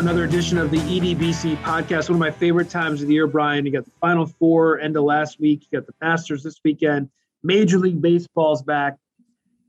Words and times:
another 0.00 0.24
edition 0.24 0.56
of 0.56 0.70
the 0.70 0.78
EDBC 0.78 1.62
podcast. 1.62 2.08
One 2.08 2.16
of 2.16 2.20
my 2.20 2.30
favorite 2.30 2.70
times 2.70 3.02
of 3.02 3.08
the 3.08 3.12
year, 3.12 3.26
Brian. 3.26 3.66
You 3.66 3.72
got 3.72 3.84
the 3.84 3.90
Final 4.00 4.24
Four 4.24 4.80
end 4.80 4.96
of 4.96 5.04
last 5.04 5.38
week. 5.38 5.66
You 5.70 5.78
got 5.78 5.86
the 5.86 5.92
Masters 6.00 6.42
this 6.42 6.58
weekend. 6.64 7.10
Major 7.42 7.78
League 7.78 8.00
Baseball's 8.00 8.62
back, 8.62 8.96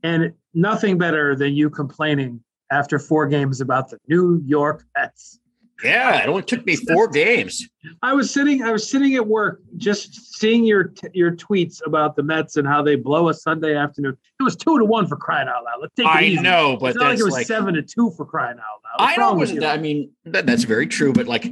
and 0.02 0.32
nothing 0.54 0.96
better 0.96 1.36
than 1.36 1.52
you 1.52 1.68
complaining 1.68 2.42
after 2.70 2.98
four 2.98 3.26
games 3.26 3.60
about 3.60 3.90
the 3.90 3.98
New 4.08 4.42
York 4.46 4.86
Mets. 4.96 5.38
Yeah, 5.84 6.22
it 6.22 6.28
only 6.30 6.44
took 6.44 6.64
me 6.64 6.76
four 6.76 7.08
games. 7.08 7.68
I 8.00 8.14
was 8.14 8.30
sitting. 8.30 8.62
I 8.62 8.72
was 8.72 8.88
sitting 8.88 9.14
at 9.16 9.26
work, 9.26 9.60
just 9.76 10.38
seeing 10.38 10.64
your 10.64 10.94
your 11.12 11.32
tweets 11.32 11.84
about 11.84 12.16
the 12.16 12.22
Mets 12.22 12.56
and 12.56 12.66
how 12.66 12.82
they 12.82 12.96
blow 12.96 13.28
a 13.28 13.34
Sunday 13.34 13.76
afternoon. 13.76 14.16
It 14.42 14.44
was 14.44 14.56
two 14.56 14.78
to 14.78 14.84
one 14.84 15.06
for 15.06 15.16
crying 15.16 15.48
out 15.48 15.64
loud. 15.64 15.78
Let's 15.80 15.94
take 15.94 16.06
it 16.06 16.10
I 16.10 16.22
easy. 16.22 16.42
know, 16.42 16.76
but 16.80 16.90
it's 16.90 16.98
not 16.98 17.10
like 17.10 17.18
it 17.18 17.24
was 17.24 17.32
like, 17.32 17.46
seven 17.46 17.74
to 17.74 17.82
two 17.82 18.10
for 18.16 18.24
crying 18.26 18.58
out 18.58 18.98
loud. 19.00 19.06
What's 19.06 19.12
I 19.18 19.20
know. 19.20 19.32
it 19.32 19.36
wasn't 19.36 19.60
that- 19.60 19.78
I 19.78 19.80
mean, 19.80 20.10
that, 20.24 20.46
that's 20.46 20.64
very 20.64 20.86
true. 20.86 21.12
But 21.12 21.26
like 21.26 21.46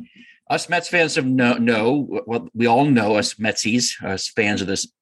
us 0.48 0.68
Mets 0.68 0.88
fans 0.88 1.14
have 1.14 1.26
no, 1.26 1.54
know 1.54 2.22
well, 2.26 2.48
we 2.54 2.66
all 2.66 2.84
know 2.84 3.16
us 3.16 3.34
Metsies, 3.34 4.02
us 4.04 4.28
fans 4.28 4.60
of 4.60 4.66
this 4.66 4.92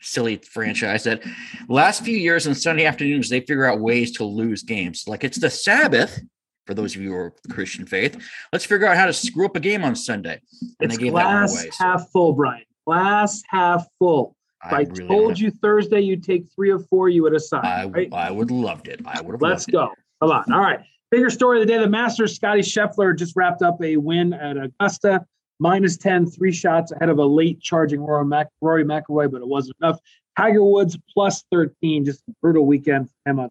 silly 0.00 0.36
franchise 0.36 1.04
that 1.04 1.22
last 1.68 2.04
few 2.04 2.16
years 2.16 2.46
on 2.46 2.54
Sunday 2.54 2.84
afternoons 2.84 3.28
they 3.30 3.40
figure 3.40 3.64
out 3.64 3.80
ways 3.80 4.12
to 4.12 4.24
lose 4.24 4.62
games. 4.62 5.04
Like 5.06 5.24
it's 5.24 5.38
the 5.38 5.50
Sabbath 5.50 6.20
for 6.66 6.74
those 6.74 6.94
of 6.94 7.00
you 7.02 7.10
who 7.10 7.16
are 7.16 7.34
Christian 7.50 7.86
faith. 7.86 8.22
Let's 8.52 8.64
figure 8.66 8.86
out 8.86 8.96
how 8.96 9.06
to 9.06 9.12
screw 9.12 9.46
up 9.46 9.56
a 9.56 9.60
game 9.60 9.84
on 9.84 9.96
Sunday. 9.96 10.40
And 10.80 10.90
It's 10.90 10.96
they 10.98 11.04
gave 11.04 11.14
that 11.14 11.24
one 11.24 11.36
glass 11.46 11.52
away. 11.62 11.70
so 11.70 11.84
half 11.84 12.10
full, 12.12 12.32
Brian. 12.34 12.64
Glass 12.86 13.42
half 13.48 13.86
full. 13.98 14.36
If 14.64 14.72
I, 14.72 14.80
really 14.80 15.06
told 15.06 15.38
you 15.38 15.50
Thursday 15.50 16.00
you'd 16.00 16.24
take 16.24 16.46
three 16.52 16.70
or 16.70 16.80
four, 16.80 17.08
you 17.08 17.22
would 17.22 17.32
have 17.32 17.42
signed. 17.42 17.66
I, 17.66 17.84
right? 17.86 18.12
I 18.12 18.30
would 18.30 18.50
have 18.50 18.58
loved 18.58 18.88
it. 18.88 19.00
I 19.06 19.20
would 19.20 19.32
have 19.32 19.42
Let's 19.42 19.66
go. 19.66 19.92
Come 20.20 20.32
on. 20.32 20.52
All 20.52 20.60
right. 20.60 20.80
Bigger 21.10 21.30
story 21.30 21.60
of 21.60 21.66
the 21.66 21.72
day. 21.72 21.78
The 21.78 21.88
Masters, 21.88 22.34
Scotty 22.34 22.60
Scheffler 22.60 23.16
just 23.16 23.36
wrapped 23.36 23.62
up 23.62 23.80
a 23.82 23.96
win 23.96 24.32
at 24.32 24.56
Augusta. 24.56 25.24
Minus 25.60 25.96
10, 25.96 26.26
three 26.26 26.52
shots 26.52 26.92
ahead 26.92 27.08
of 27.08 27.18
a 27.18 27.24
late 27.24 27.60
charging 27.60 28.00
Rory, 28.00 28.24
Mac- 28.24 28.48
Rory 28.60 28.84
McIlroy, 28.84 29.30
but 29.30 29.40
it 29.40 29.48
wasn't 29.48 29.76
enough. 29.80 29.98
Tiger 30.36 30.62
Woods 30.62 30.96
plus 31.12 31.44
13, 31.50 32.04
just 32.04 32.22
a 32.28 32.32
brutal 32.40 32.64
weekend 32.64 33.08
for 33.08 33.30
him 33.30 33.40
on 33.40 33.50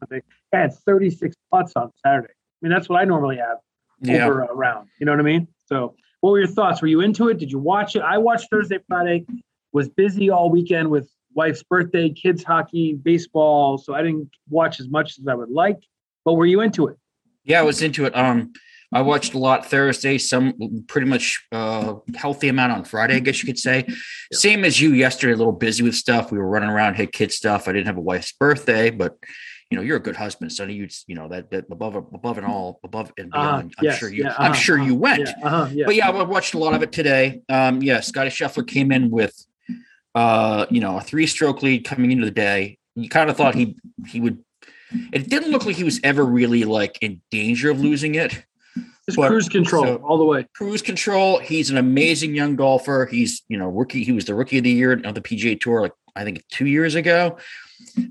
Sunday. 0.00 0.22
I 0.52 0.56
had 0.56 0.74
36 0.74 1.36
putts 1.52 1.72
on 1.76 1.92
Saturday. 2.04 2.32
I 2.32 2.56
mean, 2.60 2.72
that's 2.72 2.88
what 2.88 3.00
I 3.00 3.04
normally 3.04 3.36
have. 3.36 3.58
Yeah. 4.00 4.26
over 4.26 4.42
a 4.42 4.54
round. 4.54 4.88
You 4.98 5.06
know 5.06 5.12
what 5.12 5.20
I 5.20 5.24
mean? 5.24 5.48
So, 5.66 5.94
what 6.20 6.30
were 6.30 6.38
your 6.38 6.48
thoughts? 6.48 6.82
Were 6.82 6.88
you 6.88 7.00
into 7.00 7.28
it? 7.28 7.38
Did 7.38 7.52
you 7.52 7.58
watch 7.58 7.96
it? 7.96 8.02
I 8.02 8.18
watched 8.18 8.48
Thursday, 8.50 8.78
Friday. 8.88 9.24
Was 9.74 9.88
busy 9.88 10.30
all 10.30 10.50
weekend 10.50 10.88
with 10.88 11.10
wife's 11.34 11.62
birthday, 11.62 12.08
kids 12.08 12.44
hockey, 12.44 12.94
baseball. 12.94 13.76
So 13.76 13.92
I 13.92 14.02
didn't 14.02 14.30
watch 14.48 14.80
as 14.80 14.88
much 14.88 15.18
as 15.18 15.26
I 15.28 15.34
would 15.34 15.50
like. 15.50 15.80
But 16.24 16.34
were 16.34 16.46
you 16.46 16.60
into 16.62 16.86
it? 16.86 16.96
Yeah, 17.44 17.60
I 17.60 17.62
was 17.64 17.82
into 17.82 18.06
it. 18.06 18.16
Um, 18.16 18.52
I 18.92 19.02
watched 19.02 19.34
a 19.34 19.38
lot 19.38 19.66
Thursday, 19.66 20.18
some 20.18 20.84
pretty 20.86 21.08
much 21.08 21.44
uh 21.50 21.94
healthy 22.14 22.48
amount 22.48 22.72
on 22.72 22.84
Friday, 22.84 23.16
I 23.16 23.18
guess 23.18 23.42
you 23.42 23.46
could 23.46 23.58
say. 23.58 23.84
Same 24.32 24.64
as 24.64 24.80
you 24.80 24.92
yesterday, 24.92 25.32
a 25.32 25.36
little 25.36 25.52
busy 25.52 25.82
with 25.82 25.96
stuff. 25.96 26.30
We 26.30 26.38
were 26.38 26.48
running 26.48 26.70
around, 26.70 26.94
hit 26.94 27.12
kid 27.12 27.32
stuff. 27.32 27.66
I 27.66 27.72
didn't 27.72 27.88
have 27.88 27.96
a 27.96 28.00
wife's 28.00 28.32
birthday, 28.32 28.90
but 28.90 29.16
you 29.70 29.76
know, 29.76 29.82
you're 29.82 29.96
a 29.96 30.00
good 30.00 30.14
husband, 30.14 30.52
Sonny. 30.52 30.74
You 30.74 30.88
you 31.08 31.16
know 31.16 31.28
that 31.28 31.50
that 31.50 31.64
above 31.70 31.96
above 31.96 32.38
and 32.38 32.46
all, 32.46 32.78
above 32.84 33.12
and 33.18 33.34
Uh-huh, 33.34 33.42
beyond. 33.42 33.74
I'm 33.78 33.84
yes, 33.84 33.98
sure 33.98 34.08
you 34.08 34.24
yeah, 34.24 34.34
I'm 34.38 34.52
uh-huh, 34.52 34.60
sure 34.60 34.78
you 34.78 34.92
uh-huh, 34.92 34.94
went. 34.94 35.28
Yeah, 35.28 35.34
uh-huh, 35.42 35.68
yeah. 35.72 35.86
But 35.86 35.94
yeah, 35.96 36.10
I 36.10 36.22
watched 36.22 36.54
a 36.54 36.58
lot 36.58 36.74
of 36.74 36.82
it 36.82 36.92
today. 36.92 37.42
Um, 37.48 37.82
yeah, 37.82 37.98
Scotty 37.98 38.30
Scheffler 38.30 38.64
came 38.66 38.92
in 38.92 39.10
with 39.10 39.34
uh, 40.14 40.66
you 40.70 40.80
know, 40.80 40.98
a 40.98 41.00
three-stroke 41.00 41.62
lead 41.62 41.84
coming 41.84 42.12
into 42.12 42.24
the 42.24 42.30
day. 42.30 42.78
You 42.94 43.08
kind 43.08 43.28
of 43.28 43.36
thought 43.36 43.54
he 43.54 43.76
he 44.06 44.20
would 44.20 44.44
it 45.12 45.28
didn't 45.28 45.50
look 45.50 45.66
like 45.66 45.76
he 45.76 45.84
was 45.84 46.00
ever 46.04 46.24
really 46.24 46.64
like 46.64 46.98
in 47.00 47.20
danger 47.30 47.70
of 47.70 47.80
losing 47.80 48.14
it. 48.14 48.44
Just 49.06 49.16
but- 49.16 49.28
cruise 49.28 49.48
control 49.48 49.84
so- 49.84 49.96
all 49.96 50.18
the 50.18 50.24
way. 50.24 50.46
Cruise 50.54 50.82
control. 50.82 51.38
He's 51.38 51.70
an 51.70 51.76
amazing 51.76 52.34
young 52.34 52.56
golfer. 52.56 53.06
He's, 53.10 53.42
you 53.48 53.58
know, 53.58 53.68
rookie. 53.68 54.04
He 54.04 54.12
was 54.12 54.24
the 54.24 54.34
rookie 54.34 54.58
of 54.58 54.64
the 54.64 54.70
year 54.70 54.92
on 55.04 55.14
the 55.14 55.20
PGA 55.20 55.60
Tour, 55.60 55.82
like 55.82 55.92
I 56.16 56.24
think 56.24 56.44
two 56.48 56.66
years 56.66 56.94
ago. 56.94 57.38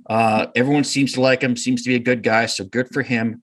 Uh, 0.10 0.48
everyone 0.56 0.84
seems 0.84 1.14
to 1.14 1.22
like 1.22 1.42
him. 1.42 1.56
Seems 1.56 1.84
to 1.84 1.90
be 1.90 1.96
a 1.96 2.00
good 2.00 2.22
guy. 2.22 2.46
So 2.46 2.64
good 2.66 2.90
for 2.94 3.02
him. 3.02 3.42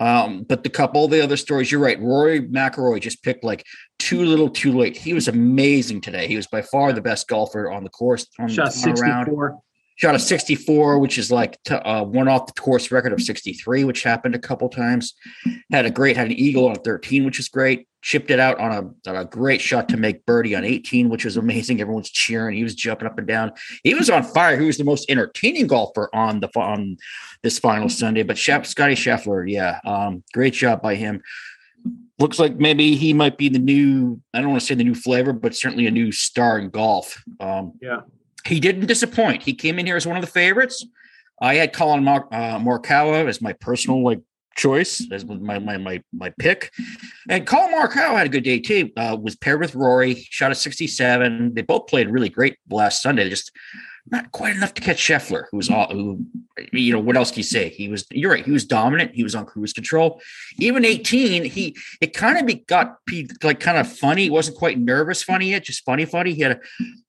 Um, 0.00 0.44
but 0.48 0.62
the 0.62 0.70
couple 0.70 1.08
the 1.08 1.22
other 1.22 1.36
stories, 1.36 1.72
you're 1.72 1.80
right. 1.80 2.00
Rory 2.00 2.40
McIlroy 2.42 3.00
just 3.00 3.22
picked 3.22 3.42
like 3.42 3.64
too 3.98 4.24
little, 4.24 4.48
too 4.48 4.72
late. 4.72 4.96
He 4.96 5.12
was 5.12 5.28
amazing 5.28 6.00
today. 6.00 6.28
He 6.28 6.36
was 6.36 6.46
by 6.46 6.62
far 6.62 6.92
the 6.92 7.00
best 7.00 7.26
golfer 7.28 7.70
on 7.70 7.82
the 7.82 7.90
course. 7.90 8.26
On, 8.38 8.48
Shot 8.48 8.66
on 8.66 8.68
a 8.68 8.72
64. 8.72 9.58
Shot 9.98 10.14
a 10.14 10.18
64, 10.20 11.00
which 11.00 11.18
is 11.18 11.32
like 11.32 11.60
t- 11.64 11.74
uh, 11.74 12.04
one 12.04 12.28
off 12.28 12.46
the 12.46 12.52
course 12.52 12.92
record 12.92 13.12
of 13.12 13.20
63, 13.20 13.82
which 13.82 14.04
happened 14.04 14.36
a 14.36 14.38
couple 14.38 14.68
times. 14.68 15.12
Had 15.72 15.86
a 15.86 15.90
great, 15.90 16.16
had 16.16 16.26
an 16.26 16.32
eagle 16.34 16.68
on 16.68 16.76
13, 16.76 17.24
which 17.24 17.40
is 17.40 17.48
great. 17.48 17.88
Chipped 18.00 18.30
it 18.30 18.38
out 18.38 18.60
on 18.60 18.70
a, 18.70 19.10
on 19.10 19.16
a 19.16 19.24
great 19.24 19.60
shot 19.60 19.88
to 19.88 19.96
make 19.96 20.24
birdie 20.24 20.54
on 20.54 20.64
18, 20.64 21.08
which 21.08 21.24
was 21.24 21.36
amazing. 21.36 21.80
Everyone's 21.80 22.10
cheering. 22.10 22.56
He 22.56 22.62
was 22.62 22.76
jumping 22.76 23.08
up 23.08 23.18
and 23.18 23.26
down. 23.26 23.50
He 23.82 23.92
was 23.92 24.08
on 24.08 24.22
fire. 24.22 24.56
He 24.56 24.66
was 24.66 24.78
the 24.78 24.84
most 24.84 25.10
entertaining 25.10 25.66
golfer 25.66 26.08
on 26.14 26.38
the 26.38 26.48
on 26.54 26.96
this 27.42 27.58
final 27.58 27.88
Sunday. 27.88 28.22
But 28.22 28.36
Sheff, 28.36 28.66
Scotty 28.66 28.94
Scheffler, 28.94 29.50
yeah, 29.50 29.80
um, 29.84 30.22
great 30.32 30.54
job 30.54 30.80
by 30.80 30.94
him. 30.94 31.22
Looks 32.20 32.38
like 32.38 32.56
maybe 32.56 32.94
he 32.94 33.12
might 33.12 33.36
be 33.36 33.48
the 33.48 33.58
new. 33.58 34.20
I 34.32 34.40
don't 34.40 34.50
want 34.50 34.60
to 34.60 34.66
say 34.66 34.76
the 34.76 34.84
new 34.84 34.94
flavor, 34.94 35.32
but 35.32 35.56
certainly 35.56 35.88
a 35.88 35.90
new 35.90 36.12
star 36.12 36.60
in 36.60 36.70
golf. 36.70 37.20
Um, 37.40 37.72
Yeah. 37.82 38.02
He 38.48 38.58
didn't 38.60 38.86
disappoint. 38.86 39.42
He 39.42 39.54
came 39.54 39.78
in 39.78 39.86
here 39.86 39.96
as 39.96 40.06
one 40.06 40.16
of 40.16 40.22
the 40.22 40.30
favorites. 40.30 40.84
I 41.40 41.54
had 41.54 41.72
Collin 41.72 42.02
Mor- 42.02 42.32
uh, 42.34 42.58
Morikawa 42.58 43.28
as 43.28 43.40
my 43.40 43.52
personal 43.52 44.02
like 44.02 44.20
choice 44.56 45.06
as 45.12 45.24
my 45.24 45.58
my 45.60 45.78
my 45.78 46.02
my 46.12 46.30
pick, 46.40 46.72
and 47.28 47.46
Collin 47.46 47.72
Morikawa 47.72 48.18
had 48.18 48.26
a 48.26 48.30
good 48.30 48.42
day 48.42 48.58
too. 48.58 48.90
Uh, 48.96 49.16
was 49.20 49.36
paired 49.36 49.60
with 49.60 49.76
Rory, 49.76 50.14
shot 50.30 50.50
a 50.50 50.54
sixty-seven. 50.54 51.54
They 51.54 51.62
both 51.62 51.86
played 51.86 52.10
really 52.10 52.28
great 52.28 52.56
last 52.68 53.02
Sunday. 53.02 53.28
Just 53.28 53.52
not 54.10 54.32
quite 54.32 54.56
enough 54.56 54.72
to 54.74 54.80
catch 54.80 54.96
Scheffler, 54.96 55.44
who 55.50 55.58
was 55.58 55.70
all 55.70 55.92
who, 55.92 56.24
you 56.72 56.92
know, 56.92 56.98
what 56.98 57.16
else 57.16 57.30
can 57.30 57.38
you 57.38 57.44
say? 57.44 57.68
He 57.68 57.88
was. 57.88 58.06
You're 58.10 58.32
right. 58.32 58.44
He 58.44 58.50
was 58.50 58.64
dominant. 58.64 59.14
He 59.14 59.22
was 59.22 59.34
on 59.34 59.44
cruise 59.46 59.72
control. 59.72 60.20
Even 60.58 60.84
eighteen, 60.84 61.44
he 61.44 61.76
it 62.00 62.14
kind 62.14 62.50
of 62.50 62.66
got 62.66 62.96
like 63.44 63.60
kind 63.60 63.78
of 63.78 63.86
funny. 63.86 64.28
Wasn't 64.28 64.56
quite 64.56 64.78
nervous 64.78 65.22
funny 65.22 65.50
yet, 65.50 65.64
just 65.64 65.84
funny 65.84 66.04
funny. 66.04 66.34
He 66.34 66.40
had 66.40 66.52
a 66.52 66.60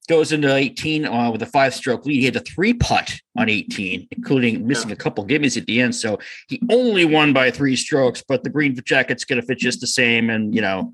goes 0.10 0.32
into 0.32 0.54
18 0.54 1.06
uh, 1.06 1.32
with 1.32 1.42
a 1.44 1.46
five 1.46 1.74
stroke 1.74 2.06
lead. 2.06 2.20
He 2.20 2.26
had 2.26 2.36
a 2.36 2.40
three 2.40 2.74
putt 2.74 3.22
on 3.38 3.48
18, 3.48 4.08
including 4.12 4.66
missing 4.66 4.92
a 4.92 4.96
couple 4.96 5.26
gimmies 5.26 5.56
at 5.56 5.68
the 5.68 5.80
end. 5.80 5.96
So 5.96 6.18
he 6.48 6.60
only 6.72 7.06
won 7.06 7.32
by 7.32 7.52
three 7.52 7.76
strokes, 7.76 8.24
but 8.28 8.44
the 8.44 8.50
green 8.50 8.76
jacket's 8.84 9.24
going 9.24 9.40
to 9.40 9.46
fit 9.46 9.60
just 9.60 9.82
the 9.82 9.88
same. 9.88 10.32
And, 10.32 10.54
you 10.54 10.62
know, 10.62 10.94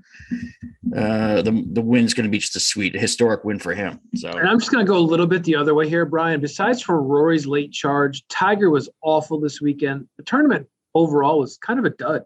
uh, 0.96 1.42
the, 1.42 1.66
the 1.72 1.82
win's 1.82 2.14
going 2.14 2.26
to 2.26 2.30
be 2.30 2.40
just 2.40 2.58
a 2.58 2.60
sweet, 2.60 2.94
a 2.94 3.00
historic 3.00 3.46
win 3.46 3.58
for 3.58 3.74
him. 3.74 4.02
So, 4.16 4.30
And 4.30 4.48
I'm 4.48 4.60
just 4.60 4.72
going 4.72 4.86
to 4.86 4.90
go 4.90 4.98
a 4.98 5.00
little 5.00 5.28
bit 5.28 5.46
the 5.46 5.56
other 5.56 5.74
way 5.74 5.88
here, 5.88 6.06
Brian. 6.06 6.42
Besides 6.42 6.82
for 6.82 7.02
Rory's 7.02 7.48
late 7.48 7.72
charge, 7.72 8.28
Tiger 8.28 8.70
was 8.70 8.90
awful 9.02 9.40
this 9.40 9.62
weekend. 9.62 10.10
The 10.18 10.24
tournament 10.24 10.68
overall 10.94 11.40
was 11.40 11.58
kind 11.58 11.80
of 11.80 11.86
a 11.86 11.92
dud. 11.92 12.24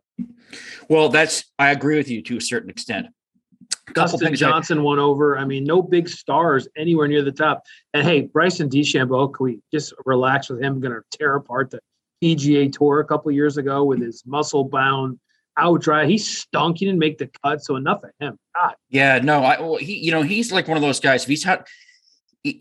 well, 0.89 1.09
that's, 1.09 1.43
I 1.59 1.69
agree 1.69 1.97
with 1.97 2.09
you 2.09 2.23
to 2.23 2.37
a 2.37 2.41
certain 2.41 2.71
extent. 2.71 3.07
Dustin 3.93 4.35
Johnson 4.35 4.83
won 4.83 4.99
over. 4.99 5.37
I 5.37 5.45
mean, 5.45 5.63
no 5.63 5.81
big 5.81 6.07
stars 6.09 6.67
anywhere 6.77 7.07
near 7.07 7.21
the 7.21 7.31
top. 7.31 7.63
And 7.93 8.05
hey, 8.05 8.21
Bryson 8.21 8.69
DeChambeau, 8.69 9.33
can 9.33 9.43
we 9.43 9.59
just 9.73 9.93
relax 10.05 10.49
with 10.49 10.61
him? 10.61 10.79
Going 10.79 10.93
to 10.93 11.17
tear 11.17 11.35
apart 11.35 11.71
the 11.71 11.79
PGA 12.23 12.71
Tour 12.71 12.99
a 12.99 13.05
couple 13.05 13.31
years 13.31 13.57
ago 13.57 13.83
with 13.83 14.01
his 14.01 14.23
muscle 14.25 14.63
bound 14.63 15.19
out 15.57 15.81
dry. 15.81 16.05
He 16.05 16.17
stunk. 16.17 16.77
He 16.77 16.85
didn't 16.85 16.99
make 16.99 17.17
the 17.17 17.29
cut, 17.43 17.63
so 17.63 17.75
enough 17.75 18.03
of 18.03 18.11
him. 18.19 18.37
God, 18.55 18.75
Yeah, 18.89 19.19
no, 19.19 19.43
I 19.43 19.59
well, 19.59 19.77
he, 19.77 19.97
you 19.97 20.11
know, 20.11 20.21
he's 20.21 20.51
like 20.51 20.67
one 20.67 20.77
of 20.77 20.83
those 20.83 20.99
guys. 20.99 21.23
If 21.23 21.29
he's 21.29 21.43
had 21.43 21.65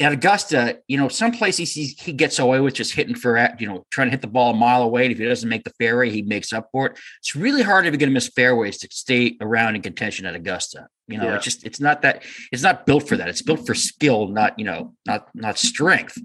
at 0.01 0.13
Augusta, 0.13 0.81
you 0.89 0.99
know, 0.99 1.09
some 1.09 1.31
places 1.31 1.73
he 1.73 1.87
he 2.01 2.13
gets 2.13 2.39
away 2.41 2.59
with 2.59 2.75
just 2.75 2.95
hitting 2.95 3.15
for 3.15 3.39
you 3.61 3.67
know, 3.69 3.87
trying 3.91 4.09
to 4.09 4.11
hit 4.11 4.21
the 4.23 4.27
ball 4.27 4.51
a 4.51 4.57
mile 4.57 4.83
away. 4.83 5.05
And 5.05 5.13
if 5.13 5.19
he 5.19 5.25
doesn't 5.25 5.49
make 5.49 5.63
the 5.63 5.73
fairway, 5.79 6.11
he 6.11 6.23
makes 6.23 6.53
up 6.53 6.69
for 6.73 6.87
it. 6.87 6.99
It's 7.21 7.37
really 7.37 7.63
hard 7.63 7.87
if 7.87 7.93
you're 7.93 7.99
going 7.99 8.11
to 8.11 8.15
miss 8.15 8.29
fairways 8.29 8.79
to 8.79 8.89
stay 8.91 9.37
around 9.41 9.77
in 9.77 9.83
contention 9.83 10.27
at 10.27 10.35
Augusta. 10.35 10.89
You 11.07 11.19
know, 11.19 11.27
Yeah. 11.29 11.37
it's 11.37 11.45
just 11.45 11.65
it's 11.65 11.79
not 11.81 12.03
that 12.03 12.25
it's 12.51 12.63
not 12.63 12.87
built 12.87 13.09
for 13.09 13.17
that. 13.17 13.29
It's 13.29 13.43
built 13.43 13.65
for 13.67 13.75
skill, 13.75 14.27
not 14.29 14.59
you 14.59 14.65
know, 14.65 14.95
not 15.07 15.29
not 15.35 15.59
strength. 15.59 16.19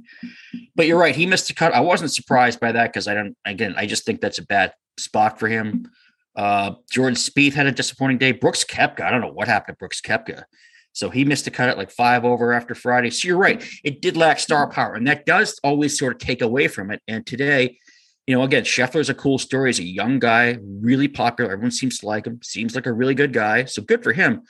But 0.75 0.87
you're 0.87 0.99
right. 0.99 1.15
He 1.15 1.27
missed 1.27 1.49
a 1.51 1.53
cut. 1.53 1.73
I 1.75 1.81
wasn't 1.81 2.11
surprised 2.11 2.59
by 2.59 2.71
that 2.71 2.91
because 2.91 3.07
I 3.07 3.13
don't. 3.13 3.37
Again, 3.45 3.75
I 3.77 3.85
just 3.85 4.03
think 4.05 4.19
that's 4.19 4.39
a 4.39 4.45
bad 4.45 4.73
spot 4.97 5.39
for 5.39 5.47
him. 5.47 5.89
Uh, 6.35 6.71
Jordan 6.91 7.15
Spieth 7.15 7.53
had 7.53 7.67
a 7.67 7.71
disappointing 7.71 8.17
day. 8.17 8.31
Brooks 8.31 8.63
Koepka, 8.63 9.01
I 9.01 9.11
don't 9.11 9.21
know 9.21 9.31
what 9.31 9.47
happened 9.47 9.75
to 9.75 9.77
Brooks 9.77 10.01
Koepka. 10.01 10.45
So 10.93 11.09
he 11.09 11.25
missed 11.25 11.47
a 11.47 11.51
cut 11.51 11.69
at 11.69 11.77
like 11.77 11.91
five 11.91 12.23
over 12.23 12.53
after 12.53 12.75
Friday. 12.75 13.09
So 13.09 13.27
you're 13.27 13.37
right. 13.37 13.63
It 13.83 14.01
did 14.01 14.15
lack 14.15 14.39
star 14.39 14.69
power, 14.69 14.93
and 14.93 15.07
that 15.07 15.25
does 15.25 15.59
always 15.63 15.97
sort 15.97 16.13
of 16.13 16.19
take 16.19 16.41
away 16.41 16.67
from 16.67 16.91
it. 16.91 17.01
And 17.07 17.25
today, 17.25 17.79
you 18.27 18.35
know, 18.35 18.43
again, 18.43 18.63
Scheffler's 18.63 19.09
a 19.09 19.13
cool 19.13 19.37
story. 19.37 19.69
He's 19.69 19.79
a 19.79 19.83
young 19.83 20.19
guy, 20.19 20.57
really 20.61 21.07
popular. 21.07 21.51
Everyone 21.51 21.71
seems 21.71 21.99
to 21.99 22.05
like 22.05 22.25
him. 22.25 22.39
Seems 22.41 22.75
like 22.75 22.85
a 22.85 22.93
really 22.93 23.15
good 23.15 23.33
guy. 23.33 23.65
So 23.65 23.81
good 23.81 24.03
for 24.03 24.13
him. 24.13 24.43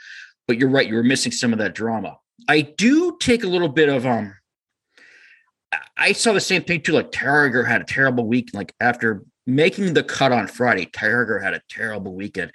But 0.47 0.57
you're 0.57 0.69
right. 0.69 0.87
You 0.87 0.95
were 0.95 1.03
missing 1.03 1.31
some 1.31 1.53
of 1.53 1.59
that 1.59 1.73
drama. 1.73 2.17
I 2.47 2.61
do 2.61 3.17
take 3.19 3.43
a 3.43 3.47
little 3.47 3.69
bit 3.69 3.89
of 3.89 4.05
um. 4.05 4.35
I 5.97 6.11
saw 6.11 6.33
the 6.33 6.39
same 6.39 6.63
thing 6.63 6.81
too. 6.81 6.91
Like 6.91 7.11
Tarriger 7.11 7.67
had 7.67 7.81
a 7.81 7.85
terrible 7.85 8.27
week. 8.27 8.49
Like 8.53 8.73
after 8.79 9.23
making 9.45 9.93
the 9.93 10.03
cut 10.03 10.31
on 10.31 10.47
Friday. 10.47 10.85
Tiger 10.85 11.39
had 11.39 11.53
a 11.53 11.61
terrible 11.69 12.13
weekend. 12.13 12.51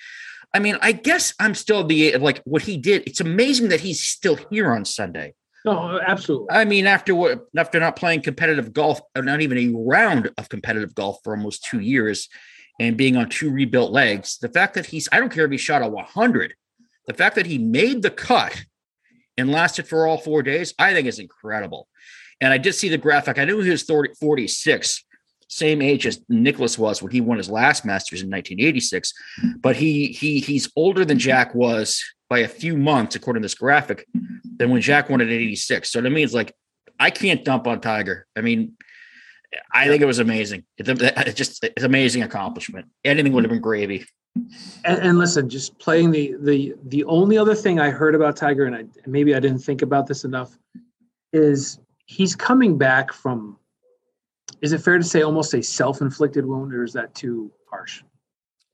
I 0.54 0.60
mean, 0.60 0.78
I 0.80 0.92
guess 0.92 1.34
I'm 1.38 1.54
still 1.54 1.84
the 1.84 2.16
like 2.16 2.40
what 2.44 2.62
he 2.62 2.76
did. 2.76 3.06
It's 3.06 3.20
amazing 3.20 3.68
that 3.68 3.80
he's 3.80 4.02
still 4.04 4.36
here 4.50 4.72
on 4.72 4.84
Sunday. 4.84 5.34
No, 5.64 6.00
absolutely. 6.00 6.48
I 6.50 6.64
mean, 6.64 6.86
after 6.86 7.14
what 7.14 7.46
after 7.56 7.78
not 7.78 7.96
playing 7.96 8.22
competitive 8.22 8.72
golf, 8.72 9.00
not 9.16 9.40
even 9.40 9.58
a 9.58 9.72
round 9.76 10.30
of 10.38 10.48
competitive 10.48 10.94
golf 10.94 11.18
for 11.22 11.36
almost 11.36 11.64
two 11.64 11.80
years, 11.80 12.28
and 12.80 12.96
being 12.96 13.16
on 13.16 13.28
two 13.28 13.50
rebuilt 13.50 13.92
legs, 13.92 14.38
the 14.38 14.48
fact 14.48 14.74
that 14.74 14.86
he's 14.86 15.08
I 15.12 15.20
don't 15.20 15.32
care 15.32 15.44
if 15.44 15.50
he 15.50 15.58
shot 15.58 15.82
a 15.82 15.88
100, 15.88 16.54
the 17.06 17.14
fact 17.14 17.34
that 17.36 17.46
he 17.46 17.58
made 17.58 18.02
the 18.02 18.10
cut 18.10 18.64
and 19.36 19.50
lasted 19.50 19.86
for 19.86 20.06
all 20.06 20.18
four 20.18 20.42
days, 20.42 20.74
I 20.78 20.92
think 20.92 21.06
is 21.06 21.18
incredible. 21.18 21.88
And 22.40 22.52
I 22.52 22.58
did 22.58 22.74
see 22.74 22.88
the 22.88 22.98
graphic. 22.98 23.38
I 23.38 23.44
knew 23.44 23.60
he 23.60 23.70
was 23.70 23.82
30, 23.82 24.14
46, 24.14 25.04
same 25.48 25.82
age 25.82 26.06
as 26.06 26.20
Nicklaus 26.28 26.78
was 26.78 27.02
when 27.02 27.10
he 27.10 27.20
won 27.20 27.38
his 27.38 27.50
last 27.50 27.84
Masters 27.84 28.22
in 28.22 28.30
1986. 28.30 29.12
But 29.60 29.76
he 29.76 30.08
he 30.08 30.40
he's 30.40 30.70
older 30.76 31.04
than 31.04 31.18
Jack 31.18 31.54
was 31.54 32.02
by 32.28 32.40
a 32.40 32.48
few 32.48 32.76
months, 32.76 33.16
according 33.16 33.42
to 33.42 33.44
this 33.44 33.54
graphic, 33.54 34.06
than 34.58 34.70
when 34.70 34.80
Jack 34.80 35.08
won 35.08 35.20
at 35.20 35.28
86. 35.28 35.90
So 35.90 36.00
that 36.00 36.10
means 36.10 36.34
like 36.34 36.54
I 37.00 37.10
can't 37.10 37.44
dump 37.44 37.66
on 37.66 37.80
Tiger. 37.80 38.26
I 38.36 38.42
mean, 38.42 38.76
I 39.72 39.86
think 39.86 40.02
it 40.02 40.06
was 40.06 40.18
amazing. 40.18 40.64
It's, 40.76 40.88
it's 40.88 41.34
just 41.34 41.64
it's 41.64 41.84
amazing 41.84 42.22
accomplishment. 42.22 42.86
Anything 43.04 43.32
would 43.32 43.44
have 43.44 43.50
been 43.50 43.60
gravy. 43.60 44.04
And, 44.84 44.98
and, 45.00 45.18
listen, 45.18 45.48
just 45.48 45.78
playing 45.78 46.10
the 46.10 46.36
the 46.40 46.74
the 46.86 47.04
only 47.04 47.38
other 47.38 47.54
thing 47.54 47.80
I 47.80 47.90
heard 47.90 48.14
about 48.14 48.36
Tiger, 48.36 48.66
and 48.66 48.76
I, 48.76 48.84
maybe 49.06 49.34
I 49.34 49.40
didn't 49.40 49.60
think 49.60 49.82
about 49.82 50.06
this 50.06 50.24
enough, 50.24 50.56
is 51.32 51.78
he's 52.06 52.36
coming 52.36 52.76
back 52.78 53.12
from. 53.12 53.56
Is 54.60 54.72
it 54.72 54.78
fair 54.78 54.98
to 54.98 55.04
say 55.04 55.22
almost 55.22 55.54
a 55.54 55.62
self-inflicted 55.62 56.44
wound, 56.44 56.74
or 56.74 56.84
is 56.84 56.92
that 56.92 57.14
too 57.14 57.50
harsh? 57.70 58.02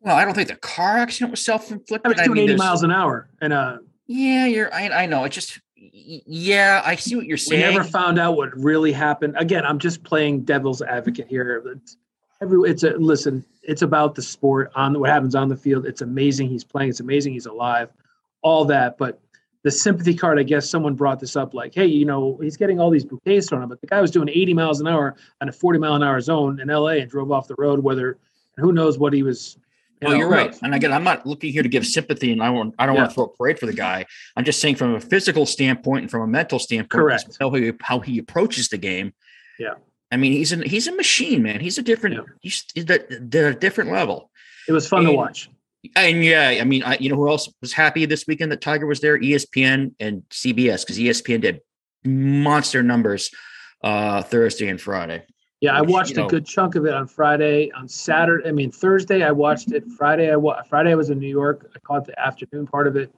Well, 0.00 0.16
I 0.16 0.24
don't 0.24 0.34
think 0.34 0.48
the 0.48 0.56
car 0.56 0.98
accident 0.98 1.30
was 1.30 1.44
self-inflicted. 1.44 2.06
I 2.06 2.08
mean, 2.08 2.24
doing 2.24 2.38
I 2.38 2.42
mean, 2.42 2.50
80 2.50 2.56
miles 2.56 2.82
an 2.82 2.90
hour, 2.90 3.28
and 3.40 3.52
uh. 3.52 3.78
Yeah, 4.06 4.46
you're. 4.46 4.72
I, 4.72 4.88
I 4.88 5.06
know. 5.06 5.24
It 5.24 5.30
just. 5.30 5.60
Yeah, 5.76 6.82
I 6.84 6.96
see 6.96 7.16
what 7.16 7.26
you're 7.26 7.36
saying. 7.36 7.66
We 7.66 7.74
never 7.74 7.84
found 7.84 8.18
out 8.18 8.36
what 8.36 8.56
really 8.56 8.92
happened. 8.92 9.34
Again, 9.38 9.64
I'm 9.64 9.78
just 9.78 10.02
playing 10.02 10.42
devil's 10.42 10.82
advocate 10.82 11.28
here. 11.28 11.62
It's, 11.66 11.96
every 12.40 12.70
it's 12.70 12.82
a 12.82 12.90
listen. 12.90 13.44
It's 13.62 13.82
about 13.82 14.14
the 14.14 14.22
sport 14.22 14.72
on 14.74 14.98
what 14.98 15.10
happens 15.10 15.34
on 15.34 15.48
the 15.48 15.56
field. 15.56 15.86
It's 15.86 16.00
amazing 16.00 16.48
he's 16.48 16.64
playing. 16.64 16.90
It's 16.90 17.00
amazing 17.00 17.32
he's 17.32 17.46
alive. 17.46 17.90
All 18.42 18.64
that, 18.66 18.98
but 18.98 19.20
the 19.64 19.70
sympathy 19.70 20.14
card, 20.14 20.38
I 20.38 20.42
guess 20.42 20.68
someone 20.68 20.94
brought 20.94 21.18
this 21.18 21.36
up 21.36 21.54
like, 21.54 21.74
hey, 21.74 21.86
you 21.86 22.04
know, 22.04 22.38
he's 22.40 22.56
getting 22.56 22.78
all 22.78 22.90
these 22.90 23.04
bouquets 23.04 23.48
thrown 23.48 23.62
him, 23.62 23.70
but 23.70 23.80
the 23.80 23.86
guy 23.86 24.00
was 24.00 24.10
doing 24.10 24.28
80 24.28 24.54
miles 24.54 24.80
an 24.80 24.86
hour 24.86 25.16
on 25.40 25.48
a 25.48 25.52
40 25.52 25.78
mile 25.78 25.94
an 25.94 26.02
hour 26.02 26.20
zone 26.20 26.60
in 26.60 26.68
LA 26.68 26.88
and 26.88 27.10
drove 27.10 27.32
off 27.32 27.48
the 27.48 27.54
road, 27.56 27.82
whether 27.82 28.18
who 28.58 28.72
knows 28.72 28.98
what 28.98 29.14
he 29.14 29.22
was. 29.22 29.56
You 30.02 30.08
well, 30.08 30.12
know, 30.12 30.18
you're 30.18 30.28
right. 30.28 30.54
And 30.62 30.74
again, 30.74 30.92
I'm 30.92 31.02
not 31.02 31.24
looking 31.24 31.50
here 31.50 31.62
to 31.62 31.68
give 31.68 31.86
sympathy 31.86 32.30
and 32.30 32.42
I 32.42 32.50
want 32.50 32.74
I 32.78 32.84
don't 32.84 32.94
yeah. 32.94 33.02
want 33.02 33.10
to 33.12 33.14
throw 33.14 33.24
a 33.24 33.28
parade 33.28 33.58
for 33.58 33.64
the 33.64 33.72
guy. 33.72 34.04
I'm 34.36 34.44
just 34.44 34.60
saying 34.60 34.76
from 34.76 34.96
a 34.96 35.00
physical 35.00 35.46
standpoint 35.46 36.02
and 36.02 36.10
from 36.10 36.20
a 36.22 36.26
mental 36.26 36.58
standpoint, 36.58 36.90
correct 36.90 37.38
how 37.40 37.50
he 37.50 37.72
how 37.80 38.00
he 38.00 38.18
approaches 38.18 38.68
the 38.68 38.76
game. 38.76 39.14
Yeah. 39.58 39.74
I 40.12 40.16
mean, 40.16 40.32
he's 40.32 40.52
an 40.52 40.62
he's 40.62 40.88
a 40.88 40.94
machine, 40.94 41.42
man. 41.42 41.60
He's 41.60 41.78
a 41.78 41.82
different 41.82 42.16
yeah. 42.16 42.22
he's, 42.40 42.66
he's 42.74 42.90
at 42.90 43.10
a 43.10 43.54
different 43.54 43.92
level. 43.92 44.30
It 44.68 44.72
was 44.72 44.86
fun 44.86 45.00
and, 45.00 45.08
to 45.08 45.12
watch. 45.14 45.48
And 45.96 46.24
yeah, 46.24 46.58
I 46.60 46.64
mean, 46.64 46.82
I, 46.82 46.96
you 46.98 47.10
know 47.10 47.16
who 47.16 47.28
else 47.28 47.52
was 47.60 47.72
happy 47.72 48.06
this 48.06 48.26
weekend 48.26 48.52
that 48.52 48.60
Tiger 48.60 48.86
was 48.86 49.00
there? 49.00 49.18
ESPN 49.18 49.94
and 50.00 50.22
CBS 50.30 50.82
because 50.82 50.98
ESPN 50.98 51.42
did 51.42 51.60
monster 52.04 52.82
numbers 52.82 53.30
uh 53.82 54.22
Thursday 54.22 54.68
and 54.68 54.80
Friday. 54.80 55.24
Yeah, 55.60 55.80
which, 55.80 55.88
I 55.88 55.92
watched 55.92 56.12
a 56.12 56.20
know, 56.20 56.28
good 56.28 56.46
chunk 56.46 56.74
of 56.74 56.84
it 56.84 56.94
on 56.94 57.06
Friday. 57.06 57.70
On 57.72 57.88
Saturday, 57.88 58.48
I 58.48 58.52
mean 58.52 58.70
Thursday, 58.70 59.22
I 59.22 59.30
watched 59.30 59.72
it. 59.72 59.84
Friday, 59.96 60.30
I 60.30 60.36
wa- 60.36 60.62
Friday 60.62 60.92
I 60.92 60.94
was 60.94 61.10
in 61.10 61.18
New 61.18 61.28
York. 61.28 61.70
I 61.74 61.78
caught 61.80 62.06
the 62.06 62.18
afternoon 62.20 62.66
part 62.66 62.86
of 62.86 62.96
it, 62.96 63.14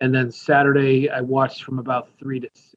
and 0.00 0.14
then 0.14 0.30
Saturday 0.30 1.10
I 1.10 1.20
watched 1.20 1.64
from 1.64 1.78
about 1.78 2.08
three 2.18 2.40
to 2.40 2.48
six. 2.54 2.71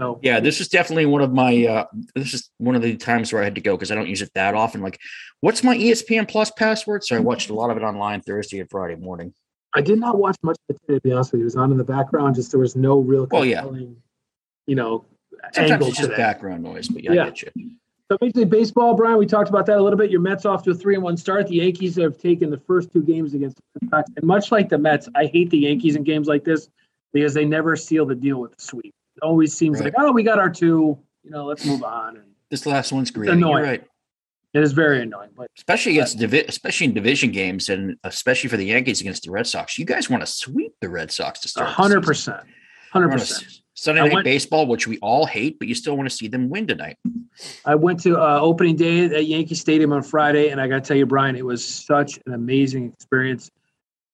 So 0.00 0.18
yeah, 0.22 0.40
this 0.40 0.62
is 0.62 0.68
definitely 0.68 1.04
one 1.04 1.20
of 1.20 1.32
my. 1.32 1.66
uh 1.66 1.84
This 2.14 2.32
is 2.32 2.50
one 2.56 2.74
of 2.74 2.80
the 2.80 2.96
times 2.96 3.32
where 3.32 3.42
I 3.42 3.44
had 3.44 3.54
to 3.56 3.60
go 3.60 3.76
because 3.76 3.90
I 3.90 3.94
don't 3.94 4.08
use 4.08 4.22
it 4.22 4.32
that 4.34 4.54
often. 4.54 4.80
Like, 4.80 4.98
what's 5.42 5.62
my 5.62 5.76
ESPN 5.76 6.26
Plus 6.26 6.50
password? 6.52 7.04
So 7.04 7.16
I 7.16 7.18
watched 7.20 7.50
a 7.50 7.54
lot 7.54 7.70
of 7.70 7.76
it 7.76 7.82
online 7.82 8.22
Thursday 8.22 8.60
and 8.60 8.70
Friday 8.70 8.96
morning. 8.96 9.34
I 9.74 9.82
did 9.82 10.00
not 10.00 10.18
watch 10.18 10.38
much 10.42 10.56
of 10.70 10.76
it 10.88 10.94
to 10.94 11.00
be 11.02 11.12
honest 11.12 11.32
with 11.32 11.40
you. 11.40 11.44
It 11.44 11.52
was 11.52 11.56
on 11.56 11.70
in 11.70 11.76
the 11.76 11.84
background. 11.84 12.36
Just 12.36 12.50
there 12.50 12.60
was 12.60 12.76
no 12.76 12.98
real. 13.00 13.28
Oh 13.30 13.42
yeah. 13.42 13.66
You 14.66 14.74
know, 14.74 15.04
sometimes 15.52 15.88
it's 15.88 15.98
just 15.98 16.10
background 16.16 16.62
noise, 16.62 16.88
but 16.88 17.04
yeah, 17.04 17.12
yeah. 17.12 17.22
I 17.24 17.24
get 17.26 17.42
you. 17.42 17.72
So 18.10 18.16
basically, 18.18 18.46
baseball, 18.46 18.94
Brian. 18.94 19.18
We 19.18 19.26
talked 19.26 19.50
about 19.50 19.66
that 19.66 19.76
a 19.76 19.82
little 19.82 19.98
bit. 19.98 20.10
Your 20.10 20.20
Mets 20.20 20.46
off 20.46 20.62
to 20.64 20.70
a 20.70 20.74
three 20.74 20.94
and 20.94 21.04
one 21.04 21.18
start. 21.18 21.46
The 21.46 21.56
Yankees 21.56 21.96
have 21.96 22.16
taken 22.16 22.48
the 22.48 22.58
first 22.58 22.90
two 22.90 23.02
games 23.02 23.34
against 23.34 23.58
the 23.74 23.86
Sox, 23.90 24.10
and 24.16 24.24
much 24.24 24.50
like 24.50 24.70
the 24.70 24.78
Mets, 24.78 25.10
I 25.14 25.26
hate 25.26 25.50
the 25.50 25.58
Yankees 25.58 25.94
in 25.94 26.04
games 26.04 26.26
like 26.26 26.42
this 26.42 26.70
because 27.12 27.34
they 27.34 27.44
never 27.44 27.76
seal 27.76 28.06
the 28.06 28.14
deal 28.14 28.40
with 28.40 28.56
the 28.56 28.62
sweep 28.62 28.94
always 29.22 29.56
seems 29.56 29.78
right. 29.78 29.86
like, 29.86 29.94
oh, 29.98 30.12
we 30.12 30.22
got 30.22 30.38
our 30.38 30.50
two. 30.50 30.98
You 31.22 31.30
know, 31.30 31.44
let's 31.44 31.64
move 31.64 31.82
on. 31.82 32.16
And 32.16 32.26
this 32.50 32.66
last 32.66 32.92
one's 32.92 33.10
great. 33.10 33.30
Annoying. 33.30 33.56
You're 33.56 33.62
right. 33.62 33.84
It 34.52 34.62
is 34.64 34.72
very 34.72 35.00
annoying, 35.02 35.30
but 35.36 35.48
especially 35.56 35.92
against 35.92 36.18
divi- 36.18 36.44
especially 36.48 36.88
in 36.88 36.94
division 36.94 37.30
games, 37.30 37.68
and 37.68 37.96
especially 38.02 38.50
for 38.50 38.56
the 38.56 38.64
Yankees 38.64 39.00
against 39.00 39.22
the 39.22 39.30
Red 39.30 39.46
Sox. 39.46 39.78
You 39.78 39.84
guys 39.84 40.10
want 40.10 40.22
to 40.22 40.26
sweep 40.26 40.74
the 40.80 40.88
Red 40.88 41.12
Sox 41.12 41.38
to 41.40 41.48
start. 41.48 41.68
Hundred 41.68 42.02
percent, 42.02 42.42
hundred 42.90 43.10
percent. 43.10 43.60
Sunday 43.74 44.02
night 44.02 44.12
went, 44.12 44.24
baseball, 44.24 44.66
which 44.66 44.88
we 44.88 44.98
all 44.98 45.24
hate, 45.24 45.58
but 45.58 45.68
you 45.68 45.74
still 45.74 45.96
want 45.96 46.10
to 46.10 46.14
see 46.14 46.26
them 46.26 46.50
win 46.50 46.66
tonight. 46.66 46.98
I 47.64 47.76
went 47.76 48.00
to 48.00 48.20
uh, 48.20 48.40
opening 48.40 48.76
day 48.76 49.04
at 49.04 49.24
Yankee 49.24 49.54
Stadium 49.54 49.92
on 49.92 50.02
Friday, 50.02 50.50
and 50.50 50.60
I 50.60 50.66
got 50.66 50.82
to 50.82 50.88
tell 50.88 50.96
you, 50.96 51.06
Brian, 51.06 51.36
it 51.36 51.46
was 51.46 51.64
such 51.66 52.18
an 52.26 52.34
amazing 52.34 52.92
experience. 52.92 53.50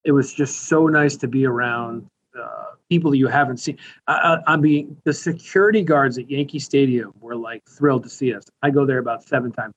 It 0.04 0.12
was 0.12 0.34
just 0.34 0.68
so 0.68 0.86
nice 0.86 1.16
to 1.16 1.26
be 1.28 1.46
around 1.46 2.06
uh, 2.38 2.65
people 2.88 3.14
you 3.14 3.26
haven't 3.26 3.58
seen. 3.58 3.78
I, 4.06 4.38
I, 4.46 4.56
mean, 4.56 4.96
the 5.04 5.12
security 5.12 5.82
guards 5.82 6.18
at 6.18 6.30
Yankee 6.30 6.58
Stadium 6.58 7.12
were 7.20 7.36
like 7.36 7.62
thrilled 7.68 8.04
to 8.04 8.08
see 8.08 8.34
us. 8.34 8.44
I 8.62 8.70
go 8.70 8.86
there 8.86 8.98
about 8.98 9.24
seven 9.24 9.52
times, 9.52 9.74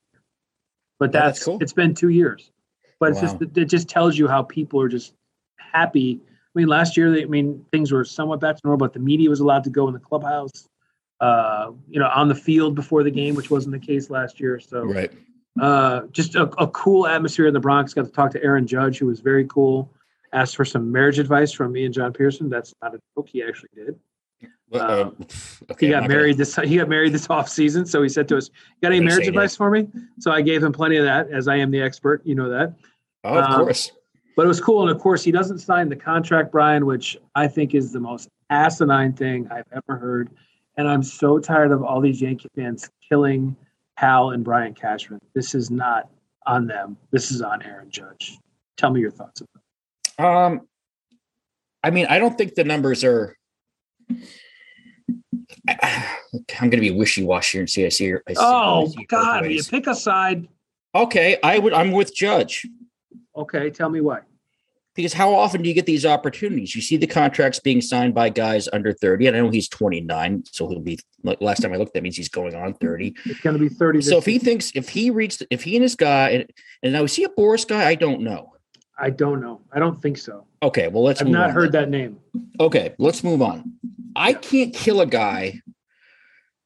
but 0.98 1.12
that's, 1.12 1.38
that's 1.38 1.44
cool. 1.44 1.58
It's 1.60 1.72
been 1.72 1.94
two 1.94 2.10
years, 2.10 2.50
but 2.98 3.12
wow. 3.12 3.20
it's 3.20 3.32
just 3.32 3.56
it 3.56 3.64
just 3.66 3.88
tells 3.88 4.18
you 4.18 4.28
how 4.28 4.42
people 4.42 4.80
are 4.80 4.88
just 4.88 5.14
happy. 5.58 6.20
I 6.22 6.58
mean, 6.58 6.68
last 6.68 6.96
year, 6.96 7.10
they, 7.10 7.22
I 7.22 7.26
mean, 7.26 7.64
things 7.72 7.92
were 7.92 8.04
somewhat 8.04 8.40
back 8.40 8.56
to 8.56 8.60
normal, 8.64 8.78
but 8.78 8.92
the 8.92 9.00
media 9.00 9.30
was 9.30 9.40
allowed 9.40 9.64
to 9.64 9.70
go 9.70 9.86
in 9.86 9.94
the 9.94 10.00
clubhouse, 10.00 10.68
uh, 11.20 11.70
you 11.88 12.00
know, 12.00 12.10
on 12.14 12.28
the 12.28 12.34
field 12.34 12.74
before 12.74 13.02
the 13.02 13.10
game, 13.10 13.34
which 13.34 13.50
wasn't 13.50 13.72
the 13.72 13.86
case 13.86 14.10
last 14.10 14.40
year. 14.40 14.58
So, 14.58 14.84
right. 14.84 15.12
Uh, 15.60 16.02
just 16.12 16.36
a, 16.36 16.44
a 16.62 16.68
cool 16.68 17.06
atmosphere 17.06 17.46
in 17.46 17.54
the 17.54 17.60
Bronx. 17.60 17.92
Got 17.92 18.06
to 18.06 18.10
talk 18.10 18.30
to 18.32 18.42
Aaron 18.42 18.66
Judge, 18.66 18.98
who 18.98 19.06
was 19.06 19.20
very 19.20 19.44
cool 19.46 19.90
asked 20.32 20.56
for 20.56 20.64
some 20.64 20.90
marriage 20.90 21.18
advice 21.18 21.52
from 21.52 21.72
me 21.72 21.84
and 21.84 21.94
John 21.94 22.12
Pearson. 22.12 22.48
That's 22.48 22.74
not 22.82 22.94
a 22.94 23.00
joke. 23.16 23.28
He 23.28 23.42
actually 23.42 23.70
did. 23.74 23.98
Uh, 24.72 24.78
um, 24.78 25.16
okay, 25.70 25.86
he 25.86 25.92
got 25.92 26.08
married 26.08 26.36
gonna... 26.36 26.44
this. 26.44 26.56
He 26.56 26.76
got 26.76 26.88
married 26.88 27.12
this 27.12 27.26
off 27.30 27.48
season, 27.48 27.86
so 27.86 28.02
he 28.02 28.08
said 28.08 28.28
to 28.28 28.36
us, 28.36 28.50
"Got 28.82 28.92
any 28.92 29.00
marriage 29.00 29.28
advice 29.28 29.56
for 29.56 29.70
me?" 29.70 29.88
So 30.18 30.30
I 30.30 30.42
gave 30.42 30.62
him 30.62 30.72
plenty 30.72 30.96
of 30.96 31.04
that, 31.04 31.30
as 31.30 31.48
I 31.48 31.56
am 31.56 31.70
the 31.70 31.80
expert. 31.80 32.22
You 32.24 32.34
know 32.34 32.48
that. 32.48 32.74
Oh, 33.24 33.38
of 33.38 33.44
um, 33.44 33.64
course. 33.64 33.92
But 34.36 34.44
it 34.44 34.48
was 34.48 34.60
cool, 34.60 34.82
and 34.82 34.90
of 34.90 34.98
course, 34.98 35.22
he 35.22 35.32
doesn't 35.32 35.58
sign 35.58 35.88
the 35.88 35.96
contract, 35.96 36.52
Brian, 36.52 36.86
which 36.86 37.16
I 37.34 37.48
think 37.48 37.74
is 37.74 37.92
the 37.92 38.00
most 38.00 38.28
asinine 38.48 39.12
thing 39.12 39.48
I've 39.50 39.66
ever 39.72 39.98
heard. 39.98 40.30
And 40.76 40.88
I'm 40.88 41.02
so 41.02 41.38
tired 41.38 41.72
of 41.72 41.82
all 41.82 42.00
these 42.00 42.22
Yankee 42.22 42.48
fans 42.54 42.88
killing 43.06 43.56
Hal 43.96 44.30
and 44.30 44.44
Brian 44.44 44.72
Cashman. 44.72 45.20
This 45.34 45.54
is 45.54 45.70
not 45.70 46.08
on 46.46 46.66
them. 46.66 46.96
This 47.10 47.30
is 47.30 47.42
on 47.42 47.60
Aaron 47.62 47.90
Judge. 47.90 48.38
Tell 48.76 48.90
me 48.90 49.00
your 49.00 49.10
thoughts. 49.10 49.42
Um, 50.20 50.62
I 51.82 51.90
mean, 51.90 52.06
I 52.10 52.18
don't 52.18 52.36
think 52.36 52.54
the 52.54 52.64
numbers 52.64 53.04
are. 53.04 53.36
I'm 55.68 56.68
going 56.68 56.70
to 56.72 56.80
be 56.80 56.90
wishy 56.90 57.24
washy 57.24 57.58
and 57.58 57.68
say 57.68 57.86
I 57.86 57.88
see. 57.88 58.12
I 58.12 58.34
see 58.34 58.38
oh 58.38 58.82
I 58.82 58.86
see 58.86 59.04
God! 59.04 59.50
You 59.50 59.62
pick 59.64 59.86
a 59.86 59.94
side. 59.94 60.48
Okay, 60.94 61.38
I 61.42 61.58
would. 61.58 61.72
I'm 61.72 61.92
with 61.92 62.14
Judge. 62.14 62.66
Okay, 63.34 63.70
tell 63.70 63.88
me 63.88 64.00
why. 64.00 64.20
Because 64.96 65.12
how 65.12 65.32
often 65.32 65.62
do 65.62 65.68
you 65.68 65.74
get 65.74 65.86
these 65.86 66.04
opportunities? 66.04 66.74
You 66.74 66.82
see 66.82 66.96
the 66.96 67.06
contracts 67.06 67.60
being 67.60 67.80
signed 67.80 68.12
by 68.14 68.28
guys 68.28 68.68
under 68.72 68.92
30, 68.92 69.28
and 69.28 69.36
I 69.36 69.40
know 69.40 69.48
he's 69.48 69.68
29, 69.68 70.44
so 70.50 70.68
he'll 70.68 70.80
be. 70.80 70.98
Like 71.22 71.40
last 71.40 71.62
time 71.62 71.72
I 71.72 71.76
looked, 71.76 71.94
that 71.94 72.02
means 72.02 72.16
he's 72.16 72.28
going 72.28 72.54
on 72.54 72.74
30. 72.74 73.14
It's 73.26 73.40
going 73.40 73.56
to 73.56 73.60
be 73.60 73.68
30. 73.68 74.02
So 74.02 74.18
if 74.18 74.26
he 74.26 74.38
thinks, 74.38 74.72
if 74.74 74.88
he 74.88 75.10
reads, 75.10 75.42
if 75.50 75.62
he 75.62 75.76
and 75.76 75.82
his 75.82 75.96
guy, 75.96 76.30
and, 76.30 76.50
and 76.82 76.92
now 76.92 77.04
is 77.04 77.14
he 77.14 77.24
a 77.24 77.28
Boras 77.28 77.66
guy? 77.66 77.86
I 77.88 77.94
don't 77.94 78.22
know. 78.22 78.52
I 79.00 79.10
don't 79.10 79.40
know. 79.40 79.60
I 79.72 79.78
don't 79.78 80.00
think 80.00 80.18
so. 80.18 80.44
Okay, 80.62 80.88
well 80.88 81.02
let's. 81.02 81.20
I've 81.20 81.28
not 81.28 81.52
heard 81.52 81.72
then. 81.72 81.90
that 81.90 81.96
name. 81.96 82.18
Okay, 82.60 82.94
let's 82.98 83.24
move 83.24 83.40
on. 83.40 83.72
I 84.14 84.34
can't 84.34 84.74
kill 84.74 85.00
a 85.00 85.06
guy 85.06 85.60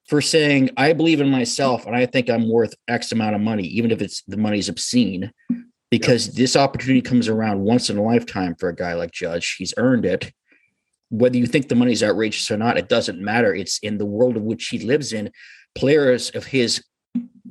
for 0.09 0.21
saying 0.21 0.71
I 0.77 0.93
believe 0.93 1.21
in 1.21 1.31
myself 1.31 1.87
and 1.87 1.97
I 1.97 2.07
think 2.07 2.29
I'm 2.29 2.51
worth 2.51 2.75
X 2.89 3.13
amount 3.13 3.37
of 3.37 3.41
money, 3.41 3.65
even 3.65 3.91
if 3.91 4.03
it's 4.03 4.23
the 4.23 4.37
money's 4.37 4.69
obscene, 4.69 5.31
because 5.91 6.27
yep. 6.27 6.37
this 6.37 6.57
opportunity 6.57 7.01
comes 7.01 7.29
around 7.29 7.61
once 7.61 7.89
in 7.89 7.97
a 7.97 8.03
lifetime 8.03 8.55
for 8.57 8.69
a 8.69 8.75
guy 8.75 8.95
like 8.95 9.13
Judge. 9.13 9.55
He's 9.57 9.75
earned 9.77 10.05
it. 10.05 10.33
Whether 11.11 11.39
you 11.39 11.47
think 11.47 11.69
the 11.69 11.77
money's 11.77 12.03
outrageous 12.03 12.51
or 12.51 12.57
not, 12.57 12.77
it 12.77 12.89
doesn't 12.89 13.21
matter. 13.21 13.55
It's 13.55 13.79
in 13.79 13.99
the 13.99 14.07
world 14.07 14.37
of 14.37 14.43
which 14.43 14.69
he 14.69 14.81
lives 14.81 15.13
in. 15.13 15.31
Players 15.75 16.31
of 16.31 16.47
his 16.47 16.83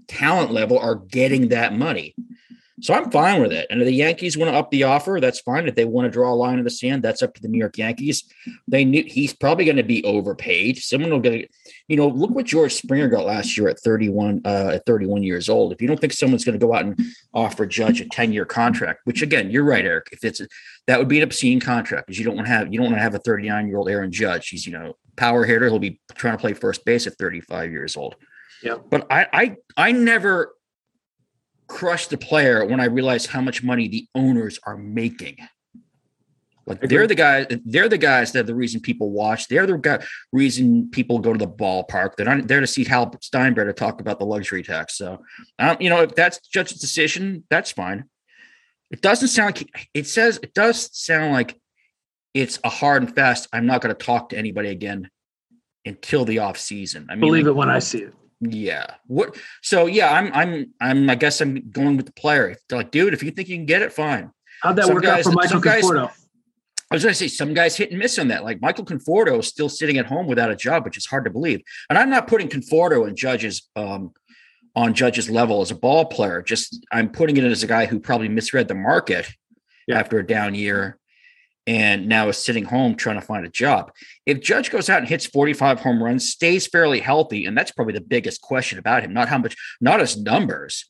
talent 0.08 0.52
level 0.52 0.78
are 0.78 0.96
getting 0.96 1.50
that 1.50 1.74
money. 1.74 2.13
So 2.82 2.94
I'm 2.94 3.12
fine 3.12 3.42
with 3.42 3.51
it. 3.51 3.68
And 3.70 3.82
if 3.82 3.86
the 3.86 3.94
Yankees 3.94 4.36
want 4.36 4.51
to 4.51 4.58
up 4.58 4.72
the 4.72 4.84
offer, 4.84 5.20
that's 5.22 5.39
fine. 5.39 5.68
If 5.68 5.75
they 5.75 5.86
want 5.86 6.06
to 6.06 6.12
draw 6.12 6.34
a 6.34 6.36
line 6.36 6.58
in 6.58 6.63
the 6.63 6.72
sand, 6.72 7.03
that's 7.03 7.22
up 7.22 7.36
to 7.36 7.42
the 7.42 7.48
New 7.48 7.60
York 7.60 7.77
Yankees. 7.77 8.24
They 8.68 8.84
knew 8.84 9.03
he's 9.06 9.34
probably 9.34 9.65
going 9.65 9.77
to 9.77 9.84
be 9.84 10.03
overpaid. 10.03 10.80
Someone 10.80 11.12
will 11.12 11.20
get, 11.20 11.51
you 11.88 11.96
know, 11.96 12.08
look 12.08 12.32
what 12.32 12.48
George 12.48 12.74
Springer 12.74 13.10
got 13.10 13.25
last 13.25 13.56
year 13.58 13.70
at 13.70 13.80
31, 13.80 14.42
uh, 14.44 14.72
at 14.74 14.86
31 14.88 15.22
years 15.22 15.50
old. 15.50 15.72
If 15.72 15.82
you 15.82 15.88
don't 15.88 16.00
think 16.00 16.13
someone's 16.13 16.44
going 16.44 16.60
to 16.60 16.65
go 16.65 16.74
out 16.74 16.86
and 16.86 17.00
offer 17.32 17.68
Judge 17.68 18.01
a 18.01 18.10
10 18.10 18.34
year 18.34 18.46
contract, 18.46 19.01
which 19.03 19.22
again, 19.22 19.51
you're 19.51 19.63
right, 19.63 19.86
Eric. 19.86 20.10
If 20.12 20.24
it's 20.24 20.42
that 20.88 21.00
would 21.00 21.08
be 21.08 21.18
an 21.18 21.24
obscene 21.24 21.60
contract 21.60 22.08
because 22.08 22.20
you 22.20 22.25
don't 22.25 22.36
want 22.36 22.48
to 22.48 22.53
have 22.53 22.74
you 22.74 22.80
don't 22.80 22.88
want 22.88 22.98
to 22.98 23.01
have 23.01 23.15
a 23.15 23.20
39 23.20 23.68
year 23.68 23.77
old 23.77 23.89
Aaron 23.89 24.12
Judge. 24.12 24.50
He's 24.50 24.65
you 24.65 24.74
know 24.74 24.98
power 25.15 25.46
hitter. 25.46 25.70
He'll 25.70 25.80
be 25.80 26.01
trying 26.15 26.34
to 26.34 26.42
play 26.42 26.53
first 26.53 26.84
base 26.86 27.08
at 27.08 27.18
35 27.18 27.72
years 27.72 27.96
old. 27.96 28.15
Yeah. 28.62 28.77
But 28.89 29.08
I 29.10 29.27
I 29.32 29.56
I 29.77 29.92
never 29.92 30.53
crushed 31.67 32.10
the 32.10 32.17
player 32.17 32.65
when 32.65 32.79
I 32.79 32.86
realized 32.86 33.27
how 33.27 33.41
much 33.41 33.63
money 33.63 33.88
the 33.88 34.08
owners 34.15 34.60
are 34.65 34.77
making. 34.77 35.38
Like 36.65 36.82
they're 36.82 37.08
the 37.08 37.15
guys, 37.15 37.48
they're 37.65 37.89
the 37.89 37.98
guys 37.98 38.32
that 38.32 38.41
are 38.41 38.43
the 38.43 38.55
reason 38.55 38.79
people 38.79 39.12
watch. 39.12 39.50
They're 39.50 39.65
the 39.65 39.77
guy, 39.77 40.03
reason 40.32 40.89
people 40.91 41.20
go 41.20 41.34
to 41.34 41.39
the 41.39 41.51
ballpark. 41.51 42.15
They're 42.15 42.25
not 42.25 42.48
there 42.48 42.62
to 42.62 42.67
see 42.67 42.86
Hal 42.86 43.12
Steinbrenner 43.12 43.65
to 43.65 43.74
talk 43.74 44.00
about 44.00 44.20
the 44.20 44.25
luxury 44.25 44.63
tax. 44.63 44.98
So, 44.98 45.24
um, 45.60 45.77
you 45.82 45.89
know, 45.89 46.01
if 46.03 46.15
that's 46.15 46.39
Judge's 46.48 46.79
decision, 46.79 47.43
that's 47.50 47.72
fine. 47.72 48.05
It 48.91 49.01
doesn't 49.01 49.27
sound 49.29 49.60
like 49.60 49.89
it 49.93 50.08
says 50.08 50.39
it 50.41 50.53
does 50.53 50.89
sound 50.98 51.34
like 51.34 51.60
it's 52.34 52.60
a 52.63 52.70
hard 52.70 53.03
and 53.03 53.13
fast. 53.13 53.50
I'm 53.51 53.65
not 53.65 53.82
going 53.82 53.93
to 53.93 54.05
talk 54.05 54.29
to 54.29 54.38
anybody 54.38 54.70
again 54.70 55.10
until 55.86 56.24
the 56.24 56.39
off 56.39 56.58
season. 56.58 57.08
I 57.10 57.15
mean, 57.15 57.22
believe 57.22 57.46
like, 57.46 57.51
it 57.51 57.55
when 57.55 57.70
I 57.70 57.79
see 57.79 58.03
it. 58.03 58.13
Yeah. 58.50 58.88
What? 59.08 59.38
So 59.62 59.86
yeah, 59.86 60.12
I'm 60.12 60.32
I'm 60.34 60.74
I'm 60.82 61.10
I 61.10 61.16
guess 61.16 61.40
I'm 61.42 61.70
going 61.72 61.98
with 61.98 62.06
the 62.08 62.14
player. 62.14 62.56
Like, 62.72 62.92
dude, 62.92 63.14
if 63.14 63.24
you 63.24 63.32
think 63.32 63.48
you 63.50 63.56
can 63.58 63.66
get 63.66 63.82
it, 63.82 63.94
fine. 63.94 64.32
How'd 64.62 64.76
that 64.78 64.86
Some 64.86 64.96
work 64.96 65.04
guys- 65.04 65.26
out 65.26 65.32
for 65.32 65.36
Michael 65.36 65.60
guys- 65.60 65.84
Conforto? 65.84 66.12
I 66.92 66.96
was 66.96 67.04
going 67.04 67.14
to 67.14 67.18
say 67.18 67.28
some 67.28 67.56
guys 67.56 67.76
hit 67.76 67.90
and 67.90 67.98
miss 67.98 68.20
on 68.20 68.28
that. 68.28 68.44
Like 68.44 68.62
Michael 68.62 68.86
Conforto 68.86 69.40
is 69.40 69.48
still 69.48 69.68
sitting 69.70 69.98
at 69.98 70.06
home 70.06 70.28
without 70.28 70.52
a 70.52 70.56
job, 70.56 70.86
which 70.86 70.96
is 70.96 71.08
hard 71.08 71.24
to 71.26 71.32
believe. 71.32 71.62
And 71.90 71.98
I'm 71.98 72.10
not 72.12 72.28
putting 72.28 72.50
Conforto 72.50 73.08
and 73.08 73.18
Judge's 73.18 73.68
um, 73.76 74.12
on 74.76 74.94
Judge's 74.94 75.28
level 75.28 75.62
as 75.62 75.72
a 75.72 75.76
ball 75.76 76.06
player. 76.06 76.44
Just 76.44 76.86
I'm 76.92 77.10
putting 77.10 77.38
it 77.38 77.46
as 77.46 77.64
a 77.64 77.68
guy 77.68 77.88
who 77.88 78.00
probably 78.00 78.28
misread 78.30 78.68
the 78.68 78.76
market 78.76 79.28
Yeah. 79.88 79.98
after 80.00 80.20
a 80.20 80.28
down 80.28 80.54
year, 80.54 81.00
and 81.65 82.08
now 82.08 82.27
is 82.27 82.38
sitting 82.38 82.65
home 82.65 82.96
trying 82.96 83.20
to 83.20 83.25
find 83.25 83.46
a 83.46 83.50
job. 83.50 83.91
If 84.25 84.41
Judge 84.41 84.70
goes 84.70 84.89
out 84.89 85.00
and 85.00 85.08
hits 85.08 85.25
45 85.25 85.79
home 85.79 86.03
runs, 86.03 86.29
stays 86.29 86.67
fairly 86.67 87.00
healthy, 87.00 87.46
and 87.46 87.58
that's 87.58 87.72
probably 87.72 87.93
the 87.93 88.01
biggest 88.01 88.41
question 88.41 88.79
about 88.79 89.03
him. 89.03 89.13
Not 89.13 89.29
how 89.29 89.38
much, 89.38 89.55
not 89.79 90.00
his 90.00 90.17
numbers. 90.17 90.86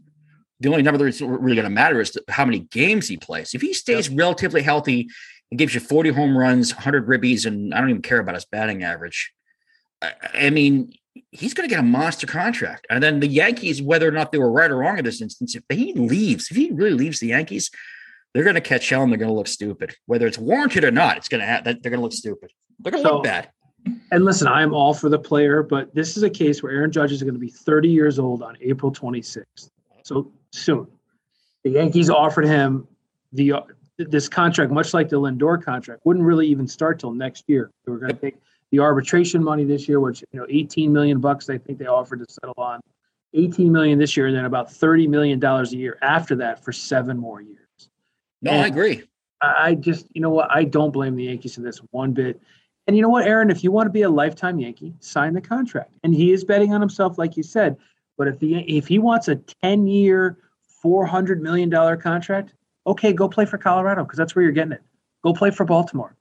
The 0.60 0.70
only 0.70 0.82
number 0.82 1.04
that's 1.04 1.22
really 1.22 1.56
going 1.56 1.66
to 1.66 1.70
matter 1.70 2.00
is 2.00 2.18
how 2.30 2.46
many 2.46 2.60
games 2.60 3.08
he 3.08 3.18
plays. 3.18 3.54
If 3.54 3.62
he 3.62 3.74
stays 3.74 4.10
relatively 4.10 4.62
healthy 4.62 5.10
and 5.52 5.58
gives 5.58 5.76
you 5.76 5.80
40 5.80 6.12
home 6.12 6.38
runs, 6.38 6.74
100 6.74 7.08
ribbies, 7.08 7.46
and 7.46 7.74
I 7.74 7.80
don't 7.80 7.90
even 7.90 8.02
care 8.02 8.20
about 8.20 8.36
his 8.36 8.46
batting 8.46 8.84
average. 8.84 9.32
I, 10.02 10.14
I 10.34 10.50
mean, 10.50 10.94
he's 11.32 11.54
going 11.54 11.68
to 11.68 11.74
get 11.74 11.82
a 11.82 11.88
monster 11.88 12.26
contract. 12.26 12.88
And 12.90 13.04
then 13.04 13.20
the 13.20 13.28
Yankees, 13.28 13.82
whether 13.82 14.08
or 14.08 14.12
not 14.12 14.32
they 14.32 14.38
were 14.38 14.52
right 14.52 14.72
or 14.72 14.78
wrong 14.78 14.98
in 14.98 15.06
this 15.06 15.22
instance, 15.22 15.56
if 15.56 15.64
he 15.70 15.94
leaves, 15.94 16.50
if 16.50 16.58
he 16.58 16.72
really 16.72 16.96
leaves 16.96 17.20
the 17.20 17.28
Yankees, 17.28 17.70
they're 18.34 18.44
going 18.44 18.56
to 18.56 18.62
catch 18.62 18.90
hell 18.90 19.04
and 19.04 19.12
they're 19.12 19.20
going 19.20 19.30
to 19.32 19.36
look 19.36 19.48
stupid. 19.48 19.96
Whether 20.06 20.28
it's 20.28 20.38
warranted 20.38 20.84
or 20.84 20.92
not, 20.92 21.18
it's 21.18 21.28
going 21.30 21.42
to 21.42 21.48
have, 21.48 21.64
they're 21.64 21.74
going 21.76 21.94
to 21.94 22.02
look 22.02 22.14
stupid. 22.14 22.52
They're 22.80 22.92
going 22.92 23.04
to 23.04 23.10
So- 23.10 23.16
look 23.16 23.24
bad. 23.24 23.50
And 24.12 24.24
listen, 24.24 24.48
I'm 24.48 24.74
all 24.74 24.94
for 24.94 25.10
the 25.10 25.20
player, 25.20 25.62
but 25.62 25.94
this 25.94 26.16
is 26.16 26.24
a 26.24 26.30
case 26.30 26.64
where 26.64 26.72
Aaron 26.72 26.90
Judge 26.90 27.12
is 27.12 27.22
going 27.22 27.34
to 27.34 27.40
be 27.40 27.50
30 27.50 27.90
years 27.90 28.18
old 28.18 28.42
on 28.42 28.56
April 28.62 28.94
26th. 28.94 29.70
So 30.04 30.32
soon. 30.52 30.88
The 31.64 31.72
Yankees 31.72 32.10
offered 32.10 32.46
him 32.46 32.88
the 33.34 33.54
uh, 33.54 33.62
this 33.98 34.30
contract, 34.30 34.72
much 34.72 34.94
like 34.94 35.10
the 35.10 35.20
Lindor 35.20 35.62
contract, 35.62 36.02
wouldn't 36.06 36.26
really 36.26 36.48
even 36.48 36.66
start 36.66 36.98
till 37.00 37.12
next 37.12 37.44
year. 37.48 37.72
They 37.86 37.92
were 37.92 38.00
going 38.00 38.14
to 38.14 38.20
take 38.20 38.38
the 38.72 38.80
arbitration 38.80 39.44
money 39.44 39.66
this 39.66 39.88
year, 39.90 40.00
which 40.00 40.24
you 40.32 40.40
know, 40.40 40.46
18 40.50 40.92
million 40.94 41.20
bucks. 41.20 41.50
I 41.50 41.58
think 41.58 41.78
they 41.78 41.86
offered 41.86 42.20
to 42.20 42.26
settle 42.34 42.56
on 42.58 42.80
18 43.34 43.70
million 43.72 44.00
this 44.00 44.16
year, 44.16 44.28
and 44.28 44.36
then 44.36 44.46
about 44.46 44.72
30 44.72 45.08
million 45.08 45.40
dollars 45.40 45.74
a 45.74 45.78
year 45.78 45.98
after 46.02 46.36
that 46.38 46.64
for 46.64 46.72
seven 46.72 47.18
more 47.18 47.42
years. 47.42 47.63
No, 48.44 48.52
I 48.52 48.68
agree. 48.68 49.04
I 49.42 49.76
just, 49.76 50.06
you 50.14 50.22
know 50.22 50.30
what? 50.30 50.50
I 50.52 50.64
don't 50.64 50.92
blame 50.92 51.16
the 51.16 51.26
Yankees 51.26 51.58
in 51.58 51.64
this 51.64 51.80
one 51.92 52.14
bit. 52.14 52.40
And 52.88 52.96
you 52.96 53.02
know 53.02 53.10
what, 53.10 53.26
Aaron? 53.26 53.50
If 53.50 53.64
you 53.64 53.72
want 53.72 53.88
to 53.88 53.92
be 53.92 54.02
a 54.04 54.10
lifetime 54.10 54.60
Yankee, 54.60 54.94
sign 55.00 55.34
the 55.34 55.42
contract. 55.42 55.96
And 56.04 56.14
he 56.14 56.32
is 56.32 56.44
betting 56.44 56.74
on 56.74 56.82
himself, 56.82 57.18
like 57.18 57.36
you 57.38 57.44
said. 57.44 57.78
But 58.18 58.28
if 58.28 58.40
the 58.40 58.60
if 58.60 58.88
he 58.88 59.00
wants 59.00 59.28
a 59.28 59.38
ten 59.38 59.88
year, 59.88 60.38
four 60.82 61.06
hundred 61.06 61.42
million 61.42 61.70
dollar 61.70 61.98
contract, 61.98 62.54
okay, 62.86 63.14
go 63.14 63.28
play 63.28 63.46
for 63.46 63.58
Colorado 63.58 64.04
because 64.04 64.18
that's 64.18 64.36
where 64.36 64.44
you're 64.44 64.52
getting 64.52 64.74
it. 64.74 64.82
Go 65.24 65.34
play 65.34 65.50
for 65.50 65.66
Baltimore. 65.66 66.16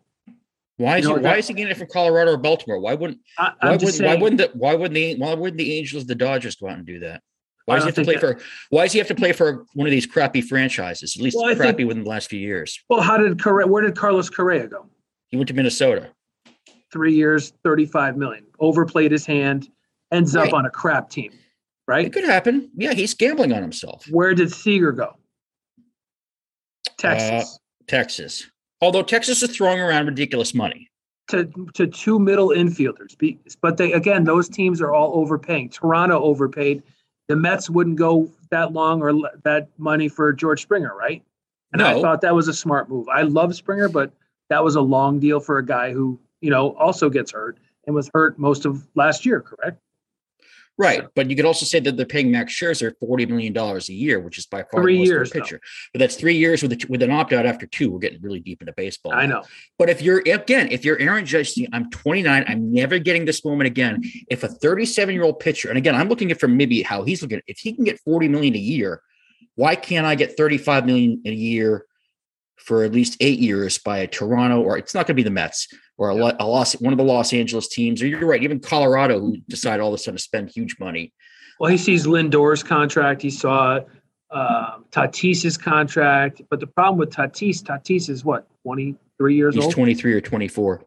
Why 0.78 0.98
is 0.98 1.04
You 1.04 1.10
know, 1.10 1.16
he, 1.16 1.22
why 1.22 1.30
that- 1.30 1.38
is 1.40 1.48
he 1.48 1.54
getting 1.54 1.72
it 1.72 1.76
from 1.76 1.88
Colorado 1.88 2.32
or 2.32 2.36
Baltimore? 2.38 2.80
Why 2.80 2.94
wouldn't 2.94 3.20
I, 3.38 3.44
why, 3.44 3.54
I'm 3.60 3.70
would, 3.72 3.80
just 3.80 4.02
why 4.02 4.14
wouldn't 4.14 4.38
the 4.40 4.50
why 4.58 4.74
wouldn't 4.74 4.94
the 4.94 5.16
why 5.16 5.34
wouldn't 5.34 5.58
the 5.58 5.76
Angels, 5.78 6.06
the 6.06 6.14
Dodgers 6.14 6.56
go 6.56 6.68
out 6.68 6.78
and 6.78 6.86
do 6.86 7.00
that? 7.00 7.22
Why 7.66 7.76
does 7.76 7.84
he 7.84 7.88
have 7.88 7.94
to 7.96 8.04
play 8.04 8.14
think 8.18 8.38
for 8.38 8.44
why 8.70 8.82
does 8.84 8.92
he 8.92 8.98
have 8.98 9.08
to 9.08 9.14
play 9.14 9.32
for 9.32 9.64
one 9.74 9.86
of 9.86 9.90
these 9.90 10.06
crappy 10.06 10.40
franchises? 10.40 11.14
At 11.16 11.22
least 11.22 11.36
Well, 11.36 11.46
I 11.46 11.50
think- 11.50 11.60
crappy 11.60 11.84
within 11.84 12.04
the 12.04 12.10
last 12.10 12.28
few 12.28 12.40
years. 12.40 12.78
well, 12.88 13.00
how 13.00 13.16
did 13.18 13.40
Correa? 13.42 13.66
Where 13.66 13.82
did 13.82 13.96
Carlos 13.96 14.28
Correa 14.30 14.66
go? 14.66 14.86
He 15.28 15.36
went 15.36 15.48
to 15.48 15.54
Minnesota. 15.54 16.10
Three 16.92 17.14
years, 17.14 17.52
thirty-five 17.64 18.16
million. 18.16 18.44
Overplayed 18.60 19.12
his 19.12 19.24
hand. 19.24 19.68
Ends 20.12 20.34
Right. 20.36 20.48
up 20.48 20.54
on 20.54 20.66
a 20.66 20.70
crap 20.70 21.08
team. 21.08 21.32
Right. 21.88 22.04
It 22.06 22.12
could 22.12 22.24
happen. 22.24 22.70
Yeah, 22.76 22.92
he's 22.92 23.14
gambling 23.14 23.52
on 23.52 23.62
himself. 23.62 24.06
Where 24.10 24.34
did 24.34 24.52
Seager 24.52 24.92
go? 24.92 25.16
Uh, 25.78 25.82
Texas. 26.98 27.58
Texas. 27.88 28.50
Although 28.80 29.02
Texas 29.02 29.42
is 29.42 29.56
throwing 29.56 29.80
around 29.80 30.06
ridiculous 30.06 30.54
money. 30.54 30.88
to 31.28 31.48
to 31.74 31.86
two 31.86 32.18
middle 32.18 32.48
infielders. 32.48 33.16
But 33.62 33.76
they 33.76 33.92
again, 33.92 34.24
those 34.24 34.48
teams 34.48 34.80
are 34.82 34.92
all 34.92 35.16
overpaying. 35.18 35.70
Toronto 35.70 36.20
overpaid. 36.20 36.82
The 37.32 37.36
Mets 37.36 37.70
wouldn't 37.70 37.96
go 37.96 38.30
that 38.50 38.74
long 38.74 39.00
or 39.00 39.14
that 39.44 39.68
money 39.78 40.10
for 40.10 40.34
George 40.34 40.60
Springer, 40.60 40.94
right? 40.94 41.22
And 41.72 41.80
I 41.80 41.98
thought 41.98 42.20
that 42.20 42.34
was 42.34 42.46
a 42.46 42.52
smart 42.52 42.90
move. 42.90 43.08
I 43.08 43.22
love 43.22 43.54
Springer, 43.54 43.88
but 43.88 44.12
that 44.50 44.62
was 44.62 44.74
a 44.74 44.82
long 44.82 45.18
deal 45.18 45.40
for 45.40 45.56
a 45.56 45.64
guy 45.64 45.92
who 45.92 46.20
you 46.42 46.50
know 46.50 46.76
also 46.76 47.08
gets 47.08 47.32
hurt 47.32 47.56
and 47.86 47.96
was 47.96 48.10
hurt 48.12 48.38
most 48.38 48.66
of 48.66 48.86
last 48.94 49.24
year. 49.24 49.40
Correct? 49.40 49.80
Right. 50.78 51.04
But 51.14 51.28
you 51.28 51.36
could 51.36 51.44
also 51.44 51.66
say 51.66 51.80
that 51.80 51.96
they're 51.96 52.06
paying 52.06 52.30
Max 52.30 52.54
Scherzer 52.54 52.92
$40 53.02 53.28
million 53.28 53.56
a 53.56 53.92
year, 53.92 54.18
which 54.20 54.38
is 54.38 54.46
by 54.46 54.62
far 54.62 54.82
Three 54.82 54.94
the 54.94 54.98
most 55.00 55.08
years, 55.08 55.30
pitcher. 55.30 55.60
But 55.92 55.98
that's 55.98 56.16
three 56.16 56.36
years 56.36 56.62
with, 56.62 56.72
a, 56.72 56.86
with 56.88 57.02
an 57.02 57.10
opt 57.10 57.32
out 57.32 57.44
after 57.44 57.66
two. 57.66 57.90
We're 57.90 57.98
getting 57.98 58.22
really 58.22 58.40
deep 58.40 58.62
into 58.62 58.72
baseball. 58.72 59.12
I 59.12 59.26
know. 59.26 59.42
But 59.78 59.90
if 59.90 60.00
you're 60.00 60.20
again, 60.20 60.68
if 60.70 60.84
you're 60.84 60.98
Aaron 60.98 61.26
Judge, 61.26 61.58
I'm 61.72 61.90
29, 61.90 62.44
I'm 62.48 62.72
never 62.72 62.98
getting 62.98 63.26
this 63.26 63.44
moment 63.44 63.66
again. 63.66 64.02
If 64.30 64.44
a 64.44 64.48
37 64.48 65.14
year 65.14 65.24
old 65.24 65.40
pitcher, 65.40 65.68
and 65.68 65.76
again, 65.76 65.94
I'm 65.94 66.08
looking 66.08 66.30
at 66.30 66.40
from 66.40 66.56
maybe 66.56 66.82
how 66.82 67.02
he's 67.02 67.22
looking, 67.22 67.42
if 67.46 67.58
he 67.58 67.74
can 67.74 67.84
get 67.84 68.00
40 68.00 68.28
million 68.28 68.54
a 68.54 68.58
year, 68.58 69.02
why 69.56 69.76
can't 69.76 70.06
I 70.06 70.14
get 70.14 70.36
35 70.36 70.86
million 70.86 71.22
a 71.26 71.32
year 71.32 71.86
for 72.64 72.84
at 72.84 72.92
least 72.92 73.16
eight 73.20 73.38
years 73.38 73.78
by 73.78 73.98
a 73.98 74.06
Toronto 74.06 74.60
or 74.60 74.78
it's 74.78 74.94
not 74.94 75.06
going 75.06 75.14
to 75.16 75.22
be 75.22 75.22
the 75.22 75.30
Mets 75.30 75.68
or 75.96 76.10
a, 76.10 76.14
a 76.14 76.46
Los, 76.46 76.74
one 76.74 76.92
of 76.92 76.96
the 76.96 77.04
Los 77.04 77.32
Angeles 77.32 77.68
teams, 77.68 78.02
or 78.02 78.06
you're 78.06 78.26
right, 78.26 78.42
even 78.42 78.60
Colorado 78.60 79.20
who 79.20 79.36
decide 79.48 79.80
all 79.80 79.88
of 79.88 79.94
a 79.94 79.98
sudden 79.98 80.16
to 80.16 80.22
spend 80.22 80.50
huge 80.50 80.76
money. 80.78 81.12
Well, 81.60 81.70
he 81.70 81.76
sees 81.76 82.06
Lindor's 82.06 82.62
contract. 82.62 83.22
He 83.22 83.30
saw 83.30 83.80
um, 84.30 84.84
Tatis's 84.90 85.56
contract. 85.56 86.42
But 86.50 86.60
the 86.60 86.66
problem 86.66 86.98
with 86.98 87.10
Tatis, 87.10 87.62
Tatis 87.62 88.08
is 88.08 88.24
what, 88.24 88.46
23 88.62 89.36
years 89.36 89.54
He's 89.54 89.64
old? 89.64 89.74
23 89.74 90.14
or 90.14 90.20
24. 90.20 90.82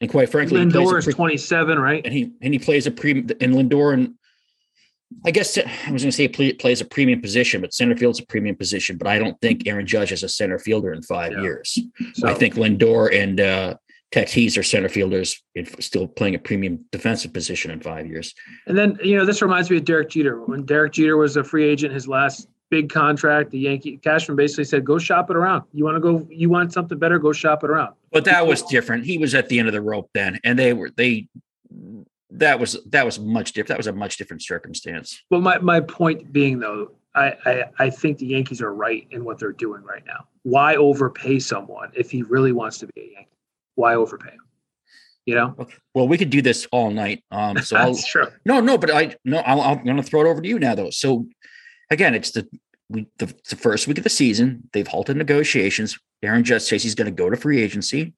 And 0.00 0.10
quite 0.10 0.28
frankly, 0.28 0.60
he 0.60 0.66
plays 0.66 0.74
a 0.74 0.78
Lindor 0.78 0.98
is 0.98 1.04
pre- 1.04 1.14
27, 1.14 1.78
right? 1.78 2.04
and 2.04 2.14
he 2.14 2.30
and 2.40 2.52
he 2.52 2.58
plays 2.60 2.86
a 2.86 2.92
pre 2.92 3.10
and 3.18 3.26
Lindor 3.26 3.94
and 3.94 4.14
I 5.24 5.30
guess 5.30 5.56
I 5.58 5.90
was 5.90 6.02
going 6.02 6.10
to 6.10 6.12
say 6.12 6.28
play, 6.28 6.52
plays 6.52 6.80
a 6.80 6.84
premium 6.84 7.20
position, 7.20 7.60
but 7.60 7.72
center 7.74 7.96
field's 7.96 8.20
a 8.20 8.26
premium 8.26 8.56
position. 8.56 8.96
But 8.98 9.08
I 9.08 9.18
don't 9.18 9.40
think 9.40 9.66
Aaron 9.66 9.86
Judge 9.86 10.12
is 10.12 10.22
a 10.22 10.28
center 10.28 10.58
fielder 10.58 10.92
in 10.92 11.02
five 11.02 11.32
Yeah. 11.32 11.42
years. 11.42 11.78
So, 12.14 12.28
I 12.28 12.34
think 12.34 12.54
Lindor 12.54 13.14
and 13.14 13.40
uh, 13.40 13.74
Tatis 14.12 14.56
are 14.58 14.62
center 14.62 14.88
fielders, 14.88 15.42
still 15.80 16.06
playing 16.06 16.34
a 16.34 16.38
premium 16.38 16.84
defensive 16.92 17.32
position 17.32 17.70
in 17.70 17.80
five 17.80 18.06
years. 18.06 18.34
And 18.66 18.76
then, 18.76 18.98
you 19.02 19.16
know, 19.16 19.24
this 19.24 19.42
reminds 19.42 19.70
me 19.70 19.78
of 19.78 19.84
Derek 19.84 20.10
Jeter. 20.10 20.42
When 20.44 20.64
Derek 20.64 20.92
Jeter 20.92 21.16
was 21.16 21.36
a 21.36 21.44
free 21.44 21.64
agent, 21.64 21.92
his 21.94 22.06
last 22.06 22.48
big 22.70 22.90
contract, 22.90 23.50
the 23.50 23.58
Yankee 23.58 23.96
Cashman 23.96 24.36
basically 24.36 24.64
said, 24.64 24.84
"Go 24.84 24.98
shop 24.98 25.30
it 25.30 25.36
around. 25.36 25.64
You 25.72 25.84
want 25.84 25.96
to 25.96 26.00
go? 26.00 26.26
You 26.30 26.50
want 26.50 26.72
something 26.72 26.98
better? 26.98 27.18
Go 27.18 27.32
shop 27.32 27.64
it 27.64 27.70
around." 27.70 27.94
But 28.12 28.24
that 28.26 28.46
was 28.46 28.62
different. 28.62 29.04
He 29.06 29.16
was 29.18 29.34
at 29.34 29.48
the 29.48 29.58
end 29.58 29.68
of 29.68 29.72
the 29.74 29.80
rope 29.80 30.10
then, 30.12 30.38
and 30.44 30.58
they 30.58 30.74
were 30.74 30.90
they. 30.90 31.28
That 32.30 32.60
was 32.60 32.78
that 32.86 33.04
was 33.06 33.18
much 33.18 33.52
different. 33.52 33.68
That 33.68 33.78
was 33.78 33.86
a 33.86 33.92
much 33.92 34.16
different 34.18 34.42
circumstance. 34.42 35.22
Well, 35.30 35.40
my 35.40 35.58
my 35.58 35.80
point 35.80 36.32
being 36.32 36.58
though, 36.58 36.92
I, 37.14 37.34
I 37.46 37.64
I 37.78 37.90
think 37.90 38.18
the 38.18 38.26
Yankees 38.26 38.60
are 38.60 38.74
right 38.74 39.06
in 39.10 39.24
what 39.24 39.38
they're 39.38 39.52
doing 39.52 39.82
right 39.82 40.04
now. 40.06 40.26
Why 40.42 40.76
overpay 40.76 41.38
someone 41.38 41.90
if 41.94 42.10
he 42.10 42.22
really 42.22 42.52
wants 42.52 42.78
to 42.78 42.86
be 42.86 43.00
a 43.00 43.12
Yankee? 43.12 43.38
Why 43.76 43.94
overpay 43.94 44.30
him? 44.30 44.40
You 45.24 45.34
know, 45.34 45.68
Well, 45.92 46.08
we 46.08 46.16
could 46.16 46.30
do 46.30 46.40
this 46.40 46.66
all 46.72 46.90
night. 46.90 47.22
Um, 47.30 47.58
so 47.58 47.76
I'll, 47.76 47.86
that's 47.92 48.06
true. 48.06 48.28
No, 48.46 48.60
no, 48.60 48.78
but 48.78 48.90
I 48.90 49.14
no, 49.24 49.38
I'll, 49.38 49.60
I'm 49.60 49.84
going 49.84 49.98
to 49.98 50.02
throw 50.02 50.22
it 50.22 50.26
over 50.26 50.40
to 50.40 50.48
you 50.48 50.58
now, 50.58 50.74
though. 50.74 50.88
So, 50.88 51.26
again, 51.90 52.14
it's 52.14 52.30
the 52.30 52.48
we 52.88 53.06
the, 53.18 53.34
the 53.48 53.56
first 53.56 53.86
week 53.86 53.98
of 53.98 54.04
the 54.04 54.10
season. 54.10 54.68
They've 54.72 54.86
halted 54.86 55.16
negotiations. 55.16 55.98
Aaron 56.22 56.44
Judge 56.44 56.62
says 56.62 56.82
he's 56.82 56.94
going 56.94 57.14
to 57.14 57.22
go 57.22 57.30
to 57.30 57.36
free 57.36 57.60
agency. 57.60 58.14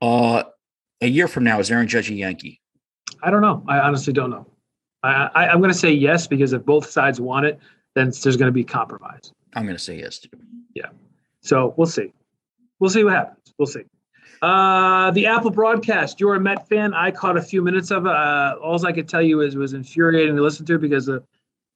Uh, 0.00 0.44
a 1.00 1.06
year 1.06 1.28
from 1.28 1.44
now, 1.44 1.58
is 1.58 1.70
Aaron 1.70 1.88
Judge 1.88 2.10
a 2.10 2.14
Yankee? 2.14 2.60
I 3.22 3.30
don't 3.30 3.42
know. 3.42 3.62
I 3.68 3.78
honestly 3.78 4.12
don't 4.12 4.30
know. 4.30 4.46
I, 5.02 5.30
I 5.34 5.48
I'm 5.48 5.58
going 5.58 5.72
to 5.72 5.78
say 5.78 5.92
yes 5.92 6.26
because 6.26 6.52
if 6.52 6.64
both 6.64 6.90
sides 6.90 7.20
want 7.20 7.46
it, 7.46 7.58
then 7.94 8.12
there's 8.22 8.36
going 8.36 8.48
to 8.48 8.52
be 8.52 8.64
compromise. 8.64 9.32
I'm 9.54 9.64
going 9.64 9.76
to 9.76 9.82
say 9.82 9.98
yes 9.98 10.18
too. 10.18 10.30
Yeah. 10.74 10.88
So 11.40 11.74
we'll 11.76 11.86
see. 11.86 12.12
We'll 12.78 12.90
see 12.90 13.04
what 13.04 13.14
happens. 13.14 13.54
We'll 13.58 13.66
see. 13.66 13.82
Uh, 14.40 15.12
the 15.12 15.26
Apple 15.26 15.50
broadcast. 15.50 16.18
You're 16.18 16.34
a 16.34 16.40
Met 16.40 16.68
fan. 16.68 16.94
I 16.94 17.12
caught 17.12 17.36
a 17.36 17.42
few 17.42 17.62
minutes 17.62 17.90
of 17.92 18.06
it. 18.06 18.12
Uh, 18.12 18.56
all 18.60 18.84
I 18.84 18.92
could 18.92 19.08
tell 19.08 19.22
you 19.22 19.40
is 19.40 19.54
it 19.54 19.58
was 19.58 19.72
infuriating 19.72 20.34
to 20.34 20.42
listen 20.42 20.66
to 20.66 20.78
because 20.78 21.06
the, 21.06 21.22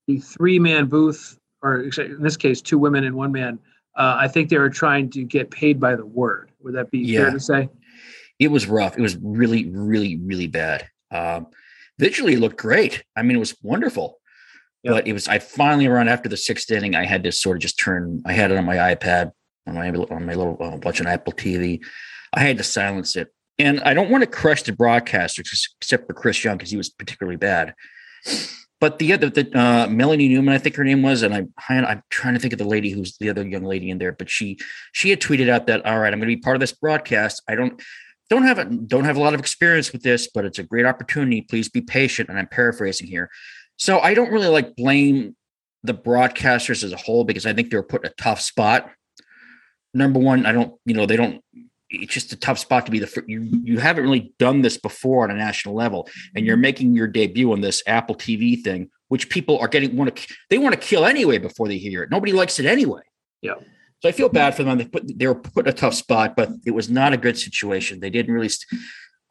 the 0.08 0.18
three 0.18 0.58
man 0.58 0.86
booth, 0.86 1.38
or 1.62 1.82
in 1.82 2.22
this 2.22 2.36
case, 2.36 2.60
two 2.60 2.78
women 2.78 3.04
and 3.04 3.14
one 3.14 3.30
man, 3.30 3.58
uh, 3.96 4.16
I 4.18 4.26
think 4.28 4.50
they 4.50 4.58
were 4.58 4.70
trying 4.70 5.10
to 5.10 5.22
get 5.22 5.50
paid 5.50 5.78
by 5.78 5.94
the 5.94 6.04
word. 6.04 6.50
Would 6.62 6.74
that 6.74 6.90
be 6.90 6.98
yeah. 6.98 7.20
fair 7.20 7.30
to 7.30 7.40
say? 7.40 7.68
It 8.38 8.48
was 8.48 8.66
rough. 8.66 8.98
It 8.98 9.02
was 9.02 9.16
really, 9.16 9.70
really, 9.70 10.16
really 10.16 10.48
bad. 10.48 10.88
Um, 11.10 11.48
visually, 11.98 12.34
it 12.34 12.40
looked 12.40 12.58
great. 12.58 13.04
I 13.16 13.22
mean, 13.22 13.36
it 13.36 13.40
was 13.40 13.56
wonderful. 13.62 14.18
Yep. 14.82 14.94
But 14.94 15.08
it 15.08 15.12
was. 15.12 15.28
I 15.28 15.38
finally 15.38 15.86
around 15.86 16.08
after 16.08 16.28
the 16.28 16.36
sixth 16.36 16.70
inning, 16.70 16.94
I 16.94 17.04
had 17.04 17.25
to 17.25 17.32
sort 17.32 17.56
of 17.56 17.62
just 17.62 17.78
turn. 17.78 18.22
I 18.25 18.32
had 18.32 18.50
it 18.50 18.58
on 18.58 18.64
my 18.64 18.76
iPad 18.76 19.32
on 19.66 19.75
my 19.75 19.88
on 19.88 20.26
my 20.26 20.34
little 20.34 20.56
uh, 20.60 20.78
watching 20.82 21.06
Apple 21.06 21.32
TV. 21.32 21.84
I 22.32 22.40
had 22.40 22.58
to 22.58 22.64
silence 22.64 23.16
it, 23.16 23.28
and 23.58 23.80
I 23.80 23.94
don't 23.94 24.10
want 24.10 24.22
to 24.22 24.30
crush 24.30 24.62
the 24.62 24.72
broadcasters 24.72 25.68
except 25.80 26.06
for 26.06 26.14
Chris 26.14 26.42
Young 26.44 26.56
because 26.56 26.70
he 26.70 26.76
was 26.76 26.88
particularly 26.88 27.36
bad. 27.36 27.75
But 28.78 28.98
the 28.98 29.14
other, 29.14 29.30
the 29.30 29.58
uh, 29.58 29.86
Melanie 29.88 30.28
Newman, 30.28 30.54
I 30.54 30.58
think 30.58 30.76
her 30.76 30.84
name 30.84 31.02
was, 31.02 31.22
and 31.22 31.34
I, 31.34 31.46
I'm 31.68 32.02
trying 32.10 32.34
to 32.34 32.40
think 32.40 32.52
of 32.52 32.58
the 32.58 32.66
lady 32.66 32.90
who's 32.90 33.16
the 33.16 33.30
other 33.30 33.46
young 33.46 33.64
lady 33.64 33.88
in 33.88 33.98
there, 33.98 34.12
but 34.12 34.28
she 34.28 34.58
she 34.92 35.10
had 35.10 35.20
tweeted 35.20 35.48
out 35.48 35.66
that 35.66 35.84
all 35.86 35.98
right, 35.98 36.12
I'm 36.12 36.20
going 36.20 36.30
to 36.30 36.36
be 36.36 36.42
part 36.42 36.56
of 36.56 36.60
this 36.60 36.72
broadcast. 36.72 37.42
I 37.48 37.54
don't 37.54 37.80
don't 38.28 38.42
have 38.45 38.59
a 38.59 38.64
don't 38.64 39.04
have 39.04 39.16
a 39.16 39.21
lot 39.21 39.35
of 39.35 39.40
experience 39.40 39.92
with 39.92 40.02
this, 40.02 40.28
but 40.33 40.45
it's 40.45 40.59
a 40.59 40.62
great 40.62 40.87
opportunity. 40.87 41.42
Please 41.42 41.68
be 41.68 41.80
patient. 41.80 42.28
And 42.28 42.38
I'm 42.38 42.49
paraphrasing 42.49 43.06
here. 43.06 43.30
So 43.78 44.00
I 44.00 44.14
don't 44.14 44.33
really 44.33 44.49
like 44.49 44.75
blame 44.76 45.37
the 45.83 45.95
broadcasters 45.95 46.83
as 46.83 46.92
a 46.92 46.97
whole 46.97 47.25
because 47.25 47.47
I 47.47 47.52
think 47.52 47.71
they 47.71 47.76
were 47.76 47.83
put 47.83 48.04
in 48.04 48.11
a 48.11 48.14
tough 48.14 48.40
spot. 48.40 48.90
Number 49.95 50.18
one, 50.18 50.45
I 50.45 50.52
don't, 50.52 50.75
you 50.85 50.95
know, 50.95 51.06
they 51.06 51.16
don't. 51.16 51.42
It's 51.88 52.12
just 52.12 52.33
a 52.33 52.37
tough 52.37 52.59
spot 52.59 52.85
to 52.87 52.92
be 52.92 52.99
the 52.99 53.25
you. 53.26 53.42
You 53.42 53.78
haven't 53.78 54.04
really 54.04 54.35
done 54.38 54.61
this 54.61 54.76
before 54.76 55.25
on 55.25 55.30
a 55.30 55.35
national 55.35 55.75
level, 55.75 56.09
and 56.35 56.45
you're 56.45 56.56
making 56.56 56.95
your 56.95 57.06
debut 57.06 57.52
on 57.52 57.61
this 57.61 57.83
Apple 57.87 58.16
TV 58.16 58.62
thing, 58.62 58.90
which 59.09 59.30
people 59.30 59.59
are 59.59 59.68
getting 59.68 59.97
want 59.97 60.14
to. 60.14 60.35
They 60.50 60.59
want 60.59 60.75
to 60.75 60.80
kill 60.80 61.06
anyway 61.06 61.38
before 61.38 61.68
they 61.68 61.78
hear 61.78 62.02
it. 62.02 62.11
Nobody 62.11 62.33
likes 62.33 62.59
it 62.59 62.66
anyway. 62.66 63.02
Yeah. 63.40 63.54
So 64.02 64.08
I 64.08 64.12
feel 64.12 64.28
bad 64.28 64.54
for 64.54 64.62
them. 64.62 64.78
They 64.78 64.84
put 64.84 65.18
they 65.18 65.26
were 65.26 65.34
put 65.34 65.66
in 65.66 65.72
a 65.72 65.76
tough 65.76 65.94
spot, 65.94 66.36
but 66.36 66.50
it 66.64 66.72
was 66.72 66.90
not 66.90 67.12
a 67.12 67.16
good 67.16 67.38
situation. 67.38 68.00
They 68.00 68.10
didn't 68.10 68.34
really. 68.34 68.48
St- 68.48 68.80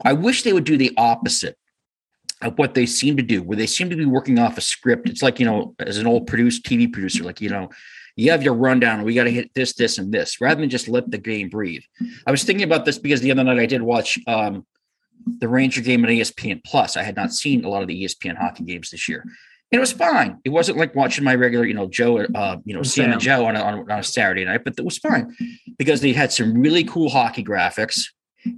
I 0.04 0.14
wish 0.14 0.44
they 0.44 0.54
would 0.54 0.64
do 0.64 0.78
the 0.78 0.94
opposite 0.98 1.58
of 2.42 2.58
what 2.58 2.74
they 2.74 2.86
seem 2.86 3.16
to 3.18 3.24
do, 3.24 3.42
where 3.42 3.58
they 3.58 3.68
seem 3.68 3.90
to 3.90 3.96
be 3.96 4.06
working 4.06 4.40
off 4.40 4.58
a 4.58 4.62
script. 4.62 5.08
It's 5.08 5.22
like 5.22 5.40
you 5.40 5.46
know, 5.46 5.76
as 5.80 5.98
an 5.98 6.08
old 6.08 6.28
produced 6.28 6.66
TV 6.66 6.92
producer, 6.92 7.24
like 7.24 7.42
you 7.42 7.50
know, 7.50 7.70
you 8.16 8.32
have 8.32 8.44
your 8.44 8.54
rundown. 8.54 9.04
We 9.04 9.14
got 9.14 9.26
to 9.26 9.32
hit 9.32 9.54
this, 9.54 9.74
this, 9.74 9.98
and 9.98 10.12
this, 10.12 10.40
rather 10.42 10.62
than 10.62 10.70
just 10.70 10.88
let 10.88 11.10
the 11.12 11.18
game 11.18 11.50
breathe. 11.50 11.84
I 12.26 12.32
was 12.32 12.44
thinking 12.44 12.66
about 12.66 12.86
this 12.86 12.98
because 12.98 13.22
the 13.22 13.32
other 13.32 13.44
night 13.44 13.60
I 13.60 13.66
did 13.66 13.82
watch 13.82 14.18
um, 14.28 14.66
the 15.40 15.48
Ranger 15.48 15.82
game 15.82 16.04
on 16.04 16.10
ESPN 16.10 16.64
Plus. 16.64 16.98
I 16.98 17.04
had 17.04 17.16
not 17.16 17.34
seen 17.34 17.66
a 17.66 17.70
lot 17.70 17.82
of 17.82 17.88
the 17.88 18.04
ESPN 18.04 18.38
hockey 18.38 18.64
games 18.64 18.90
this 18.90 19.10
year, 19.10 19.26
it 19.72 19.80
was 19.80 19.92
fine. 19.92 20.40
It 20.46 20.50
wasn't 20.50 20.78
like 20.78 20.96
watching 20.96 21.24
my 21.24 21.36
regular, 21.36 21.66
you 21.66 21.74
know, 21.74 21.88
Joe, 21.88 22.20
uh, 22.20 22.58
you 22.66 22.74
know, 22.74 22.84
Sam 22.84 23.12
and 23.12 23.22
Joe 23.22 23.46
on 23.46 23.56
a, 23.56 23.62
on 23.62 23.92
a 23.92 24.04
Saturday 24.04 24.46
night, 24.46 24.64
but 24.64 24.76
it 24.78 24.86
was 24.86 24.98
fine 24.98 25.36
because 25.78 26.02
they 26.02 26.14
had 26.14 26.32
some 26.32 26.54
really 26.54 26.84
cool 26.84 27.10
hockey 27.10 27.44
graphics, 27.44 28.06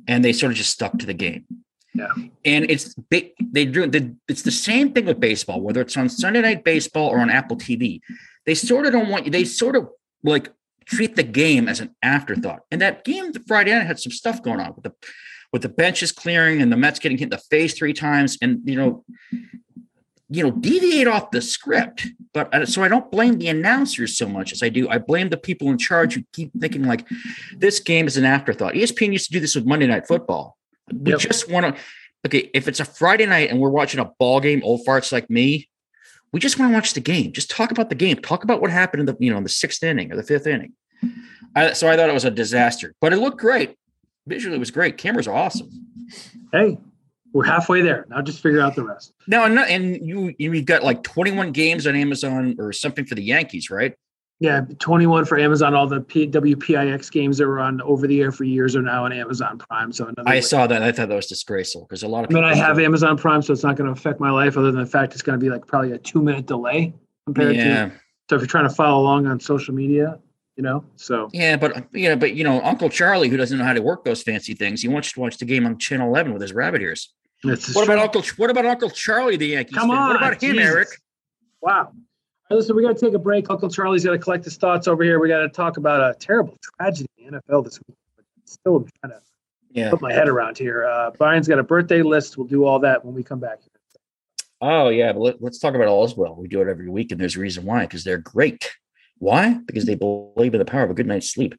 and 0.07 0.23
they 0.23 0.33
sort 0.33 0.51
of 0.51 0.57
just 0.57 0.71
stuck 0.71 0.97
to 0.99 1.05
the 1.05 1.13
game. 1.13 1.45
Yeah. 1.93 2.09
And 2.45 2.69
it's 2.69 2.93
they 3.09 3.33
do 3.65 3.89
it's 4.27 4.43
the 4.43 4.51
same 4.51 4.93
thing 4.93 5.05
with 5.05 5.19
baseball, 5.19 5.61
whether 5.61 5.81
it's 5.81 5.97
on 5.97 6.09
Sunday 6.09 6.41
Night 6.41 6.63
Baseball 6.63 7.09
or 7.09 7.19
on 7.19 7.29
Apple 7.29 7.57
TV. 7.57 8.01
They 8.45 8.53
sort 8.53 8.85
of 8.85 8.91
don't 8.91 9.09
want 9.09 9.25
you. 9.25 9.31
They 9.31 9.45
sort 9.45 9.75
of 9.75 9.89
like 10.23 10.51
treat 10.85 11.15
the 11.15 11.23
game 11.23 11.67
as 11.67 11.79
an 11.79 11.95
afterthought. 12.03 12.61
And 12.71 12.81
that 12.81 13.03
game 13.03 13.31
the 13.31 13.39
Friday 13.47 13.73
night 13.73 13.87
had 13.87 13.99
some 13.99 14.11
stuff 14.11 14.43
going 14.43 14.59
on 14.59 14.73
with 14.75 14.83
the 14.83 14.93
with 15.51 15.61
the 15.61 15.69
benches 15.69 16.11
clearing 16.11 16.61
and 16.61 16.71
the 16.71 16.77
Mets 16.77 16.99
getting 16.99 17.17
hit 17.17 17.25
in 17.25 17.29
the 17.29 17.37
face 17.37 17.73
three 17.73 17.93
times. 17.93 18.37
And 18.41 18.59
you 18.65 18.75
know, 18.75 19.03
you 20.29 20.43
know, 20.43 20.51
deviate 20.51 21.07
off 21.07 21.31
the 21.31 21.41
script. 21.41 22.07
But 22.33 22.53
uh, 22.53 22.65
so 22.65 22.83
I 22.83 22.87
don't 22.87 23.09
blame 23.11 23.37
the 23.37 23.47
announcers 23.47 24.17
so 24.17 24.27
much 24.27 24.51
as 24.51 24.61
I 24.61 24.69
do. 24.69 24.89
I 24.89 24.97
blame 24.97 25.29
the 25.29 25.37
people 25.37 25.69
in 25.69 25.77
charge 25.77 26.15
who 26.15 26.23
keep 26.33 26.51
thinking 26.59 26.83
like 26.83 27.07
this 27.55 27.79
game 27.79 28.07
is 28.07 28.17
an 28.17 28.25
afterthought. 28.25 28.73
ESPN 28.73 29.13
used 29.13 29.27
to 29.27 29.33
do 29.33 29.39
this 29.39 29.55
with 29.55 29.65
Monday 29.65 29.87
Night 29.87 30.07
Football. 30.07 30.57
We 30.91 31.11
yep. 31.11 31.19
just 31.19 31.49
want 31.49 31.75
to. 31.75 31.81
Okay, 32.25 32.49
if 32.53 32.67
it's 32.67 32.79
a 32.79 32.85
Friday 32.85 33.25
night 33.25 33.49
and 33.49 33.59
we're 33.59 33.69
watching 33.69 33.99
a 33.99 34.11
ball 34.19 34.41
game, 34.41 34.61
old 34.63 34.85
farts 34.85 35.11
like 35.11 35.29
me, 35.29 35.69
we 36.33 36.39
just 36.39 36.59
want 36.59 36.71
to 36.71 36.73
watch 36.73 36.93
the 36.93 36.99
game. 36.99 37.31
Just 37.31 37.49
talk 37.49 37.71
about 37.71 37.89
the 37.89 37.95
game. 37.95 38.17
Talk 38.17 38.43
about 38.43 38.59
what 38.59 38.71
happened 38.71 39.01
in 39.01 39.05
the 39.05 39.15
you 39.19 39.31
know 39.31 39.37
in 39.37 39.43
the 39.43 39.49
sixth 39.49 39.83
inning 39.83 40.11
or 40.11 40.15
the 40.15 40.23
fifth 40.23 40.47
inning. 40.47 40.73
I, 41.55 41.73
so 41.73 41.87
I 41.87 41.95
thought 41.95 42.09
it 42.09 42.13
was 42.13 42.25
a 42.25 42.31
disaster, 42.31 42.93
but 42.99 43.13
it 43.13 43.17
looked 43.17 43.39
great. 43.39 43.75
Visually, 44.25 44.57
it 44.57 44.59
was 44.59 44.71
great. 44.71 44.97
Cameras 44.97 45.27
are 45.27 45.33
awesome. 45.33 45.69
Hey, 46.51 46.77
we're 47.37 47.45
halfway 47.45 47.83
there. 47.83 48.03
Now 48.09 48.19
just 48.23 48.41
figure 48.41 48.61
out 48.61 48.75
the 48.75 48.83
rest. 48.83 49.13
No, 49.27 49.43
and, 49.43 49.59
and 49.59 50.03
you 50.03 50.33
you've 50.39 50.65
got 50.65 50.83
like 50.83 51.03
21 51.03 51.51
games 51.51 51.85
on 51.85 51.95
Amazon 51.95 52.55
or 52.57 52.73
something 52.73 53.05
for 53.05 53.13
the 53.13 53.21
Yankees, 53.21 53.69
right? 53.69 53.93
Yeah, 54.39 54.61
21 54.79 55.25
for 55.25 55.37
Amazon. 55.37 55.75
All 55.75 55.85
the 55.85 56.01
WPIX 56.01 57.11
games 57.11 57.37
that 57.37 57.45
were 57.45 57.59
on 57.59 57.79
over 57.81 58.07
the 58.07 58.21
air 58.21 58.31
for 58.31 58.43
years 58.43 58.75
are 58.75 58.81
now 58.81 59.05
on 59.05 59.13
Amazon 59.13 59.59
Prime. 59.59 59.93
So 59.93 60.11
I 60.25 60.31
way. 60.31 60.41
saw 60.41 60.65
that. 60.65 60.81
I 60.81 60.91
thought 60.91 61.09
that 61.09 61.15
was 61.15 61.27
disgraceful 61.27 61.83
because 61.83 62.01
a 62.01 62.07
lot 62.07 62.23
of. 62.23 62.31
Mean, 62.31 62.43
I 62.43 62.55
have 62.55 62.79
Amazon 62.79 63.17
Prime, 63.17 63.43
so 63.43 63.53
it's 63.53 63.63
not 63.63 63.75
going 63.75 63.85
to 63.85 63.91
affect 63.91 64.19
my 64.19 64.31
life, 64.31 64.57
other 64.57 64.71
than 64.71 64.81
the 64.81 64.89
fact 64.89 65.13
it's 65.13 65.21
going 65.21 65.39
to 65.39 65.43
be 65.43 65.51
like 65.51 65.67
probably 65.67 65.91
a 65.91 65.99
two 65.99 66.23
minute 66.23 66.47
delay 66.47 66.91
compared 67.27 67.55
yeah. 67.55 67.85
to. 67.85 67.91
So 68.31 68.35
if 68.35 68.41
you're 68.41 68.47
trying 68.47 68.67
to 68.67 68.73
follow 68.73 68.99
along 68.99 69.27
on 69.27 69.39
social 69.39 69.75
media, 69.75 70.17
you 70.55 70.63
know, 70.63 70.83
so 70.95 71.29
yeah, 71.33 71.55
but 71.55 71.87
yeah, 71.93 72.15
but 72.15 72.33
you 72.33 72.43
know, 72.43 72.61
Uncle 72.63 72.89
Charlie, 72.89 73.29
who 73.29 73.37
doesn't 73.37 73.59
know 73.59 73.63
how 73.63 73.73
to 73.73 73.81
work 73.83 74.03
those 74.03 74.23
fancy 74.23 74.55
things, 74.55 74.81
he 74.81 74.87
wants 74.87 75.11
to 75.11 75.19
watch 75.19 75.37
the 75.37 75.45
game 75.45 75.67
on 75.67 75.77
Channel 75.77 76.07
11 76.09 76.33
with 76.33 76.41
his 76.41 76.51
rabbit 76.51 76.81
ears. 76.81 77.13
What 77.43 77.83
about 77.83 77.99
Uncle? 77.99 78.23
What 78.37 78.49
about 78.49 78.65
Uncle 78.65 78.89
Charlie, 78.89 79.37
the 79.37 79.47
Yankees? 79.47 79.77
Come 79.77 79.91
on, 79.91 80.09
what 80.09 80.15
about 80.15 80.41
him, 80.41 80.55
Jesus. 80.55 80.69
Eric? 80.69 80.87
Wow. 81.61 81.91
listen, 82.49 82.75
we 82.75 82.83
got 82.83 82.97
to 82.97 83.05
take 83.05 83.13
a 83.13 83.19
break. 83.19 83.49
Uncle 83.49 83.69
Charlie's 83.69 84.05
got 84.05 84.11
to 84.11 84.19
collect 84.19 84.43
his 84.43 84.57
thoughts 84.57 84.87
over 84.87 85.03
here. 85.03 85.19
We 85.19 85.27
got 85.27 85.39
to 85.39 85.49
talk 85.49 85.77
about 85.77 86.01
a 86.01 86.17
terrible 86.19 86.57
tragedy 86.61 87.09
in 87.17 87.33
the 87.33 87.41
NFL 87.41 87.65
this 87.65 87.79
week. 87.87 87.97
Still 88.45 88.87
trying 89.01 89.13
to 89.13 89.21
yeah. 89.71 89.89
put 89.89 90.01
my 90.01 90.13
head 90.13 90.29
around 90.29 90.57
here. 90.57 90.85
Uh, 90.85 91.11
Brian's 91.11 91.47
got 91.47 91.59
a 91.59 91.63
birthday 91.63 92.01
list. 92.01 92.37
We'll 92.37 92.47
do 92.47 92.65
all 92.65 92.79
that 92.79 93.03
when 93.03 93.13
we 93.13 93.23
come 93.23 93.39
back. 93.39 93.59
Oh 94.59 94.89
yeah, 94.89 95.13
but 95.13 95.19
let, 95.19 95.43
us 95.43 95.59
talk 95.59 95.75
about 95.75 95.87
Allswell. 95.87 96.35
We 96.35 96.47
do 96.47 96.61
it 96.61 96.67
every 96.67 96.89
week, 96.89 97.11
and 97.11 97.21
there's 97.21 97.35
a 97.35 97.39
reason 97.39 97.63
why 97.63 97.81
because 97.81 98.03
they're 98.03 98.17
great. 98.17 98.71
Why? 99.19 99.59
Because 99.65 99.85
they 99.85 99.95
believe 99.95 100.53
in 100.53 100.59
the 100.59 100.65
power 100.65 100.83
of 100.83 100.91
a 100.91 100.93
good 100.93 101.07
night's 101.07 101.31
sleep. 101.31 101.55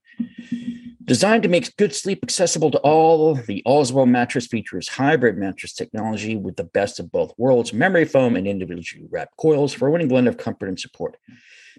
Designed 1.05 1.43
to 1.45 1.49
make 1.49 1.75
good 1.77 1.95
sleep 1.95 2.21
accessible 2.23 2.71
to 2.71 2.79
all, 2.81 3.35
the 3.35 3.63
Allswell 3.67 4.07
mattress 4.07 4.47
features 4.47 4.89
hybrid 4.89 5.39
mattress 5.39 5.73
technology 5.73 6.37
with 6.37 6.57
the 6.57 6.65
best 6.65 7.01
of 7.01 7.11
both 7.11 7.33
worlds 7.39 7.73
memory 7.73 8.05
foam 8.05 8.37
and 8.37 8.47
individually 8.47 9.07
wrapped 9.11 9.35
coils 9.39 9.73
for 9.73 9.89
a 9.89 9.91
winning 9.91 10.09
blend 10.09 10.29
of 10.29 10.37
comfort 10.37 10.69
and 10.69 10.79
support. 10.79 11.17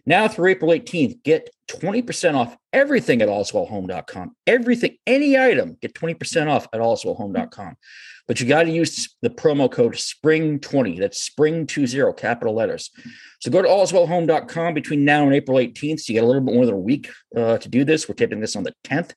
Now 0.05 0.27
through 0.27 0.49
April 0.49 0.71
18th, 0.71 1.23
get 1.23 1.49
20% 1.69 2.35
off 2.35 2.57
everything 2.73 3.21
at 3.21 3.29
allswellhome.com. 3.29 4.35
Everything, 4.47 4.97
any 5.05 5.37
item, 5.37 5.77
get 5.81 5.93
20% 5.93 6.47
off 6.47 6.67
at 6.73 6.79
allswellhome.com. 6.79 7.75
But 8.27 8.39
you 8.39 8.47
got 8.47 8.63
to 8.63 8.71
use 8.71 9.15
the 9.23 9.31
promo 9.31 9.71
code 9.71 9.93
SPRING20. 9.93 10.99
That's 10.99 11.29
SPRING20, 11.29 12.15
capital 12.15 12.53
letters. 12.53 12.91
So 13.39 13.49
go 13.49 13.63
to 13.63 13.67
allswellhome.com 13.67 14.75
between 14.75 15.03
now 15.03 15.23
and 15.23 15.33
April 15.33 15.57
18th. 15.57 16.01
So 16.01 16.13
you 16.13 16.19
get 16.19 16.23
a 16.23 16.27
little 16.27 16.43
bit 16.43 16.53
more 16.53 16.65
than 16.65 16.75
a 16.75 16.79
week 16.79 17.09
uh, 17.35 17.57
to 17.57 17.67
do 17.67 17.83
this. 17.83 18.07
We're 18.07 18.13
taping 18.13 18.39
this 18.39 18.55
on 18.55 18.63
the 18.63 18.75
10th. 18.83 19.13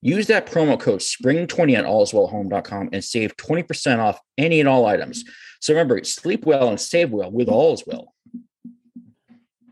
Use 0.00 0.28
that 0.28 0.46
promo 0.46 0.78
code 0.78 1.00
SPRING20 1.00 1.76
at 1.76 1.84
allswellhome.com 1.84 2.90
and 2.92 3.02
save 3.02 3.36
20% 3.36 3.98
off 3.98 4.20
any 4.38 4.60
and 4.60 4.68
all 4.68 4.86
items. 4.86 5.24
So 5.60 5.74
remember, 5.74 6.02
sleep 6.04 6.46
well 6.46 6.68
and 6.68 6.80
save 6.80 7.10
well 7.10 7.32
with 7.32 7.48
Allswell 7.48 8.11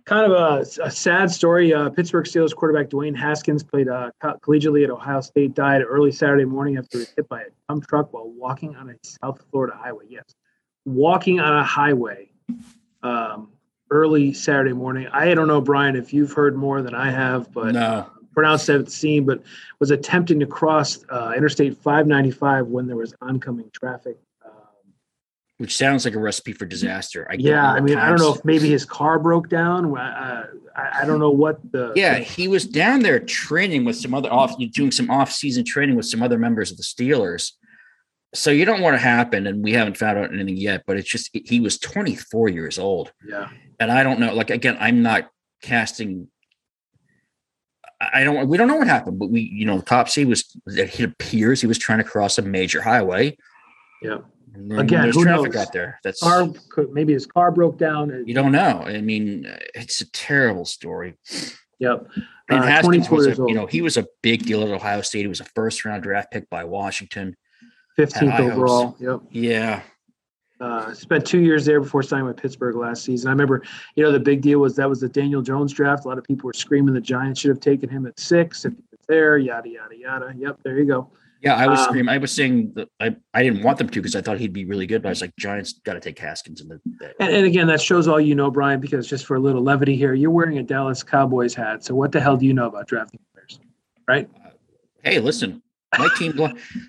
kind 0.04 0.30
of 0.30 0.32
a, 0.32 0.84
a 0.84 0.90
sad 0.90 1.30
story. 1.30 1.72
Uh, 1.72 1.90
Pittsburgh 1.90 2.24
Steelers 2.24 2.54
quarterback 2.54 2.88
Dwayne 2.88 3.16
Haskins 3.16 3.62
played 3.62 3.88
uh, 3.88 4.10
collegiately 4.22 4.84
at 4.84 4.90
Ohio 4.90 5.20
State, 5.20 5.54
died 5.54 5.82
early 5.82 6.12
Saturday 6.12 6.44
morning 6.44 6.76
after 6.76 6.98
he 6.98 7.02
was 7.02 7.12
hit 7.16 7.28
by 7.28 7.42
a 7.42 7.46
dump 7.68 7.86
truck 7.86 8.12
while 8.12 8.30
walking 8.30 8.76
on 8.76 8.90
a 8.90 8.94
South 9.02 9.42
Florida 9.50 9.76
highway. 9.76 10.04
Yes, 10.08 10.34
walking 10.84 11.40
on 11.40 11.56
a 11.56 11.64
highway 11.64 12.30
um, 13.02 13.50
early 13.90 14.32
Saturday 14.32 14.72
morning. 14.72 15.08
I 15.12 15.34
don't 15.34 15.48
know, 15.48 15.60
Brian, 15.60 15.96
if 15.96 16.12
you've 16.12 16.32
heard 16.32 16.56
more 16.56 16.82
than 16.82 16.94
I 16.94 17.10
have, 17.10 17.52
but 17.52 17.74
no. 17.74 18.06
pronounced 18.32 18.68
at 18.68 18.84
the 18.84 18.90
scene, 18.90 19.24
but 19.24 19.42
was 19.78 19.90
attempting 19.90 20.40
to 20.40 20.46
cross 20.46 21.04
uh, 21.10 21.32
Interstate 21.36 21.76
595 21.76 22.66
when 22.66 22.86
there 22.86 22.96
was 22.96 23.14
oncoming 23.20 23.70
traffic. 23.72 24.16
Which 25.60 25.76
sounds 25.76 26.06
like 26.06 26.14
a 26.14 26.18
recipe 26.18 26.54
for 26.54 26.64
disaster. 26.64 27.28
I 27.30 27.34
yeah, 27.34 27.70
I 27.70 27.80
mean, 27.80 27.96
times. 27.96 28.04
I 28.04 28.08
don't 28.08 28.18
know 28.18 28.34
if 28.34 28.42
maybe 28.46 28.70
his 28.70 28.86
car 28.86 29.18
broke 29.18 29.50
down. 29.50 29.94
Uh, 29.94 30.46
I, 30.74 31.02
I, 31.02 31.04
don't 31.04 31.18
know 31.18 31.30
what 31.30 31.60
the. 31.70 31.92
Yeah, 31.94 32.16
he 32.18 32.48
was 32.48 32.64
down 32.64 33.02
there 33.02 33.20
training 33.20 33.84
with 33.84 33.96
some 33.96 34.14
other 34.14 34.32
off, 34.32 34.54
doing 34.72 34.90
some 34.90 35.10
off-season 35.10 35.66
training 35.66 35.96
with 35.96 36.06
some 36.06 36.22
other 36.22 36.38
members 36.38 36.70
of 36.70 36.78
the 36.78 36.82
Steelers. 36.82 37.52
So 38.32 38.50
you 38.50 38.64
don't 38.64 38.80
want 38.80 38.94
to 38.94 38.98
happen, 38.98 39.46
and 39.46 39.62
we 39.62 39.72
haven't 39.72 39.98
found 39.98 40.16
out 40.16 40.32
anything 40.32 40.56
yet. 40.56 40.84
But 40.86 40.96
it's 40.96 41.10
just 41.10 41.28
he 41.34 41.60
was 41.60 41.78
24 41.78 42.48
years 42.48 42.78
old. 42.78 43.12
Yeah, 43.28 43.50
and 43.78 43.92
I 43.92 44.02
don't 44.02 44.18
know. 44.18 44.32
Like 44.32 44.48
again, 44.48 44.78
I'm 44.80 45.02
not 45.02 45.28
casting 45.60 46.28
I 48.00 48.24
don't. 48.24 48.48
We 48.48 48.56
don't 48.56 48.68
know 48.68 48.76
what 48.76 48.86
happened, 48.86 49.18
but 49.18 49.28
we, 49.28 49.42
you 49.42 49.66
know, 49.66 49.76
the 49.76 49.84
cops 49.84 50.14
say 50.14 50.24
was 50.24 50.56
that 50.64 50.98
it 50.98 51.04
appears 51.04 51.60
he 51.60 51.66
was 51.66 51.76
trying 51.76 51.98
to 51.98 52.04
cross 52.04 52.38
a 52.38 52.42
major 52.42 52.80
highway. 52.80 53.36
Yeah. 54.00 54.18
Again, 54.54 55.10
who 55.10 55.22
traffic 55.24 55.52
knows? 55.52 55.66
out 55.66 55.72
there. 55.72 56.00
That's 56.02 56.20
car. 56.20 56.48
Maybe 56.92 57.12
his 57.12 57.26
car 57.26 57.50
broke 57.50 57.78
down. 57.78 58.24
You 58.26 58.34
don't 58.34 58.52
know. 58.52 58.82
I 58.84 59.00
mean, 59.00 59.46
it's 59.74 60.00
a 60.00 60.10
terrible 60.10 60.64
story. 60.64 61.14
Yep. 61.78 62.08
And 62.48 62.60
uh, 62.60 62.62
Haskins 62.62 63.10
was, 63.10 63.26
a, 63.26 63.34
you 63.46 63.54
know, 63.54 63.66
he 63.66 63.80
was 63.80 63.96
a 63.96 64.06
big 64.22 64.44
deal 64.44 64.62
at 64.62 64.68
Ohio 64.68 65.00
State. 65.02 65.22
He 65.22 65.26
was 65.28 65.40
a 65.40 65.44
first 65.44 65.84
round 65.84 66.02
draft 66.02 66.30
pick 66.30 66.48
by 66.50 66.64
Washington. 66.64 67.36
15th 67.98 68.40
overall. 68.40 68.96
Yep. 68.98 69.20
Yeah. 69.30 69.82
Uh, 70.60 70.92
spent 70.92 71.26
two 71.26 71.40
years 71.40 71.64
there 71.64 71.80
before 71.80 72.02
signing 72.02 72.26
with 72.26 72.36
Pittsburgh 72.36 72.76
last 72.76 73.02
season. 73.04 73.28
I 73.28 73.30
remember, 73.32 73.62
you 73.94 74.04
know, 74.04 74.12
the 74.12 74.20
big 74.20 74.42
deal 74.42 74.58
was 74.58 74.76
that 74.76 74.88
was 74.88 75.00
the 75.00 75.08
Daniel 75.08 75.40
Jones 75.40 75.72
draft. 75.72 76.04
A 76.04 76.08
lot 76.08 76.18
of 76.18 76.24
people 76.24 76.48
were 76.48 76.52
screaming 76.52 76.92
the 76.92 77.00
Giants 77.00 77.40
should 77.40 77.48
have 77.48 77.60
taken 77.60 77.88
him 77.88 78.06
at 78.06 78.18
six 78.20 78.66
if 78.66 78.74
he 78.74 78.82
was 78.90 79.00
there. 79.08 79.38
Yada 79.38 79.70
yada 79.70 79.96
yada. 79.96 80.34
Yep, 80.36 80.58
there 80.62 80.78
you 80.78 80.84
go. 80.84 81.10
Yeah, 81.42 81.54
I 81.54 81.66
was 81.66 81.78
um, 81.80 81.86
screaming. 81.86 82.14
I 82.14 82.18
was 82.18 82.32
saying 82.32 82.72
that 82.74 82.88
I, 83.00 83.16
I 83.32 83.42
didn't 83.42 83.62
want 83.62 83.78
them 83.78 83.88
to 83.88 84.00
because 84.00 84.14
I 84.14 84.20
thought 84.20 84.38
he'd 84.38 84.52
be 84.52 84.66
really 84.66 84.86
good, 84.86 85.00
but 85.02 85.08
I 85.08 85.10
was 85.10 85.22
like, 85.22 85.34
Giants 85.38 85.80
got 85.84 85.94
to 85.94 86.00
take 86.00 86.18
Haskins 86.18 86.60
in 86.60 86.68
the. 86.68 86.80
And, 87.18 87.32
and, 87.32 87.46
again, 87.46 87.66
that 87.68 87.80
shows 87.80 88.08
all 88.08 88.20
you 88.20 88.34
know, 88.34 88.50
Brian. 88.50 88.78
Because 88.78 89.08
just 89.08 89.24
for 89.24 89.36
a 89.36 89.40
little 89.40 89.62
levity 89.62 89.96
here, 89.96 90.12
you're 90.12 90.30
wearing 90.30 90.58
a 90.58 90.62
Dallas 90.62 91.02
Cowboys 91.02 91.54
hat. 91.54 91.82
So 91.82 91.94
what 91.94 92.12
the 92.12 92.20
hell 92.20 92.36
do 92.36 92.44
you 92.44 92.52
know 92.52 92.66
about 92.66 92.88
drafting 92.88 93.20
players, 93.32 93.58
right? 94.06 94.28
Uh, 94.44 94.50
hey, 95.02 95.18
listen, 95.18 95.62
my 95.98 96.08
team, 96.16 96.38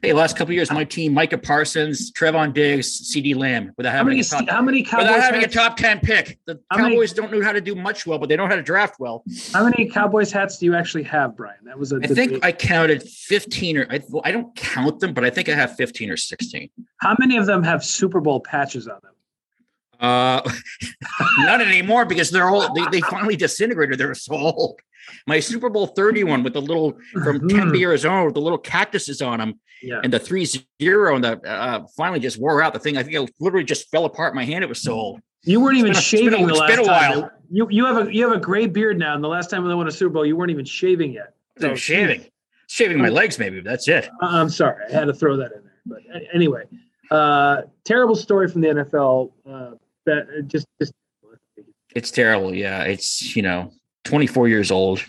hey, 0.01 0.13
last 0.13 0.37
couple 0.37 0.53
years, 0.53 0.71
my 0.71 0.83
team, 0.83 1.13
Micah 1.13 1.37
Parsons, 1.37 2.11
Trevon 2.11 2.53
Diggs, 2.53 3.11
CeeDee 3.11 3.35
Lamb, 3.35 3.73
without 3.77 3.93
having, 3.93 4.07
how 4.07 4.09
many, 4.09 4.23
top, 4.23 4.49
how 4.49 4.61
many 4.61 4.83
Cowboys 4.83 5.07
without 5.07 5.21
having 5.21 5.41
hats? 5.41 5.55
a 5.55 5.57
top 5.57 5.77
10 5.77 5.99
pick. 6.01 6.39
The 6.45 6.59
Cowboys 6.71 7.15
many, 7.15 7.27
don't 7.27 7.39
know 7.39 7.43
how 7.43 7.51
to 7.51 7.61
do 7.61 7.73
much 7.73 8.05
well, 8.05 8.19
but 8.19 8.29
they 8.29 8.35
know 8.35 8.47
how 8.47 8.55
to 8.55 8.61
draft 8.61 8.99
well. 8.99 9.23
How 9.53 9.63
many 9.63 9.89
Cowboys 9.89 10.31
hats 10.31 10.59
do 10.59 10.65
you 10.65 10.75
actually 10.75 11.03
have, 11.03 11.35
Brian? 11.35 11.57
That 11.63 11.79
was 11.79 11.91
a 11.91 11.99
I 12.03 12.07
think 12.07 12.45
I 12.45 12.51
counted 12.51 13.03
15 13.03 13.77
or 13.77 13.87
I, 13.89 14.01
well, 14.09 14.21
I 14.23 14.31
don't 14.31 14.55
count 14.55 14.99
them, 14.99 15.13
but 15.13 15.23
I 15.23 15.29
think 15.29 15.49
I 15.49 15.55
have 15.55 15.75
15 15.75 16.11
or 16.11 16.17
16. 16.17 16.69
How 16.97 17.15
many 17.17 17.37
of 17.37 17.47
them 17.47 17.63
have 17.63 17.83
Super 17.83 18.19
Bowl 18.19 18.39
patches 18.39 18.87
on 18.87 18.99
them? 19.01 19.11
Uh, 19.99 20.41
none 21.39 21.61
anymore 21.61 22.05
because 22.05 22.31
they're 22.31 22.49
all 22.49 22.73
they, 22.73 22.85
they 22.91 23.01
finally 23.01 23.35
disintegrated. 23.35 23.99
They're 23.99 24.15
so 24.15 24.33
old. 24.33 24.79
My 25.27 25.39
Super 25.39 25.69
Bowl 25.69 25.87
31 25.87 26.43
with 26.43 26.53
the 26.53 26.61
little 26.61 26.97
from 27.11 27.39
mm-hmm. 27.39 27.57
Tempe, 27.57 27.83
Arizona, 27.83 28.25
with 28.25 28.33
the 28.33 28.41
little 28.41 28.57
cactuses 28.57 29.21
on 29.21 29.39
them, 29.39 29.59
yeah. 29.81 29.99
and 30.03 30.11
the 30.11 30.19
three 30.19 30.47
zero, 30.81 31.15
and 31.15 31.23
the 31.23 31.39
uh, 31.41 31.85
finally 31.97 32.19
just 32.19 32.39
wore 32.39 32.61
out. 32.61 32.73
The 32.73 32.79
thing 32.79 32.97
I 32.97 33.03
think 33.03 33.15
it 33.15 33.33
literally 33.39 33.65
just 33.65 33.89
fell 33.89 34.05
apart. 34.05 34.35
My 34.35 34.45
hand, 34.45 34.63
it 34.63 34.67
was 34.67 34.81
so 34.81 34.93
old. 34.93 35.21
You 35.43 35.59
weren't 35.59 35.77
even 35.77 35.93
shaving 35.93 36.43
a, 36.43 36.47
the 36.47 36.53
last 36.53 36.85
time. 36.85 37.29
You 37.49 37.67
you 37.69 37.85
have 37.85 38.07
a 38.07 38.13
you 38.13 38.27
have 38.27 38.35
a 38.35 38.39
gray 38.39 38.67
beard 38.67 38.97
now, 38.97 39.15
and 39.15 39.23
the 39.23 39.27
last 39.27 39.49
time 39.49 39.67
they 39.67 39.73
won 39.73 39.87
a 39.87 39.91
Super 39.91 40.13
Bowl, 40.13 40.25
you 40.25 40.35
weren't 40.35 40.51
even 40.51 40.65
shaving 40.65 41.13
yet. 41.13 41.33
So 41.59 41.75
shaving, 41.75 42.25
shaving 42.67 42.99
my 42.99 43.09
legs, 43.09 43.37
maybe. 43.39 43.61
That's 43.61 43.87
it. 43.87 44.09
I'm 44.21 44.49
sorry, 44.49 44.85
I 44.87 44.91
had 44.91 45.05
to 45.05 45.13
throw 45.13 45.37
that 45.37 45.51
in 45.51 45.63
there. 45.63 45.73
But 45.85 45.99
anyway, 46.33 46.63
uh, 47.09 47.63
terrible 47.83 48.15
story 48.15 48.47
from 48.47 48.61
the 48.61 48.67
NFL. 48.67 49.31
Uh, 49.47 49.71
that 50.05 50.27
uh, 50.37 50.41
just 50.43 50.67
just 50.79 50.93
it's 51.95 52.11
terrible. 52.11 52.53
Yeah, 52.53 52.83
it's 52.83 53.35
you 53.35 53.41
know 53.41 53.71
24 54.03 54.47
years 54.47 54.71
old. 54.71 55.03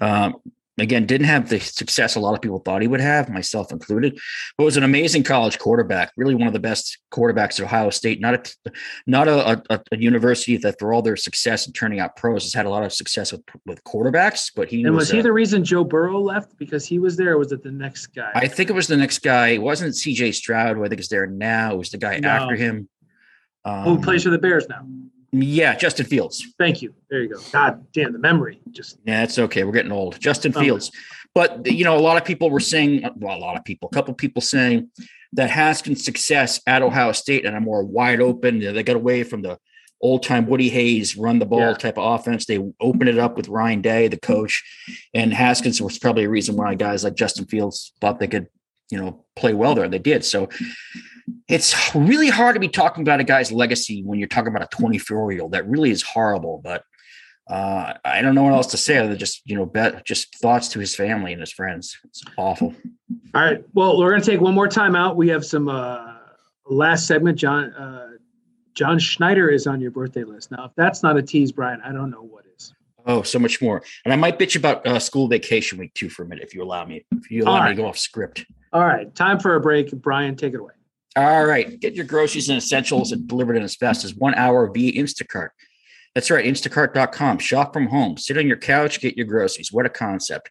Um, 0.00 0.36
again, 0.80 1.06
didn't 1.06 1.26
have 1.26 1.48
the 1.48 1.60
success 1.60 2.16
a 2.16 2.20
lot 2.20 2.34
of 2.34 2.40
people 2.40 2.58
thought 2.58 2.82
he 2.82 2.88
would 2.88 3.00
have, 3.00 3.28
myself 3.28 3.70
included, 3.70 4.18
but 4.56 4.64
was 4.64 4.76
an 4.76 4.82
amazing 4.82 5.22
college 5.22 5.58
quarterback. 5.58 6.12
Really, 6.16 6.34
one 6.34 6.46
of 6.46 6.52
the 6.52 6.60
best 6.60 6.98
quarterbacks 7.12 7.60
at 7.60 7.66
Ohio 7.66 7.90
State. 7.90 8.20
Not 8.20 8.34
a 8.34 8.72
not 9.06 9.28
a, 9.28 9.62
a, 9.70 9.80
a 9.92 9.98
university 9.98 10.56
that, 10.58 10.78
for 10.78 10.92
all 10.92 11.02
their 11.02 11.16
success 11.16 11.66
in 11.66 11.72
turning 11.72 12.00
out 12.00 12.16
pros, 12.16 12.44
has 12.44 12.54
had 12.54 12.66
a 12.66 12.70
lot 12.70 12.82
of 12.82 12.92
success 12.92 13.32
with 13.32 13.42
with 13.66 13.82
quarterbacks. 13.84 14.50
But 14.54 14.68
he 14.68 14.82
and 14.82 14.94
was, 14.94 15.02
was 15.02 15.10
he 15.10 15.18
a, 15.20 15.22
the 15.22 15.32
reason 15.32 15.64
Joe 15.64 15.84
Burrow 15.84 16.20
left 16.20 16.56
because 16.56 16.86
he 16.86 16.98
was 16.98 17.16
there? 17.16 17.38
was 17.38 17.52
it 17.52 17.62
the 17.62 17.70
next 17.70 18.08
guy? 18.08 18.30
I 18.34 18.48
think 18.48 18.70
it 18.70 18.74
was 18.74 18.86
the 18.86 18.96
next 18.96 19.20
guy. 19.20 19.48
It 19.48 19.62
wasn't 19.62 19.96
C.J. 19.96 20.32
Stroud, 20.32 20.76
who 20.76 20.84
I 20.84 20.88
think 20.88 21.00
is 21.00 21.08
there 21.08 21.26
now. 21.26 21.74
It 21.74 21.78
was 21.78 21.90
the 21.90 21.98
guy 21.98 22.18
no. 22.18 22.28
after 22.28 22.56
him. 22.56 22.88
Um, 23.64 23.84
who 23.84 24.00
plays 24.00 24.24
for 24.24 24.30
the 24.30 24.38
Bears 24.38 24.68
now? 24.68 24.86
Yeah, 25.32 25.76
Justin 25.76 26.06
Fields. 26.06 26.44
Thank 26.58 26.82
you. 26.82 26.94
There 27.08 27.22
you 27.22 27.28
go. 27.28 27.40
God 27.52 27.86
damn 27.92 28.12
the 28.12 28.18
memory. 28.18 28.60
Just 28.70 28.98
yeah, 29.04 29.22
it's 29.22 29.38
okay. 29.38 29.64
We're 29.64 29.72
getting 29.72 29.92
old. 29.92 30.18
Justin 30.20 30.52
oh. 30.56 30.60
Fields. 30.60 30.90
But 31.34 31.66
you 31.66 31.84
know, 31.84 31.96
a 31.96 32.00
lot 32.00 32.16
of 32.16 32.24
people 32.24 32.50
were 32.50 32.60
saying, 32.60 33.08
well, 33.16 33.36
a 33.36 33.38
lot 33.38 33.56
of 33.56 33.64
people, 33.64 33.88
a 33.92 33.94
couple 33.94 34.12
people 34.14 34.42
saying 34.42 34.90
that 35.34 35.50
Haskins' 35.50 36.04
success 36.04 36.60
at 36.66 36.82
Ohio 36.82 37.12
State 37.12 37.44
and 37.44 37.56
a 37.56 37.60
more 37.60 37.84
wide 37.84 38.20
open, 38.20 38.58
they 38.58 38.82
got 38.82 38.96
away 38.96 39.22
from 39.22 39.42
the 39.42 39.58
old 40.00 40.22
time 40.22 40.46
Woody 40.46 40.68
Hayes 40.70 41.16
run 41.16 41.38
the 41.38 41.46
ball 41.46 41.60
yeah. 41.60 41.74
type 41.74 41.98
of 41.98 42.20
offense. 42.20 42.46
They 42.46 42.58
opened 42.80 43.08
it 43.08 43.18
up 43.18 43.36
with 43.36 43.48
Ryan 43.48 43.82
Day, 43.82 44.08
the 44.08 44.18
coach, 44.18 44.64
and 45.14 45.32
Haskins 45.32 45.80
was 45.80 45.98
probably 45.98 46.24
a 46.24 46.30
reason 46.30 46.56
why 46.56 46.74
guys 46.74 47.04
like 47.04 47.14
Justin 47.14 47.46
Fields 47.46 47.92
thought 48.00 48.18
they 48.18 48.26
could, 48.26 48.48
you 48.90 48.98
know, 49.00 49.24
play 49.36 49.54
well 49.54 49.74
there. 49.74 49.88
They 49.88 49.98
did. 49.98 50.24
So 50.24 50.48
it's 51.50 51.94
really 51.94 52.28
hard 52.28 52.54
to 52.54 52.60
be 52.60 52.68
talking 52.68 53.02
about 53.02 53.20
a 53.20 53.24
guy's 53.24 53.50
legacy 53.50 54.02
when 54.04 54.18
you're 54.18 54.28
talking 54.28 54.48
about 54.48 54.62
a 54.62 54.76
24 54.76 55.32
year 55.32 55.42
old. 55.42 55.52
That 55.52 55.68
really 55.68 55.90
is 55.90 56.02
horrible. 56.02 56.60
But 56.62 56.84
uh, 57.48 57.94
I 58.04 58.22
don't 58.22 58.34
know 58.34 58.44
what 58.44 58.52
else 58.52 58.68
to 58.68 58.76
say 58.76 58.98
other 58.98 59.08
than 59.08 59.18
just 59.18 59.42
you 59.44 59.56
know, 59.56 59.66
bet 59.66 60.04
just 60.06 60.36
thoughts 60.36 60.68
to 60.68 60.78
his 60.78 60.94
family 60.94 61.32
and 61.32 61.40
his 61.40 61.52
friends. 61.52 61.98
It's 62.04 62.22
awful. 62.38 62.74
All 63.34 63.42
right. 63.42 63.64
Well, 63.74 63.98
we're 63.98 64.10
gonna 64.10 64.22
take 64.22 64.40
one 64.40 64.54
more 64.54 64.68
time 64.68 64.94
out. 64.94 65.16
We 65.16 65.28
have 65.28 65.44
some 65.44 65.68
uh, 65.68 66.14
last 66.66 67.06
segment. 67.06 67.36
John 67.36 67.72
uh, 67.72 68.10
John 68.74 68.98
Schneider 69.00 69.48
is 69.48 69.66
on 69.66 69.80
your 69.80 69.90
birthday 69.90 70.22
list. 70.22 70.52
Now, 70.52 70.66
if 70.66 70.72
that's 70.76 71.02
not 71.02 71.16
a 71.16 71.22
tease, 71.22 71.50
Brian, 71.50 71.80
I 71.84 71.92
don't 71.92 72.10
know 72.10 72.22
what 72.22 72.44
is. 72.56 72.72
Oh, 73.06 73.22
so 73.22 73.38
much 73.40 73.60
more. 73.60 73.82
And 74.04 74.12
I 74.12 74.16
might 74.16 74.38
bitch 74.38 74.54
about 74.54 74.86
uh, 74.86 75.00
school 75.00 75.26
vacation 75.26 75.78
week 75.78 75.94
too 75.94 76.08
for 76.08 76.22
a 76.22 76.28
minute 76.28 76.44
if 76.44 76.54
you 76.54 76.62
allow 76.62 76.84
me. 76.84 77.04
If 77.12 77.30
you 77.30 77.42
allow 77.42 77.52
All 77.52 77.58
me 77.58 77.62
right. 77.62 77.76
to 77.76 77.82
go 77.82 77.88
off 77.88 77.98
script. 77.98 78.46
All 78.72 78.86
right. 78.86 79.12
Time 79.16 79.40
for 79.40 79.56
a 79.56 79.60
break. 79.60 79.90
Brian, 79.90 80.36
take 80.36 80.54
it 80.54 80.60
away. 80.60 80.74
All 81.16 81.44
right. 81.44 81.78
Get 81.80 81.94
your 81.94 82.06
groceries 82.06 82.48
and 82.48 82.58
essentials 82.58 83.10
delivered 83.10 83.56
in 83.56 83.62
as 83.62 83.74
fast 83.74 84.04
as 84.04 84.14
one 84.14 84.34
hour 84.34 84.70
via 84.72 84.92
Instacart. 84.92 85.50
That's 86.14 86.30
right, 86.30 86.44
instacart.com. 86.44 87.38
Shop 87.38 87.72
from 87.72 87.86
home. 87.86 88.16
Sit 88.16 88.36
on 88.36 88.48
your 88.48 88.56
couch, 88.56 89.00
get 89.00 89.16
your 89.16 89.26
groceries. 89.26 89.72
What 89.72 89.86
a 89.86 89.88
concept. 89.88 90.50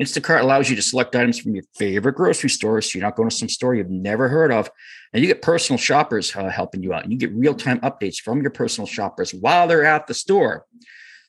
Instacart 0.00 0.40
allows 0.40 0.68
you 0.68 0.74
to 0.74 0.82
select 0.82 1.14
items 1.14 1.38
from 1.38 1.54
your 1.54 1.62
favorite 1.76 2.16
grocery 2.16 2.50
stores. 2.50 2.90
So 2.90 2.98
you're 2.98 3.06
not 3.06 3.14
going 3.14 3.28
to 3.28 3.34
some 3.34 3.48
store 3.48 3.76
you've 3.76 3.88
never 3.88 4.28
heard 4.28 4.50
of. 4.50 4.68
And 5.12 5.22
you 5.22 5.28
get 5.28 5.42
personal 5.42 5.78
shoppers 5.78 6.34
uh, 6.34 6.48
helping 6.48 6.82
you 6.82 6.92
out. 6.92 7.04
And 7.04 7.12
you 7.12 7.18
get 7.18 7.32
real 7.32 7.54
time 7.54 7.78
updates 7.80 8.16
from 8.16 8.42
your 8.42 8.50
personal 8.50 8.86
shoppers 8.86 9.32
while 9.32 9.68
they're 9.68 9.84
at 9.84 10.08
the 10.08 10.14
store. 10.14 10.66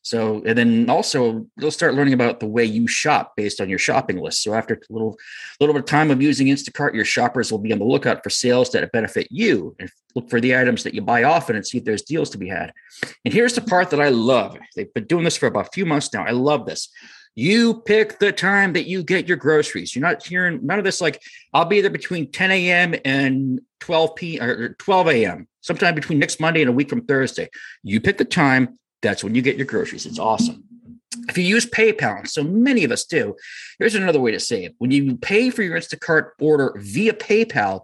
So, 0.08 0.41
and 0.46 0.58
then 0.58 0.89
also 0.89 1.46
you'll 1.58 1.70
start 1.70 1.93
learning 1.93 2.13
about 2.13 2.39
the 2.39 2.48
way 2.48 2.63
you 2.63 2.88
shop 2.88 3.34
based 3.36 3.60
on 3.60 3.67
your 3.67 3.78
shopping 3.78 4.22
list. 4.22 4.41
So, 4.41 4.54
after 4.54 4.76
a 4.76 4.93
little, 4.93 5.17
little 5.60 5.74
bit 5.74 5.82
of 5.82 5.86
time 5.86 6.12
of 6.12 6.22
using 6.22 6.48
Instacart, 6.48 6.93
your 6.93 7.04
shoppers 7.04 7.52
will 7.52 7.60
be 7.60 7.74
on 7.74 7.80
the 7.80 7.86
lookout 7.86 8.24
for 8.24 8.30
sales 8.30 8.72
that 8.72 8.89
benefit 8.93 9.28
you 9.30 9.76
and 9.82 9.91
look 10.15 10.30
for 10.30 10.39
the 10.39 10.56
items 10.56 10.84
that 10.84 10.93
you 10.93 11.02
buy 11.02 11.24
often 11.24 11.58
and 11.58 11.67
see 11.67 11.80
if 11.80 11.84
there's 11.84 12.04
deals 12.04 12.30
to 12.30 12.38
be 12.38 12.48
had. 12.48 12.72
And 13.26 13.34
here's 13.34 13.52
the 13.52 13.62
part 13.62 13.89
that 13.89 14.00
I 14.00 14.08
love. 14.08 14.58
They've 14.78 14.93
been 14.93 15.08
doing 15.08 15.26
this 15.26 15.36
for 15.36 15.48
about 15.48 15.67
a 15.67 15.72
few 15.74 15.86
months 15.86 16.13
now. 16.13 16.26
I 16.26 16.32
love 16.32 16.65
this. 16.65 16.88
You 17.36 17.82
pick 17.82 18.17
the 18.20 18.32
time 18.32 18.72
that 18.74 18.88
you 18.88 19.04
get 19.04 19.28
your 19.28 19.36
groceries. 19.36 19.93
You're 19.93 20.08
not 20.08 20.26
hearing 20.26 20.65
none 20.65 20.80
of 20.80 20.86
this 20.86 21.02
like 21.02 21.22
I'll 21.54 21.65
be 21.65 21.82
there 21.82 21.91
between 21.91 22.32
10 22.32 22.50
a.m. 22.50 22.96
and 23.04 23.60
12 23.82 24.15
p 24.15 24.39
or 24.39 24.70
12 24.80 25.08
a.m. 25.10 25.50
sometime 25.60 25.96
between 25.96 26.17
next 26.17 26.39
Monday 26.39 26.62
and 26.62 26.70
a 26.70 26.74
week 26.74 26.89
from 26.89 27.02
Thursday. 27.02 27.50
You 27.84 28.00
pick 28.00 28.17
the 28.17 28.26
time 28.26 28.80
that's 29.01 29.23
when 29.23 29.36
you 29.36 29.41
get 29.41 29.57
your 29.57 29.65
groceries. 29.65 30.05
It's 30.05 30.19
awesome. 30.19 30.63
If 31.29 31.38
you 31.38 31.43
use 31.43 31.65
PayPal, 31.65 32.27
so 32.27 32.43
many 32.43 32.83
of 32.83 32.91
us 32.91 33.05
do, 33.05 33.36
here's 33.79 33.95
another 33.95 34.19
way 34.19 34.31
to 34.31 34.39
save. 34.39 34.71
When 34.77 34.91
you 34.91 35.17
pay 35.17 35.49
for 35.49 35.63
your 35.63 35.77
Instacart 35.77 36.31
order 36.39 36.75
via 36.77 37.13
PayPal, 37.13 37.81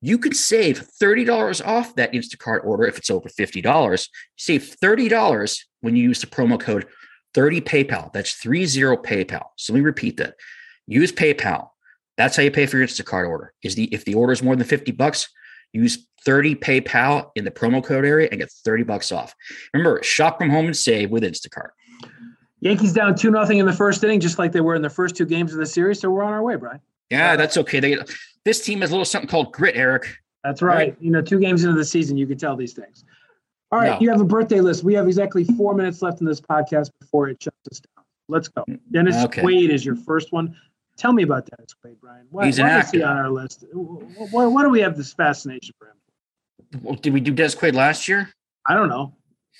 you 0.00 0.18
could 0.18 0.36
save 0.36 0.86
$30 1.02 1.66
off 1.66 1.94
that 1.96 2.12
Instacart 2.12 2.64
order 2.64 2.84
if 2.84 2.98
it's 2.98 3.10
over 3.10 3.28
$50. 3.28 4.08
Save 4.36 4.76
$30 4.82 5.64
when 5.80 5.96
you 5.96 6.02
use 6.02 6.20
the 6.20 6.26
promo 6.26 6.60
code 6.60 6.86
30 7.34 7.60
PayPal. 7.62 8.12
That's 8.12 8.34
30 8.34 8.66
PayPal. 8.98 9.46
So 9.56 9.72
let 9.72 9.80
me 9.80 9.84
repeat 9.84 10.18
that. 10.18 10.34
Use 10.86 11.12
PayPal. 11.12 11.70
That's 12.16 12.36
how 12.36 12.42
you 12.42 12.50
pay 12.50 12.66
for 12.66 12.78
your 12.78 12.86
Instacart 12.86 13.28
order. 13.28 13.52
Is 13.62 13.74
the 13.74 13.92
if 13.92 14.04
the 14.04 14.14
order 14.14 14.32
is 14.32 14.42
more 14.42 14.56
than 14.56 14.66
50 14.66 14.92
bucks, 14.92 15.28
use 15.72 16.06
30 16.24 16.56
PayPal 16.56 17.30
in 17.36 17.44
the 17.44 17.50
promo 17.50 17.82
code 17.84 18.04
area 18.04 18.28
and 18.30 18.40
get 18.40 18.50
30 18.50 18.82
bucks 18.82 19.12
off. 19.12 19.34
Remember, 19.72 20.02
shop 20.02 20.38
from 20.38 20.50
home 20.50 20.66
and 20.66 20.76
save 20.76 21.10
with 21.10 21.22
Instacart. 21.22 21.70
Yankees 22.60 22.92
down 22.92 23.14
2 23.14 23.30
nothing 23.30 23.58
in 23.58 23.66
the 23.66 23.72
first 23.72 24.02
inning, 24.02 24.18
just 24.18 24.38
like 24.38 24.50
they 24.52 24.60
were 24.60 24.74
in 24.74 24.82
the 24.82 24.90
first 24.90 25.14
two 25.16 25.26
games 25.26 25.52
of 25.52 25.58
the 25.58 25.66
series. 25.66 26.00
So 26.00 26.10
we're 26.10 26.22
on 26.22 26.32
our 26.32 26.42
way, 26.42 26.56
Brian. 26.56 26.80
Yeah, 27.10 27.36
that's 27.36 27.56
okay. 27.58 27.78
They 27.80 27.96
this 28.44 28.64
team 28.64 28.80
has 28.80 28.90
a 28.90 28.92
little 28.94 29.04
something 29.04 29.28
called 29.28 29.52
grit, 29.52 29.76
Eric. 29.76 30.16
That's 30.42 30.62
right. 30.62 30.76
Right. 30.76 30.96
You 31.00 31.10
know, 31.10 31.20
two 31.22 31.38
games 31.38 31.64
into 31.64 31.76
the 31.76 31.84
season, 31.84 32.16
you 32.16 32.26
can 32.26 32.38
tell 32.38 32.56
these 32.56 32.72
things. 32.72 33.04
All 33.72 33.80
right, 33.80 33.92
No. 33.92 34.00
you 34.00 34.10
have 34.10 34.20
a 34.20 34.24
birthday 34.24 34.60
list. 34.60 34.84
We 34.84 34.94
have 34.94 35.06
exactly 35.06 35.44
four 35.44 35.74
minutes 35.74 36.02
left 36.02 36.20
in 36.20 36.26
this 36.26 36.40
podcast 36.40 36.90
before 37.00 37.28
it 37.28 37.42
shuts 37.42 37.56
us 37.70 37.80
down. 37.80 38.04
Let's 38.28 38.48
go. 38.48 38.64
Dennis 38.90 39.16
Okay. 39.24 39.42
Quaid 39.42 39.70
is 39.70 39.84
your 39.84 39.96
first 39.96 40.32
one. 40.32 40.56
Tell 40.96 41.12
me 41.12 41.22
about 41.22 41.46
Dennis 41.46 41.74
Quaid, 41.84 42.00
Brian. 42.00 42.26
Why, 42.30 42.46
He's 42.46 42.58
an 42.58 42.66
why 42.66 42.80
is 42.80 42.90
he 42.90 43.02
on 43.02 43.16
our 43.16 43.30
list? 43.30 43.64
Why, 43.72 44.46
why 44.46 44.62
do 44.62 44.70
we 44.70 44.80
have 44.80 44.96
this 44.96 45.12
fascination 45.12 45.74
for 45.78 45.88
him? 45.88 46.82
Well, 46.82 46.94
Did 46.94 47.12
we 47.12 47.20
do 47.20 47.32
Des 47.32 47.50
Quaid 47.50 47.74
last 47.74 48.08
year? 48.08 48.30
I 48.66 48.74
don't 48.74 48.88
know. 48.88 49.14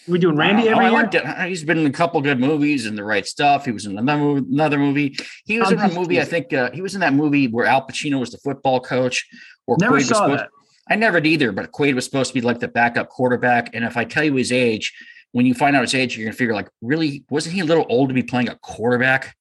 we 0.09 0.19
doing 0.19 0.37
Randy 0.37 0.69
Oh, 0.69 0.73
every 0.73 0.87
I 0.87 0.91
year? 0.91 0.99
liked 1.03 1.15
it. 1.15 1.25
He's 1.49 1.63
been 1.63 1.79
in 1.79 1.87
a 1.87 1.91
couple 1.93 2.21
good 2.23 2.41
movies 2.41 2.87
and 2.87 2.97
the 2.97 3.05
right 3.05 3.27
stuff. 3.27 3.65
He 3.67 3.71
was 3.73 3.85
in 3.87 3.97
another 3.99 4.19
movie. 4.23 4.47
Another 4.51 4.79
movie. 4.79 5.17
He 5.45 5.59
was 5.61 5.71
I'm 5.73 5.79
in 5.79 5.91
a 5.91 5.95
movie. 5.95 6.21
I 6.21 6.25
think 6.25 6.53
uh, 6.53 6.71
he 6.73 6.81
was 6.81 6.95
in 6.95 7.01
that 7.01 7.13
movie 7.13 7.49
where 7.49 7.67
Al 7.67 7.87
Pacino 7.87 8.19
was 8.19 8.31
the 8.31 8.39
football 8.39 8.81
coach. 8.81 9.27
Or 9.67 9.77
Never 9.79 9.99
Quaid 9.99 10.05
saw 10.07 10.15
supposed- 10.25 10.41
that. 10.41 10.49
I 10.89 10.95
never 10.95 11.21
did 11.21 11.31
either, 11.31 11.51
but 11.53 11.73
Quaid 11.73 11.95
was 11.97 12.05
supposed 12.05 12.29
to 12.31 12.35
be 12.35 12.41
like 12.41 12.61
the 12.61 12.69
backup 12.69 13.09
quarterback. 13.09 13.75
And 13.75 13.85
if 13.85 13.97
I 13.97 14.05
tell 14.05 14.23
you 14.23 14.37
his 14.37 14.53
age, 14.53 14.93
when 15.33 15.45
you 15.45 15.53
find 15.53 15.75
out 15.75 15.83
his 15.83 15.95
age, 15.95 16.17
you're 16.17 16.27
gonna 16.27 16.37
figure 16.37 16.55
like, 16.55 16.69
really, 16.81 17.25
wasn't 17.29 17.55
he 17.57 17.61
a 17.61 17.65
little 17.65 17.85
old 17.89 18.09
to 18.09 18.15
be 18.15 18.23
playing 18.23 18.49
a 18.49 18.55
quarterback? 18.57 19.37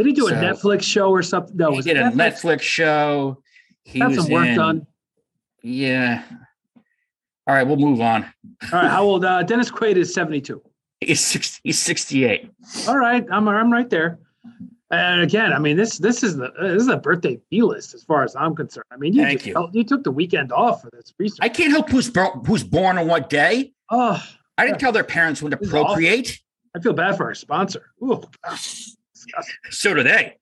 Did 0.00 0.06
he 0.06 0.12
do 0.14 0.28
a 0.28 0.32
Netflix 0.32 0.82
show 0.84 1.10
or 1.10 1.22
something? 1.22 1.58
No, 1.58 1.72
he 1.72 1.76
was 1.76 1.84
did 1.84 1.98
a 1.98 2.04
Netflix 2.04 2.62
show. 2.62 3.42
He 3.84 3.98
Got 3.98 4.14
some 4.14 4.30
work 4.30 4.46
in, 4.46 4.56
done. 4.56 4.86
Yeah. 5.62 6.22
All 7.46 7.54
right, 7.54 7.64
we'll 7.64 7.76
move 7.76 8.00
on. 8.00 8.24
All 8.24 8.80
right, 8.80 8.88
how 8.90 9.02
old? 9.02 9.26
Uh, 9.26 9.42
Dennis 9.42 9.70
Quaid 9.70 9.96
is 9.96 10.14
72. 10.14 10.62
He's 11.02 11.20
60, 11.20 11.60
he's 11.64 11.78
68. 11.78 12.50
All 12.88 12.96
right, 12.96 13.26
I'm 13.30 13.46
I'm 13.46 13.70
right 13.70 13.90
there. 13.90 14.20
And 14.90 15.20
again, 15.20 15.52
I 15.52 15.58
mean 15.58 15.76
this 15.76 15.98
this 15.98 16.22
is 16.22 16.38
the 16.38 16.50
this 16.58 16.80
is 16.80 16.88
a 16.88 16.96
birthday 16.96 17.38
B 17.50 17.60
list 17.60 17.92
as 17.92 18.02
far 18.02 18.24
as 18.24 18.34
I'm 18.34 18.56
concerned. 18.56 18.86
I 18.90 18.96
mean, 18.96 19.12
you 19.12 19.22
Thank 19.22 19.40
just 19.42 19.48
you. 19.48 19.68
you 19.74 19.84
took 19.84 20.02
the 20.02 20.12
weekend 20.12 20.50
off 20.50 20.80
for 20.80 20.88
this 20.94 21.12
research. 21.18 21.40
I 21.42 21.50
can't 21.50 21.72
help 21.72 21.90
who's 21.90 22.10
who's 22.46 22.64
born 22.64 22.96
on 22.96 23.06
what 23.06 23.28
day. 23.28 23.74
oh, 23.90 24.18
I 24.56 24.64
didn't 24.64 24.80
tell 24.80 24.92
their 24.92 25.04
parents 25.04 25.42
when 25.42 25.50
to 25.50 25.58
awful. 25.58 25.68
procreate. 25.68 26.40
I 26.74 26.80
feel 26.80 26.94
bad 26.94 27.18
for 27.18 27.24
our 27.24 27.34
sponsor. 27.34 27.90
Ooh, 28.02 28.22
gosh. 28.42 28.92
So 29.70 29.94
do 29.94 30.02
they. 30.02 30.36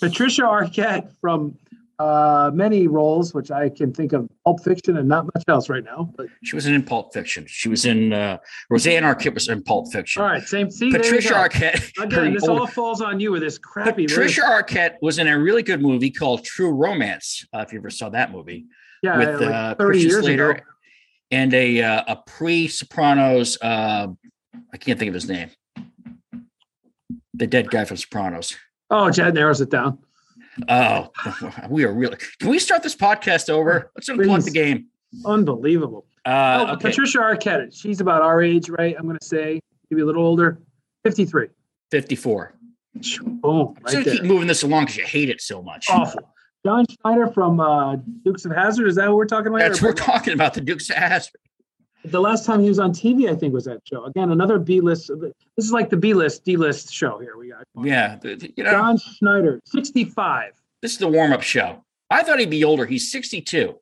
Patricia 0.00 0.42
Arquette 0.42 1.10
from 1.20 1.56
uh, 1.98 2.50
many 2.54 2.86
roles, 2.86 3.34
which 3.34 3.50
I 3.50 3.68
can 3.68 3.92
think 3.92 4.12
of 4.14 4.26
Pulp 4.44 4.62
Fiction 4.64 4.96
and 4.96 5.06
not 5.08 5.26
much 5.26 5.44
else 5.48 5.68
right 5.68 5.84
now. 5.84 6.10
But 6.16 6.28
She 6.42 6.56
was 6.56 6.64
in 6.66 6.82
Pulp 6.82 7.12
Fiction. 7.12 7.44
She 7.46 7.68
was 7.68 7.84
in 7.84 8.12
uh, 8.14 8.38
Roseanne 8.70 9.02
Arquette 9.02 9.34
was 9.34 9.48
in 9.48 9.62
Pulp 9.62 9.92
Fiction. 9.92 10.22
all 10.22 10.28
right, 10.28 10.42
same. 10.42 10.70
See, 10.70 10.86
you 10.86 10.92
Patricia. 10.92 11.34
Arquette. 11.34 11.90
Again, 12.02 12.32
this 12.34 12.48
old- 12.48 12.60
all 12.60 12.66
falls 12.66 13.02
on 13.02 13.20
you 13.20 13.32
with 13.32 13.42
this 13.42 13.58
crappy 13.58 14.06
Patricia 14.06 14.40
list. 14.40 14.50
Arquette 14.68 14.94
was 15.02 15.18
in 15.18 15.28
a 15.28 15.38
really 15.38 15.62
good 15.62 15.82
movie 15.82 16.10
called 16.10 16.42
True 16.44 16.70
Romance. 16.72 17.44
Uh, 17.52 17.58
if 17.66 17.72
you 17.72 17.78
ever 17.78 17.90
saw 17.90 18.08
that 18.10 18.32
movie, 18.32 18.66
Yeah, 19.02 19.18
with 19.18 19.40
like 19.42 19.50
uh, 19.50 19.74
30 19.74 19.84
Christian 19.90 20.10
years 20.10 20.24
Slater 20.24 20.50
ago. 20.52 20.62
and 21.30 21.52
a 21.52 21.82
uh, 21.82 22.02
a 22.08 22.16
pre 22.26 22.66
Sopranos. 22.68 23.58
Uh, 23.60 24.06
I 24.72 24.76
can't 24.78 24.98
think 24.98 25.08
of 25.08 25.14
his 25.14 25.28
name. 25.28 25.50
The 27.40 27.46
dead 27.46 27.70
guy 27.70 27.86
from 27.86 27.96
Sopranos. 27.96 28.54
Oh, 28.90 29.10
Chad 29.10 29.32
narrows 29.32 29.62
it 29.62 29.70
down. 29.70 29.98
Oh, 30.68 31.08
we 31.70 31.84
are 31.84 31.92
really. 31.92 32.18
Can 32.38 32.50
we 32.50 32.58
start 32.58 32.82
this 32.82 32.94
podcast 32.94 33.48
over? 33.48 33.90
Let's 33.96 34.10
unplug 34.10 34.26
Please. 34.26 34.44
the 34.44 34.50
game. 34.50 34.88
Unbelievable. 35.24 36.04
Uh, 36.26 36.66
oh, 36.68 36.72
okay. 36.74 36.90
Patricia 36.90 37.16
Arquette. 37.16 37.74
She's 37.74 38.02
about 38.02 38.20
our 38.20 38.42
age, 38.42 38.68
right? 38.68 38.94
I'm 38.98 39.06
going 39.06 39.18
to 39.18 39.26
say 39.26 39.58
maybe 39.90 40.02
a 40.02 40.04
little 40.04 40.22
older. 40.22 40.60
53. 41.04 41.48
54. 41.90 42.54
Boom. 43.24 43.74
I'm 43.86 43.94
Right 43.94 44.04
keep 44.04 44.22
moving 44.24 44.46
this 44.46 44.62
along 44.62 44.84
because 44.84 44.98
you 44.98 45.06
hate 45.06 45.30
it 45.30 45.40
so 45.40 45.62
much. 45.62 45.86
Awful. 45.88 46.20
John 46.66 46.84
Schneider 46.90 47.28
from 47.28 47.58
uh, 47.58 47.96
Dukes 48.22 48.44
of 48.44 48.52
Hazzard. 48.52 48.86
Is 48.86 48.96
that 48.96 49.08
what 49.08 49.16
we're 49.16 49.24
talking 49.24 49.46
about? 49.46 49.60
That's 49.60 49.80
what 49.80 49.88
we're 49.88 49.94
talking 49.94 50.34
about. 50.34 50.52
The 50.52 50.60
Dukes 50.60 50.90
of 50.90 50.96
Hazzard. 50.96 51.32
The 52.04 52.20
last 52.20 52.46
time 52.46 52.60
he 52.60 52.68
was 52.68 52.78
on 52.78 52.92
TV, 52.92 53.30
I 53.30 53.34
think, 53.34 53.52
was 53.52 53.66
that 53.66 53.80
show. 53.84 54.04
Again, 54.04 54.30
another 54.30 54.58
B 54.58 54.80
list. 54.80 55.10
This 55.20 55.66
is 55.66 55.72
like 55.72 55.90
the 55.90 55.96
B 55.96 56.14
list, 56.14 56.44
D 56.44 56.56
list 56.56 56.92
show 56.92 57.18
here. 57.18 57.36
We 57.36 57.50
got 57.50 57.64
Yeah, 57.82 58.18
you 58.24 58.64
know, 58.64 58.70
John 58.70 58.96
Schneider, 58.98 59.60
65. 59.66 60.52
this 60.80 60.92
is 60.92 60.98
the 60.98 61.08
warm 61.08 61.32
up 61.32 61.42
show. 61.42 61.84
I 62.10 62.22
thought 62.22 62.40
he'd 62.40 62.50
be 62.50 62.64
older. 62.64 62.86
He's 62.86 63.10
62. 63.12 63.78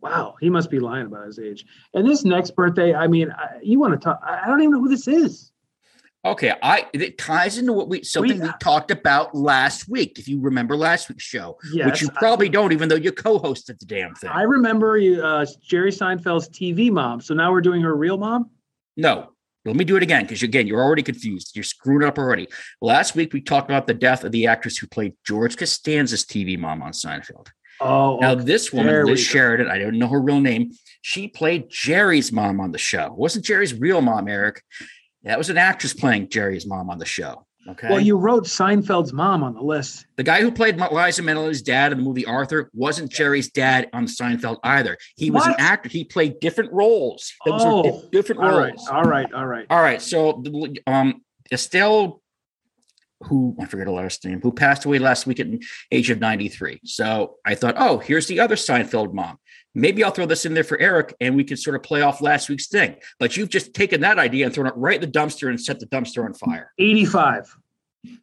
Wow, 0.00 0.36
he 0.40 0.48
must 0.48 0.70
be 0.70 0.78
lying 0.80 1.06
about 1.06 1.26
his 1.26 1.38
age. 1.38 1.66
And 1.92 2.08
this 2.08 2.24
next 2.24 2.52
birthday, 2.52 2.94
I 2.94 3.06
mean, 3.06 3.30
I, 3.32 3.58
you 3.62 3.78
want 3.78 3.92
to 3.92 3.98
talk? 3.98 4.20
I 4.24 4.46
don't 4.46 4.60
even 4.62 4.72
know 4.72 4.80
who 4.80 4.88
this 4.88 5.06
is. 5.06 5.49
Okay, 6.22 6.52
I 6.62 6.86
it 6.92 7.16
ties 7.16 7.56
into 7.56 7.72
what 7.72 7.88
we 7.88 8.02
something 8.02 8.40
we, 8.40 8.46
We- 8.46 8.52
talked 8.60 8.90
about 8.90 9.34
last 9.34 9.88
week. 9.88 10.18
If 10.18 10.28
you 10.28 10.38
remember 10.40 10.76
last 10.76 11.08
week's 11.08 11.24
show, 11.24 11.56
Yes, 11.72 11.86
which 11.86 12.02
you 12.02 12.10
probably 12.10 12.50
don't, 12.50 12.72
even 12.72 12.90
though 12.90 12.96
you 12.96 13.10
co-hosted 13.10 13.78
the 13.78 13.86
damn 13.86 14.14
thing. 14.14 14.28
I 14.30 14.42
remember 14.42 14.98
you, 14.98 15.22
uh, 15.22 15.46
Jerry 15.62 15.90
Seinfeld's 15.90 16.48
TV 16.50 16.90
mom. 16.90 17.22
So 17.22 17.32
now 17.32 17.50
we're 17.50 17.62
doing 17.62 17.80
her 17.82 17.96
real 17.96 18.18
mom. 18.18 18.50
no, 18.98 19.30
let 19.64 19.76
me 19.76 19.84
do 19.84 19.96
it 19.96 20.02
again 20.02 20.22
because 20.24 20.42
again, 20.42 20.66
you're 20.66 20.82
already 20.82 21.02
confused. 21.02 21.52
You're 21.54 21.64
screwed 21.64 22.04
up 22.04 22.18
already. 22.18 22.48
Last 22.82 23.14
week 23.14 23.32
we 23.32 23.40
talked 23.40 23.70
about 23.70 23.86
the 23.86 23.94
death 23.94 24.22
of 24.24 24.32
the 24.32 24.46
actress 24.46 24.76
who 24.76 24.86
played 24.88 25.14
George 25.26 25.56
Costanza's 25.56 26.24
TV 26.26 26.58
mom 26.58 26.82
on 26.82 26.92
Seinfeld. 26.92 27.46
Oh, 27.80 28.18
Now, 28.20 28.32
okay. 28.32 28.44
this 28.44 28.74
woman, 28.74 28.92
There 28.92 29.06
Liz. 29.06 29.20
Sheridan, 29.20 29.68
I 29.70 29.78
don't 29.78 29.98
know 29.98 30.08
her 30.08 30.20
real 30.20 30.40
name. 30.40 30.72
She 31.00 31.28
played 31.28 31.70
Jerry's 31.70 32.30
mom 32.30 32.60
on 32.60 32.72
the 32.72 32.78
show. 32.78 33.06
It 33.06 33.16
wasn't 33.16 33.46
Jerry's 33.46 33.72
real 33.72 34.02
mom, 34.02 34.28
Eric. 34.28 34.62
That 35.24 35.38
was 35.38 35.50
an 35.50 35.58
actress 35.58 35.92
playing 35.92 36.28
Jerry's 36.28 36.66
mom 36.66 36.90
on 36.90 36.98
the 36.98 37.04
show. 37.06 37.46
Okay. 37.68 37.88
well, 37.90 38.00
you 38.00 38.16
wrote 38.16 38.44
Seinfeld's 38.46 39.12
mom 39.12 39.42
on 39.42 39.52
the 39.52 39.60
list. 39.60 40.06
the 40.16 40.22
guy 40.22 40.40
who 40.40 40.50
played 40.50 40.78
Liza 40.80 41.20
Minnelli's 41.22 41.60
dad 41.60 41.92
in 41.92 41.98
the 41.98 42.04
movie 42.04 42.24
Arthur 42.24 42.70
wasn't 42.72 43.12
Jerry's 43.12 43.50
dad 43.50 43.90
on 43.92 44.06
Seinfeld 44.06 44.56
either. 44.64 44.96
He 45.16 45.30
was 45.30 45.42
What? 45.42 45.50
an 45.60 45.66
actor. 45.66 45.90
He 45.90 46.04
played 46.04 46.40
different 46.40 46.72
roles. 46.72 47.34
Those 47.44 47.60
di- 47.62 47.68
Oh, 47.68 48.02
different 48.10 48.40
All 48.40 48.58
right, 48.58 48.70
roles. 48.72 48.88
all 48.88 49.02
right, 49.04 49.30
all 49.34 49.46
right. 49.46 49.66
All 49.68 49.82
right. 49.82 50.00
So, 50.00 50.42
um, 50.86 51.20
Estelle, 51.52 52.22
who 53.24 53.54
I 53.60 53.66
forget 53.66 53.86
her 53.86 53.92
last 53.92 54.24
name, 54.24 54.40
who 54.40 54.52
passed 54.52 54.86
away 54.86 54.98
last 54.98 55.26
week 55.26 55.38
at 55.40 55.46
age 55.92 56.08
of 56.08 56.18
93. 56.18 56.80
So 56.84 57.36
I 57.44 57.54
thought, 57.54 57.74
oh, 57.76 57.98
here's 57.98 58.26
the 58.26 58.40
other 58.40 58.56
Seinfeld 58.56 59.12
mom. 59.12 59.36
Maybe 59.74 60.02
I'll 60.02 60.10
throw 60.10 60.26
this 60.26 60.44
in 60.44 60.54
there 60.54 60.64
for 60.64 60.78
Eric 60.80 61.14
and 61.20 61.36
we 61.36 61.44
can 61.44 61.56
sort 61.56 61.76
of 61.76 61.82
play 61.82 62.02
off 62.02 62.20
last 62.20 62.48
week's 62.48 62.66
thing. 62.68 62.96
But 63.18 63.36
you've 63.36 63.50
just 63.50 63.72
taken 63.72 64.00
that 64.00 64.18
idea 64.18 64.46
and 64.46 64.54
thrown 64.54 64.66
it 64.66 64.74
right 64.76 64.96
in 64.96 65.00
the 65.00 65.18
dumpster 65.18 65.48
and 65.48 65.60
set 65.60 65.78
the 65.78 65.86
dumpster 65.86 66.24
on 66.24 66.34
fire. 66.34 66.72
85. 66.78 67.56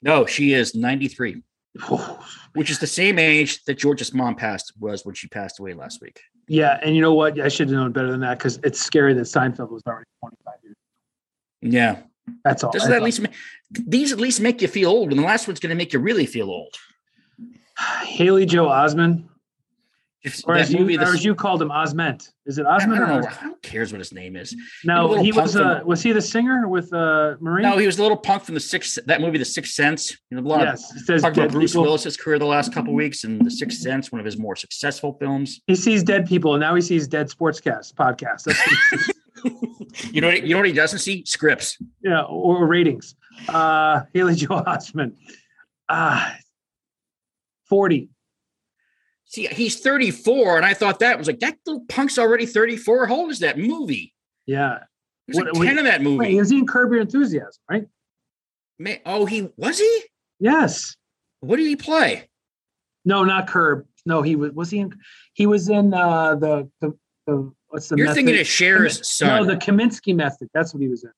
No, 0.02 0.26
she 0.26 0.54
is 0.54 0.76
93, 0.76 1.42
which 2.54 2.70
is 2.70 2.80
the 2.80 2.88
same 2.88 3.18
age 3.20 3.64
that 3.66 3.78
George's 3.78 4.14
mom 4.14 4.36
passed 4.36 4.74
was 4.80 5.06
when 5.06 5.16
she 5.16 5.28
passed 5.28 5.60
away 5.60 5.74
last 5.74 6.02
week. 6.02 6.20
yeah, 6.48 6.80
and 6.84 6.96
you 6.96 7.02
know 7.02 7.14
what? 7.14 7.40
I 7.40 7.48
should 7.48 7.70
have 7.70 7.78
known 7.78 7.92
better 7.92 8.12
than 8.12 8.22
that 8.22 8.40
because 8.40 8.58
it's 8.64 8.80
scary 8.80 9.14
that 9.14 9.22
Seinfeld 9.22 9.70
was 9.70 9.84
already 9.88 10.06
25 10.20 10.54
years. 10.64 10.76
Yeah. 11.62 12.00
That's 12.44 12.64
all. 12.64 12.72
Doesn't 12.72 12.90
that 12.90 12.98
at 12.98 13.04
least 13.04 13.22
ma- 13.22 13.30
these 13.72 14.12
at 14.12 14.20
least 14.20 14.42
make 14.42 14.62
you 14.62 14.68
feel 14.68 14.90
old? 14.90 15.12
And 15.12 15.20
the 15.20 15.24
last 15.26 15.48
one's 15.48 15.60
going 15.62 15.70
to 15.70 15.76
make 15.76 15.94
you 15.94 16.00
really 16.00 16.26
feel 16.26 16.50
old. 16.50 16.76
Haley 18.04 18.46
Joel 18.46 18.70
Osmond, 18.70 19.30
If 20.24 20.42
or 20.46 20.56
as, 20.56 20.74
you, 20.74 20.80
movie, 20.80 20.98
or 20.98 21.04
as 21.14 21.24
you 21.24 21.36
called 21.36 21.62
him, 21.62 21.70
Osment. 21.70 22.28
Is 22.48 22.58
it 22.58 22.66
I 22.66 22.80
Osment? 22.80 22.98
don't 22.98 23.02
or 23.04 23.22
know. 23.22 23.28
Os- 23.28 23.38
Who 23.38 23.56
cares 23.62 23.92
what 23.94 24.00
his 24.00 24.12
name 24.12 24.36
is? 24.36 24.56
No, 24.84 25.14
he 25.22 25.32
punk 25.32 25.44
was. 25.46 25.54
from- 25.54 25.62
Uh, 25.68 25.84
was 25.86 26.02
he 26.02 26.12
the 26.12 26.22
singer 26.22 26.68
with 26.68 26.92
uh, 26.92 27.36
Marine? 27.40 27.62
No, 27.64 27.78
he 27.78 27.86
was 27.86 28.00
a 28.00 28.02
little 28.02 28.18
punk 28.18 28.44
from 28.44 28.56
the 28.56 28.60
Sixth. 28.60 28.98
That 29.06 29.22
movie, 29.22 29.38
The 29.38 29.46
Sixth 29.46 29.74
Sense. 29.74 30.18
You 30.32 30.38
know, 30.38 30.44
a 30.44 30.48
lot 30.48 30.62
yes. 30.62 30.92
It 30.96 31.06
says 31.06 31.24
of 31.24 31.30
talk 31.30 31.38
about 31.38 31.52
Bruce 31.52 31.72
people. 31.72 31.84
Willis's 31.84 32.18
career 32.18 32.40
the 32.40 32.46
last 32.46 32.74
couple 32.74 32.94
weeks, 32.94 33.24
and 33.26 33.46
The 33.46 33.52
Sixth 33.52 33.78
Sense, 33.80 34.12
one 34.12 34.20
of 34.20 34.26
his 34.26 34.38
more 34.40 34.56
successful 34.56 35.14
films. 35.20 35.62
He 35.68 35.76
sees 35.76 36.04
dead 36.04 36.28
people, 36.28 36.56
and 36.56 36.62
now 36.62 36.74
he 36.76 36.82
sees 36.82 37.08
dead 37.08 37.30
sportscast 37.30 37.94
podcast. 37.94 38.44
That's 38.46 39.12
You 40.12 40.20
know, 40.22 40.28
what, 40.30 40.44
you 40.44 40.50
know 40.56 40.58
what 40.60 40.68
he 40.68 40.74
doesn't 40.74 41.00
see 41.00 41.24
scripts. 41.26 41.78
yeah, 42.04 42.24
or 42.24 42.66
ratings. 42.66 43.16
Uh, 43.48 44.02
Haley 44.14 44.34
Joel 44.36 44.64
Osment. 44.64 45.14
Ah, 45.88 46.36
forty. 47.66 48.10
See, 49.30 49.46
he's 49.48 49.80
34, 49.82 50.56
and 50.58 50.66
I 50.66 50.74
thought 50.74 51.00
that 51.00 51.18
was 51.18 51.28
like 51.28 51.40
that 51.42 51.58
little 51.66 51.84
punk's 51.90 52.18
already 52.18 52.46
34. 52.46 53.08
How 53.08 53.16
old 53.16 53.32
is 53.32 53.40
that 53.40 53.60
movie? 53.60 54.14
Yeah. 54.46 54.80
Like 55.28 55.54
What- 55.54 55.66
10 55.66 55.78
in 55.80 55.86
that 55.86 56.00
Wait, 56.00 56.04
movie. 56.06 56.38
is 56.38 56.50
he 56.50 56.60
in 56.60 56.66
Curb 56.66 56.92
Your 56.92 57.02
Enthusiasm? 57.02 57.62
Right. 57.70 57.88
Oh, 59.06 59.26
he 59.26 59.50
was 59.58 59.80
he? 59.80 60.04
Yes. 60.40 60.96
What 61.42 61.58
did 61.58 61.66
he 61.66 61.76
play? 61.76 62.30
No, 63.04 63.24
not 63.24 63.48
Curb. 63.48 63.86
No, 64.06 64.22
he 64.22 64.36
was. 64.36 64.52
Was 64.54 64.70
he 64.70 64.80
in? 64.80 64.94
He 65.34 65.46
was 65.46 65.68
in 65.68 65.94
uh, 65.94 66.36
the 66.36 66.70
the, 66.80 66.98
the 67.26 67.52
what's 67.68 67.90
the? 67.90 67.98
You're 67.98 68.06
method? 68.08 68.16
thinking 68.16 68.40
of 68.40 68.48
Cher's 68.48 69.22
No, 69.22 69.44
the 69.44 69.56
Kominsky 69.58 70.16
Method. 70.16 70.50
That's 70.54 70.74
what 70.74 70.82
he 70.82 70.88
was 70.88 71.04
in. 71.04 71.12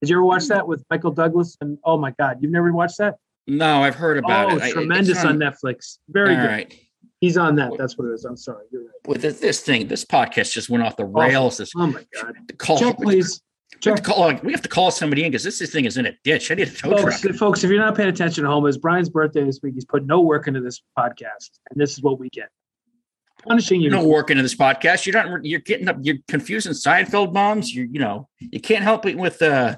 Did 0.00 0.08
you 0.10 0.16
ever 0.16 0.24
watch 0.24 0.46
that 0.46 0.66
with 0.66 0.84
Michael 0.90 1.10
Douglas? 1.10 1.56
And 1.60 1.76
oh 1.84 1.98
my 1.98 2.12
God, 2.12 2.38
you've 2.40 2.52
never 2.52 2.72
watched 2.72 2.98
that? 2.98 3.16
no, 3.46 3.82
I've 3.82 3.96
heard 3.96 4.18
about 4.18 4.52
oh, 4.52 4.56
it. 4.56 4.62
I- 4.62 4.64
it's 4.66 4.72
tremendous 4.74 5.24
on 5.24 5.36
Netflix. 5.38 5.98
Very 6.08 6.34
All 6.36 6.42
good. 6.42 6.48
right. 6.48 6.74
He's 7.22 7.36
on 7.38 7.54
that. 7.54 7.70
That's 7.78 7.96
what 7.96 8.08
it 8.08 8.14
is. 8.14 8.24
I'm 8.24 8.36
sorry. 8.36 8.64
You're 8.72 8.82
right. 8.82 8.90
With 9.06 9.22
this, 9.22 9.38
this 9.38 9.60
thing, 9.60 9.86
this 9.86 10.04
podcast 10.04 10.52
just 10.52 10.68
went 10.68 10.82
off 10.82 10.96
the 10.96 11.04
rails. 11.04 11.56
This 11.56 11.70
Oh 11.76 11.86
my 11.86 12.04
God. 12.20 12.34
call, 12.58 12.78
Check, 12.78 12.98
please. 12.98 13.40
We 13.84 13.90
have, 13.90 13.96
Check. 13.96 13.96
to 13.96 14.02
call, 14.02 14.34
we 14.42 14.50
have 14.50 14.60
to 14.62 14.68
call 14.68 14.90
somebody 14.90 15.22
in 15.24 15.30
because 15.30 15.44
this, 15.44 15.60
this 15.60 15.70
thing 15.70 15.84
is 15.84 15.96
in 15.96 16.06
a 16.06 16.12
ditch. 16.24 16.50
I 16.50 16.54
need 16.56 16.66
a 16.66 16.70
tow 16.72 16.90
Folks, 16.96 17.20
truck. 17.20 17.36
folks, 17.36 17.62
if 17.64 17.70
you're 17.70 17.78
not 17.78 17.94
paying 17.96 18.08
attention 18.08 18.44
at 18.44 18.48
home, 18.48 18.66
it's 18.66 18.76
Brian's 18.76 19.08
birthday 19.08 19.44
this 19.44 19.60
week. 19.62 19.74
He's 19.74 19.84
put 19.84 20.04
no 20.04 20.20
work 20.20 20.48
into 20.48 20.60
this 20.60 20.82
podcast, 20.98 21.50
and 21.70 21.80
this 21.80 21.92
is 21.92 22.02
what 22.02 22.18
we 22.18 22.28
get. 22.30 22.48
punishing 23.46 23.80
you. 23.80 23.88
no 23.90 24.04
work 24.04 24.30
into 24.30 24.42
this 24.42 24.56
podcast. 24.56 25.06
You're 25.06 25.14
not. 25.22 25.44
You're 25.44 25.60
getting 25.60 25.88
up. 25.88 25.98
You're 26.02 26.16
confusing 26.26 26.72
Seinfeld 26.72 27.32
moms. 27.32 27.72
You 27.72 27.88
you 27.90 28.00
know 28.00 28.28
you 28.40 28.60
can't 28.60 28.82
help 28.82 29.06
it 29.06 29.16
with 29.16 29.40
uh, 29.42 29.76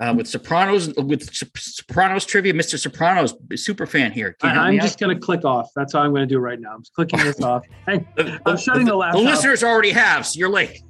uh 0.00 0.14
with 0.16 0.26
Sopranos 0.28 0.92
with 0.96 1.28
Sopranos 1.56 2.24
trivia. 2.24 2.54
Mister 2.54 2.76
Sopranos 2.78 3.34
super 3.56 3.86
fan 3.86 4.12
here. 4.12 4.36
I, 4.42 4.48
I'm 4.48 4.80
just 4.80 4.98
going 4.98 5.14
to 5.14 5.20
click 5.20 5.44
off. 5.44 5.70
That's 5.76 5.94
all 5.94 6.02
I'm 6.02 6.10
going 6.10 6.26
to 6.28 6.34
do 6.34 6.38
right 6.38 6.60
now. 6.60 6.74
I'm 6.74 6.82
just 6.82 6.94
clicking 6.94 7.20
this 7.20 7.40
off. 7.42 7.64
Hey, 7.86 8.06
I'm 8.46 8.56
shutting 8.56 8.86
the 8.86 8.94
laptop. 8.96 9.20
The 9.22 9.28
listeners 9.28 9.62
already 9.62 9.90
have. 9.90 10.26
So 10.26 10.38
you're 10.38 10.48
late. 10.48 10.82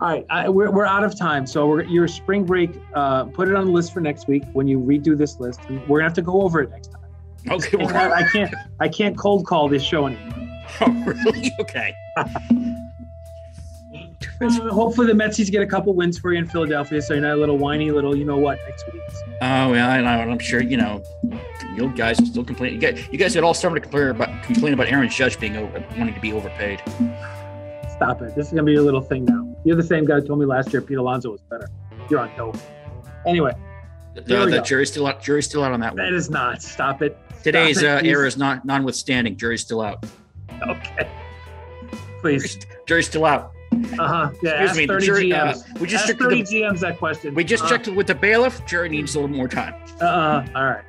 all 0.00 0.08
right, 0.08 0.26
I, 0.30 0.48
we're, 0.48 0.70
we're 0.72 0.86
out 0.86 1.04
of 1.04 1.16
time. 1.16 1.46
So 1.46 1.66
we're, 1.68 1.84
your 1.84 2.08
spring 2.08 2.44
break, 2.44 2.70
uh, 2.94 3.24
put 3.26 3.48
it 3.48 3.54
on 3.54 3.66
the 3.66 3.70
list 3.72 3.92
for 3.92 4.00
next 4.00 4.26
week 4.26 4.42
when 4.52 4.66
you 4.66 4.80
redo 4.80 5.16
this 5.16 5.38
list. 5.38 5.60
And 5.68 5.80
we're 5.82 6.00
going 6.00 6.00
to 6.00 6.04
have 6.04 6.14
to 6.14 6.22
go 6.22 6.42
over 6.42 6.62
it 6.62 6.70
next 6.70 6.88
time. 6.88 7.02
Okay. 7.50 7.78
I, 7.78 7.84
Well, 7.92 8.12
I 8.12 8.22
can't 8.24 8.54
I 8.80 8.88
can't 8.88 9.16
cold 9.16 9.46
call 9.46 9.68
this 9.68 9.82
show 9.82 10.06
anymore. 10.06 10.48
oh, 10.80 11.04
really? 11.04 11.52
Okay. 11.60 11.94
Uh, 14.40 14.68
hopefully 14.70 15.06
the 15.06 15.12
Metsies 15.12 15.50
get 15.50 15.62
a 15.62 15.66
couple 15.66 15.94
wins 15.94 16.18
for 16.18 16.32
you 16.32 16.38
in 16.38 16.46
Philadelphia, 16.46 17.00
so 17.00 17.14
you're 17.14 17.22
not 17.22 17.32
a 17.32 17.36
little 17.36 17.58
whiny 17.58 17.90
little 17.90 18.16
you 18.16 18.24
know 18.24 18.36
what 18.36 18.58
next 18.68 18.84
week. 18.92 19.02
Oh 19.40 19.72
yeah, 19.72 19.88
I 19.88 20.00
know. 20.00 20.30
I'm 20.30 20.38
sure 20.38 20.62
you 20.62 20.76
know. 20.76 21.02
You 21.74 21.88
guys 21.90 22.18
still 22.18 22.44
complaining. 22.44 22.80
You 22.80 22.92
guys, 22.92 23.08
you 23.10 23.18
guys 23.18 23.34
had 23.34 23.42
all 23.42 23.54
started 23.54 23.76
to 23.76 23.80
complain 23.80 24.08
about 24.08 24.42
complain 24.44 24.74
about 24.74 24.88
Aaron 24.88 25.08
Judge 25.08 25.38
being 25.40 25.56
over, 25.56 25.84
wanting 25.96 26.14
to 26.14 26.20
be 26.20 26.32
overpaid. 26.32 26.80
Stop 27.90 28.22
it. 28.22 28.34
This 28.34 28.46
is 28.46 28.52
gonna 28.52 28.64
be 28.64 28.72
your 28.72 28.82
little 28.82 29.00
thing 29.00 29.24
now. 29.24 29.56
You're 29.64 29.76
the 29.76 29.82
same 29.82 30.04
guy 30.04 30.20
who 30.20 30.26
told 30.26 30.38
me 30.38 30.46
last 30.46 30.72
year 30.72 30.82
Pete 30.82 30.98
Alonso 30.98 31.30
was 31.30 31.42
better. 31.42 31.68
You're 32.10 32.20
on 32.20 32.30
dope. 32.36 32.56
Anyway, 33.26 33.52
the 34.14 34.22
go. 34.22 34.60
jury's 34.62 34.90
still 34.90 35.06
out. 35.06 35.22
Jury's 35.22 35.46
still 35.46 35.64
out 35.64 35.72
on 35.72 35.80
that 35.80 35.96
that 35.96 36.04
one. 36.04 36.14
is 36.14 36.30
not. 36.30 36.62
Stop 36.62 37.02
it. 37.02 37.18
Stop 37.30 37.42
Today's 37.42 37.82
it, 37.82 37.88
uh, 37.88 38.00
error 38.04 38.26
is 38.26 38.36
not 38.36 38.64
notwithstanding. 38.64 39.36
Jury's 39.36 39.62
still 39.62 39.80
out. 39.80 40.04
Okay. 40.62 41.10
Please. 42.20 42.58
Jury's 42.86 43.06
still 43.06 43.24
out. 43.24 43.52
Uh 43.98 44.06
huh. 44.08 44.30
Yeah. 44.42 44.62
Excuse 44.64 44.76
me. 44.78 44.86
The 44.86 44.92
30 44.94 45.06
jury. 45.06 45.32
Uh, 45.32 45.52
GMs. 45.52 45.80
we 45.80 45.86
just 45.88 46.02
ask 46.04 46.08
checked. 46.08 46.20
30 46.22 46.42
The, 46.42 46.48
GMs 46.56 46.80
that 46.80 46.98
question. 46.98 47.34
we 47.34 47.44
just 47.44 47.64
uh, 47.64 47.68
checked 47.68 47.88
with 47.88 48.06
the 48.06 48.14
bailiff. 48.14 48.64
Jury 48.66 48.88
needs 48.88 49.14
a 49.14 49.20
little 49.20 49.34
more 49.36 49.48
time. 49.48 49.74
Uh 50.00 50.04
uh. 50.04 50.46
All 50.54 50.64
right. 50.64 50.84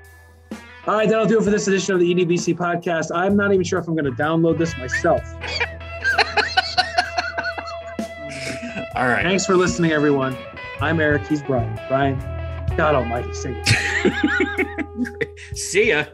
All 0.88 0.94
right, 0.96 1.10
that'll 1.10 1.26
do 1.26 1.40
it 1.40 1.44
for 1.44 1.50
this 1.50 1.68
edition 1.68 1.96
of 1.96 2.00
the 2.00 2.14
EDBC 2.14 2.56
podcast. 2.56 3.10
I'm 3.14 3.36
not 3.36 3.52
even 3.52 3.64
sure 3.64 3.80
if 3.80 3.88
I'm 3.88 3.96
going 3.96 4.06
to 4.06 4.12
download 4.12 4.60
this 4.60 4.78
myself. 4.78 5.24
All 8.96 9.08
right. 9.08 9.24
Thanks 9.24 9.46
for 9.48 9.56
listening, 9.58 9.92
everyone. 9.92 10.38
I'm 10.80 11.00
Eric. 11.00 11.26
He's 11.28 11.42
Brian. 11.42 11.78
Brian, 11.88 12.20
God 12.78 12.94
Almighty, 12.96 13.34
sing 13.34 13.56
it. 13.66 15.28
See 15.58 15.90
ya. 15.90 16.06